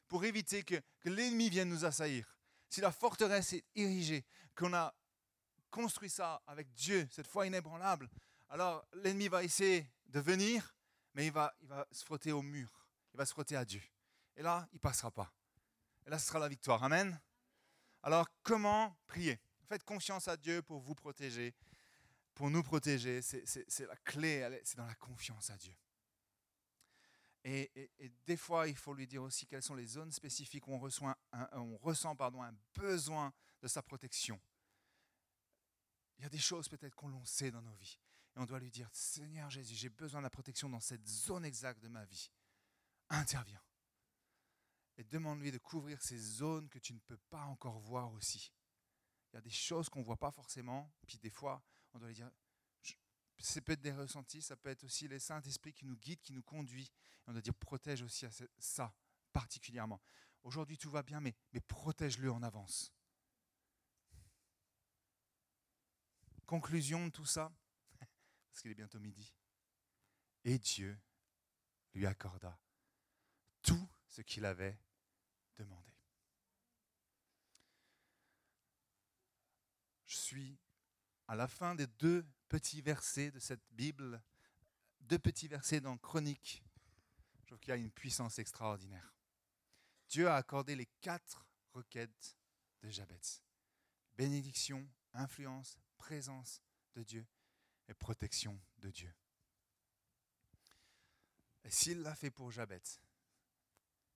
Pour 0.08 0.24
éviter 0.24 0.62
que, 0.62 0.76
que 1.00 1.10
l'ennemi 1.10 1.50
vienne 1.50 1.68
nous 1.68 1.84
assaillir. 1.84 2.34
Si 2.70 2.80
la 2.80 2.90
forteresse 2.90 3.52
est 3.52 3.64
érigée, 3.74 4.24
qu'on 4.56 4.72
a 4.72 4.94
construit 5.70 6.08
ça 6.08 6.42
avec 6.46 6.72
Dieu, 6.72 7.06
cette 7.10 7.26
foi 7.26 7.46
inébranlable, 7.46 8.08
alors 8.48 8.88
l'ennemi 8.94 9.28
va 9.28 9.44
essayer 9.44 9.86
de 10.06 10.18
venir, 10.18 10.74
mais 11.12 11.26
il 11.26 11.32
va, 11.32 11.54
il 11.60 11.68
va 11.68 11.86
se 11.92 12.06
frotter 12.06 12.32
au 12.32 12.40
mur. 12.40 12.86
Il 13.12 13.18
va 13.18 13.26
se 13.26 13.32
frotter 13.32 13.54
à 13.54 13.66
Dieu. 13.66 13.82
Et 14.34 14.42
là, 14.42 14.66
il 14.72 14.80
passera 14.80 15.10
pas. 15.10 15.30
Et 16.06 16.10
là, 16.10 16.18
ce 16.18 16.26
sera 16.26 16.38
la 16.38 16.48
victoire. 16.48 16.82
Amen. 16.82 17.20
Alors, 18.02 18.26
comment 18.42 18.96
prier? 19.06 19.38
Faites 19.68 19.84
confiance 19.84 20.28
à 20.28 20.36
Dieu 20.36 20.62
pour 20.62 20.80
vous 20.80 20.94
protéger, 20.94 21.54
pour 22.34 22.50
nous 22.50 22.62
protéger. 22.62 23.20
C'est 23.22 23.86
la 23.86 23.96
clé, 23.96 24.60
c'est 24.64 24.76
dans 24.76 24.86
la 24.86 24.94
confiance 24.94 25.50
à 25.50 25.56
Dieu. 25.56 25.74
Et, 27.44 27.90
des 28.26 28.36
fois, 28.36 28.68
il 28.68 28.76
faut 28.76 28.94
lui 28.94 29.06
dire 29.06 29.22
aussi 29.22 29.46
quelles 29.46 29.62
sont 29.62 29.74
les 29.74 29.86
zones 29.86 30.12
spécifiques 30.12 30.66
où 30.66 30.72
on, 30.74 30.78
ressent 30.78 31.14
un 31.32 32.56
besoin 32.74 33.32
de 33.62 33.68
sa 33.68 33.82
protection. 33.82 34.40
Il 36.18 36.22
y 36.22 36.26
a 36.26 36.30
des 36.30 36.38
choses 36.38 36.68
peut-être 36.68 36.94
qu'on 36.94 37.08
l'on 37.08 37.24
sait 37.24 37.50
dans 37.50 37.62
nos 37.62 37.74
vies. 37.74 37.98
Et 38.36 38.40
on 38.40 38.44
doit 38.44 38.58
lui 38.58 38.70
dire, 38.70 38.88
Seigneur 38.92 39.48
Jésus, 39.50 39.74
j'ai 39.74 39.88
besoin 39.88 40.20
de 40.20 40.24
la 40.24 40.30
protection 40.30 40.68
dans 40.68 40.80
cette 40.80 41.06
zone 41.06 41.44
exacte 41.44 41.80
de 41.80 41.88
ma 41.88 42.04
vie. 42.04 42.30
Interviens. 43.08 43.62
Et 44.98 45.04
demande-lui 45.04 45.52
de 45.52 45.58
couvrir 45.58 46.02
ces 46.02 46.18
zones 46.18 46.68
que 46.68 46.78
tu 46.78 46.92
ne 46.92 46.98
peux 46.98 47.16
pas 47.30 47.44
encore 47.44 47.78
voir 47.78 48.12
aussi. 48.12 48.52
Il 49.32 49.36
y 49.36 49.38
a 49.38 49.40
des 49.40 49.50
choses 49.50 49.88
qu'on 49.88 50.00
ne 50.00 50.04
voit 50.04 50.16
pas 50.16 50.32
forcément. 50.32 50.92
Puis 51.06 51.18
des 51.18 51.30
fois, 51.30 51.64
on 51.92 51.98
doit 51.98 52.08
lui 52.08 52.14
dire, 52.16 52.30
c'est 53.40 53.60
peut 53.60 53.72
être 53.72 53.80
des 53.80 53.92
ressentis, 53.92 54.42
ça 54.42 54.56
peut 54.56 54.68
être 54.68 54.82
aussi 54.82 55.06
les 55.06 55.20
Saint-Esprit 55.20 55.72
qui 55.72 55.86
nous 55.86 55.96
guide, 55.96 56.20
qui 56.20 56.32
nous 56.32 56.42
conduit. 56.42 56.90
on 57.26 57.32
doit 57.32 57.40
dire, 57.40 57.54
protège 57.54 58.02
aussi 58.02 58.26
ça 58.58 58.92
particulièrement. 59.32 60.00
Aujourd'hui, 60.42 60.76
tout 60.76 60.90
va 60.90 61.02
bien, 61.04 61.20
mais 61.20 61.34
protège-le 61.68 62.32
en 62.32 62.42
avance. 62.42 62.92
Conclusion 66.46 67.06
de 67.06 67.12
tout 67.12 67.26
ça, 67.26 67.52
parce 68.00 68.62
qu'il 68.62 68.70
est 68.70 68.74
bientôt 68.74 68.98
midi. 68.98 69.32
Et 70.44 70.58
Dieu 70.58 70.98
lui 71.92 72.06
accorda 72.06 72.58
tout 73.62 73.88
ce 74.06 74.22
qu'il 74.22 74.44
avait 74.44 74.78
Je 80.08 80.16
suis 80.16 80.58
à 81.26 81.36
la 81.36 81.48
fin 81.48 81.74
des 81.74 81.86
deux 81.86 82.26
petits 82.48 82.80
versets 82.80 83.30
de 83.30 83.38
cette 83.38 83.64
Bible, 83.72 84.22
deux 85.00 85.18
petits 85.18 85.48
versets 85.48 85.80
dans 85.80 85.98
Chronique. 85.98 86.62
Je 87.44 87.72
a 87.72 87.76
une 87.76 87.90
puissance 87.90 88.38
extraordinaire. 88.38 89.14
Dieu 90.08 90.28
a 90.28 90.36
accordé 90.36 90.74
les 90.76 90.86
quatre 91.00 91.46
requêtes 91.72 92.38
de 92.82 92.88
Jabez. 92.88 93.20
Bénédiction, 94.16 94.88
influence, 95.12 95.78
présence 95.98 96.62
de 96.94 97.02
Dieu 97.02 97.26
et 97.88 97.94
protection 97.94 98.58
de 98.78 98.90
Dieu. 98.90 99.14
Et 101.64 101.70
s'il 101.70 102.00
l'a 102.00 102.14
fait 102.14 102.30
pour 102.30 102.50
Jabez, 102.50 102.82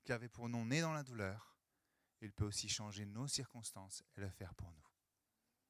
qui 0.04 0.12
avait 0.12 0.28
pour 0.28 0.48
nom 0.48 0.64
né 0.64 0.80
dans 0.80 0.92
la 0.92 1.02
douleur, 1.02 1.56
il 2.20 2.32
peut 2.32 2.44
aussi 2.44 2.68
changer 2.68 3.04
nos 3.04 3.26
circonstances 3.26 4.04
et 4.16 4.20
le 4.20 4.30
faire 4.30 4.54
pour 4.54 4.70
nous. 4.70 4.91